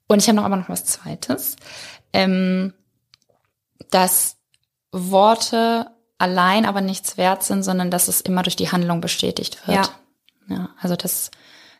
Und 0.08 0.18
ich 0.20 0.28
habe 0.28 0.36
noch 0.36 0.44
aber 0.44 0.56
noch 0.56 0.68
was 0.68 0.84
Zweites. 0.84 1.54
Ähm, 2.12 2.74
dass 3.90 4.36
Worte 4.90 5.93
allein 6.18 6.66
aber 6.66 6.80
nichts 6.80 7.16
wert 7.16 7.42
sind, 7.42 7.62
sondern 7.62 7.90
dass 7.90 8.08
es 8.08 8.20
immer 8.20 8.42
durch 8.42 8.56
die 8.56 8.70
Handlung 8.70 9.00
bestätigt 9.00 9.66
wird. 9.66 9.90
Ja. 10.48 10.56
ja 10.56 10.68
also 10.80 10.96
das, 10.96 11.30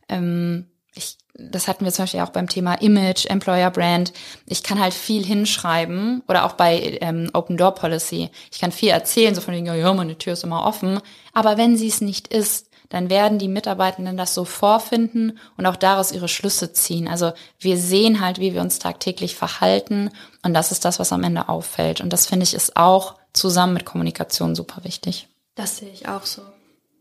ähm, 0.09 0.67
ich, 0.95 1.19
das 1.35 1.69
hatten 1.69 1.85
wir 1.85 1.93
zum 1.93 2.05
Beispiel 2.05 2.21
auch 2.21 2.31
beim 2.31 2.49
Thema 2.49 2.75
Image, 2.75 3.27
Employer 3.27 3.71
Brand. 3.71 4.13
Ich 4.47 4.63
kann 4.63 4.81
halt 4.81 4.95
viel 4.95 5.25
hinschreiben 5.25 6.23
oder 6.29 6.45
auch 6.45 6.53
bei 6.53 6.99
ähm, 7.01 7.31
Open 7.33 7.57
Door 7.57 7.75
Policy. 7.75 8.31
Ich 8.53 8.61
kann 8.61 8.73
viel 8.73 8.91
erzählen, 8.91 9.35
so 9.35 9.41
von 9.41 9.55
wegen, 9.55 9.67
ja, 9.67 9.93
meine 9.93 10.19
Tür 10.19 10.35
ist 10.35 10.45
immer 10.45 10.65
offen. 10.65 11.01
Aber 11.33 11.57
wenn 11.57 11.77
sie 11.77 11.89
es 11.89 12.01
nicht 12.01 12.29
ist, 12.29 12.71
dann 12.91 13.11
werden 13.11 13.39
die 13.39 13.49
Mitarbeitenden 13.49 14.17
das 14.17 14.35
so 14.35 14.45
vorfinden 14.45 15.39
und 15.57 15.67
auch 15.67 15.77
daraus 15.77 16.13
ihre 16.13 16.29
Schlüsse 16.29 16.73
ziehen. 16.73 17.09
Also 17.09 17.33
wir 17.59 17.77
sehen 17.77 18.21
halt, 18.21 18.39
wie 18.39 18.55
wir 18.55 18.61
uns 18.61 18.79
tagtäglich 18.79 19.35
verhalten 19.35 20.11
und 20.43 20.55
das 20.55 20.71
ist 20.71 20.85
das, 20.85 21.01
was 21.01 21.13
am 21.13 21.25
Ende 21.25 21.49
auffällt. 21.49 22.01
Und 22.01 22.13
das 22.13 22.27
finde 22.27 22.45
ich 22.45 22.55
ist 22.55 22.77
auch 22.77 23.17
zusammen 23.35 23.75
mit 23.75 23.85
Kommunikation 23.85 24.55
super 24.55 24.85
wichtig. 24.85 25.29
Das 25.55 25.77
sehe 25.77 25.91
ich 25.91 26.09
auch 26.09 26.25
so. 26.25 26.43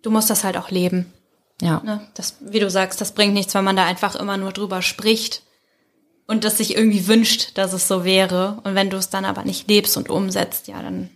Du 0.01 0.11
musst 0.11 0.29
das 0.29 0.43
halt 0.43 0.57
auch 0.57 0.69
leben. 0.69 1.13
Ja. 1.61 1.81
Ne? 1.83 2.05
Das, 2.15 2.35
wie 2.41 2.59
du 2.59 2.69
sagst, 2.69 2.99
das 2.99 3.13
bringt 3.13 3.33
nichts, 3.33 3.53
wenn 3.53 3.63
man 3.63 3.77
da 3.77 3.85
einfach 3.85 4.15
immer 4.15 4.37
nur 4.37 4.51
drüber 4.51 4.81
spricht 4.81 5.43
und 6.27 6.43
das 6.43 6.57
sich 6.57 6.75
irgendwie 6.75 7.07
wünscht, 7.07 7.57
dass 7.57 7.73
es 7.73 7.87
so 7.87 8.03
wäre. 8.03 8.59
Und 8.63 8.75
wenn 8.75 8.89
du 8.89 8.97
es 8.97 9.09
dann 9.09 9.25
aber 9.25 9.43
nicht 9.43 9.67
lebst 9.67 9.95
und 9.95 10.09
umsetzt, 10.09 10.67
ja, 10.67 10.81
dann 10.81 11.09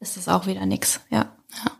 ist 0.00 0.16
es 0.16 0.28
auch 0.28 0.46
wieder 0.46 0.64
nix. 0.64 1.00
Ja. 1.10 1.32
ja. 1.64 1.72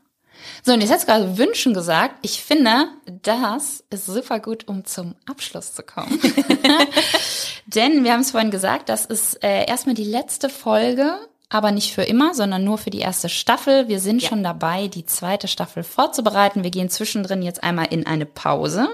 So, 0.62 0.72
und 0.72 0.80
jetzt 0.80 0.90
hast 0.90 1.04
du 1.04 1.06
gerade 1.06 1.38
Wünschen 1.38 1.74
gesagt. 1.74 2.16
Ich 2.22 2.42
finde, 2.42 2.88
das 3.22 3.84
ist 3.90 4.06
super 4.06 4.40
gut, 4.40 4.66
um 4.68 4.84
zum 4.84 5.14
Abschluss 5.26 5.74
zu 5.74 5.82
kommen. 5.82 6.20
Denn 7.66 8.04
wir 8.04 8.12
haben 8.12 8.20
es 8.20 8.32
vorhin 8.32 8.50
gesagt, 8.50 8.88
das 8.88 9.06
ist 9.06 9.42
äh, 9.42 9.66
erstmal 9.66 9.94
die 9.94 10.04
letzte 10.04 10.48
Folge, 10.48 11.18
aber 11.48 11.70
nicht 11.70 11.92
für 11.92 12.02
immer, 12.02 12.34
sondern 12.34 12.64
nur 12.64 12.78
für 12.78 12.90
die 12.90 12.98
erste 12.98 13.28
Staffel. 13.28 13.88
Wir 13.88 14.00
sind 14.00 14.22
ja. 14.22 14.28
schon 14.28 14.42
dabei, 14.42 14.88
die 14.88 15.06
zweite 15.06 15.46
Staffel 15.46 15.84
vorzubereiten. 15.84 16.64
Wir 16.64 16.70
gehen 16.70 16.90
zwischendrin 16.90 17.42
jetzt 17.42 17.62
einmal 17.62 17.86
in 17.90 18.06
eine 18.06 18.26
Pause. 18.26 18.88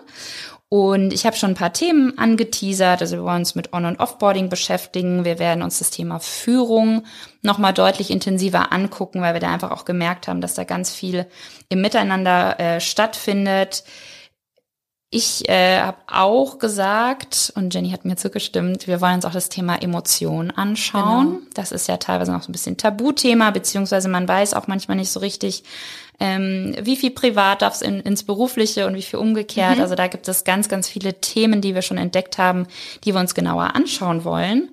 Und 0.68 1.12
ich 1.12 1.26
habe 1.26 1.36
schon 1.36 1.50
ein 1.50 1.54
paar 1.54 1.74
Themen 1.74 2.16
angeteasert. 2.16 3.02
Also 3.02 3.16
wir 3.16 3.24
wollen 3.24 3.40
uns 3.40 3.54
mit 3.54 3.74
On- 3.74 3.84
und 3.84 4.00
Offboarding 4.00 4.48
beschäftigen. 4.48 5.24
Wir 5.24 5.38
werden 5.38 5.62
uns 5.62 5.78
das 5.78 5.90
Thema 5.90 6.18
Führung 6.18 7.04
nochmal 7.42 7.74
deutlich 7.74 8.10
intensiver 8.10 8.72
angucken, 8.72 9.20
weil 9.20 9.34
wir 9.34 9.40
da 9.40 9.52
einfach 9.52 9.70
auch 9.70 9.84
gemerkt 9.84 10.28
haben, 10.28 10.40
dass 10.40 10.54
da 10.54 10.64
ganz 10.64 10.90
viel 10.94 11.26
im 11.68 11.82
Miteinander 11.82 12.58
äh, 12.58 12.80
stattfindet. 12.80 13.84
Ich 15.14 15.46
äh, 15.50 15.78
habe 15.78 15.98
auch 16.06 16.58
gesagt, 16.58 17.52
und 17.54 17.74
Jenny 17.74 17.90
hat 17.90 18.06
mir 18.06 18.16
zugestimmt, 18.16 18.86
wir 18.86 19.02
wollen 19.02 19.16
uns 19.16 19.26
auch 19.26 19.32
das 19.32 19.50
Thema 19.50 19.76
Emotionen 19.76 20.50
anschauen. 20.50 21.26
Genau. 21.26 21.40
Das 21.52 21.70
ist 21.70 21.86
ja 21.86 21.98
teilweise 21.98 22.32
noch 22.32 22.42
so 22.42 22.48
ein 22.48 22.52
bisschen 22.52 22.78
Tabuthema, 22.78 23.50
beziehungsweise 23.50 24.08
man 24.08 24.26
weiß 24.26 24.54
auch 24.54 24.68
manchmal 24.68 24.96
nicht 24.96 25.10
so 25.10 25.20
richtig, 25.20 25.64
ähm, 26.18 26.74
wie 26.80 26.96
viel 26.96 27.10
privat 27.10 27.60
darf 27.60 27.74
es 27.74 27.82
in, 27.82 28.00
ins 28.00 28.22
Berufliche 28.22 28.86
und 28.86 28.94
wie 28.94 29.02
viel 29.02 29.18
umgekehrt. 29.18 29.76
Mhm. 29.76 29.82
Also 29.82 29.96
da 29.96 30.06
gibt 30.06 30.28
es 30.28 30.44
ganz, 30.44 30.70
ganz 30.70 30.88
viele 30.88 31.20
Themen, 31.20 31.60
die 31.60 31.74
wir 31.74 31.82
schon 31.82 31.98
entdeckt 31.98 32.38
haben, 32.38 32.66
die 33.04 33.12
wir 33.12 33.20
uns 33.20 33.34
genauer 33.34 33.74
anschauen 33.76 34.24
wollen. 34.24 34.70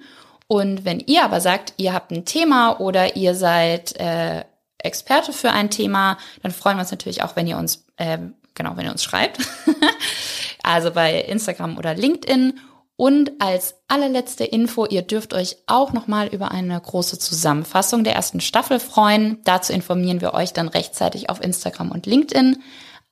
Und 0.48 0.86
wenn 0.86 1.02
ihr 1.02 1.26
aber 1.26 1.42
sagt, 1.42 1.74
ihr 1.76 1.94
habt 1.94 2.12
ein 2.12 2.24
Thema 2.24 2.80
oder 2.80 3.18
ihr 3.18 3.36
seid 3.36 3.94
äh, 4.00 4.46
Experte 4.78 5.34
für 5.34 5.52
ein 5.52 5.70
Thema, 5.70 6.18
dann 6.44 6.54
freuen 6.54 6.78
wir 6.78 6.82
uns 6.84 6.92
natürlich 6.92 7.24
auch, 7.24 7.36
wenn 7.36 7.46
ihr 7.46 7.58
uns 7.58 7.86
äh, 7.98 8.20
genau, 8.60 8.76
wenn 8.76 8.86
ihr 8.86 8.92
uns 8.92 9.04
schreibt. 9.04 9.40
also 10.64 10.92
bei 10.92 11.22
Instagram 11.22 11.78
oder 11.78 11.96
LinkedIn. 11.96 12.60
Und 12.98 13.32
als 13.40 13.76
allerletzte 13.88 14.44
Info, 14.44 14.86
ihr 14.86 15.02
dürft 15.02 15.34
euch 15.34 15.56
auch 15.68 15.94
nochmal 15.94 16.28
über 16.28 16.52
eine 16.52 16.80
große 16.80 17.18
Zusammenfassung 17.18 18.04
der 18.04 18.14
ersten 18.14 18.42
Staffel 18.42 18.82
freuen. 18.82 19.40
Dazu 19.46 19.72
informieren 19.72 20.20
wir 20.20 20.34
euch 20.34 20.52
dann 20.52 20.68
rechtzeitig 20.68 21.30
auf 21.30 21.42
Instagram 21.42 21.92
und 21.92 22.06
LinkedIn. 22.06 22.62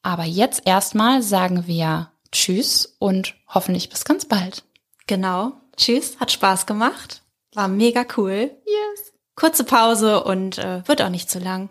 Aber 0.02 0.26
jetzt 0.26 0.64
erstmal 0.66 1.24
sagen 1.24 1.68
wir 1.68 2.12
Tschüss 2.34 2.98
und 3.00 3.36
hoffentlich 3.48 3.90
bis 3.90 4.04
ganz 4.04 4.26
bald. 4.26 4.66
Genau. 5.08 5.54
Tschüss, 5.78 6.20
hat 6.20 6.34
Spaß 6.34 6.66
gemacht. 6.66 7.22
War 7.54 7.70
mega 7.70 8.06
cool. 8.18 8.52
Yes. 8.66 9.14
Kurze 9.38 9.64
Pause 9.64 10.22
und 10.26 10.58
äh, 10.58 10.86
wird 10.86 11.02
auch 11.02 11.10
nicht 11.10 11.30
zu 11.30 11.40
lang. 11.40 11.70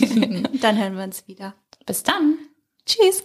dann 0.60 0.76
hören 0.76 0.98
wir 0.98 1.04
uns 1.04 1.26
wieder. 1.26 1.54
Bis 1.86 2.02
dann. 2.02 2.36
Tschüss. 2.86 3.24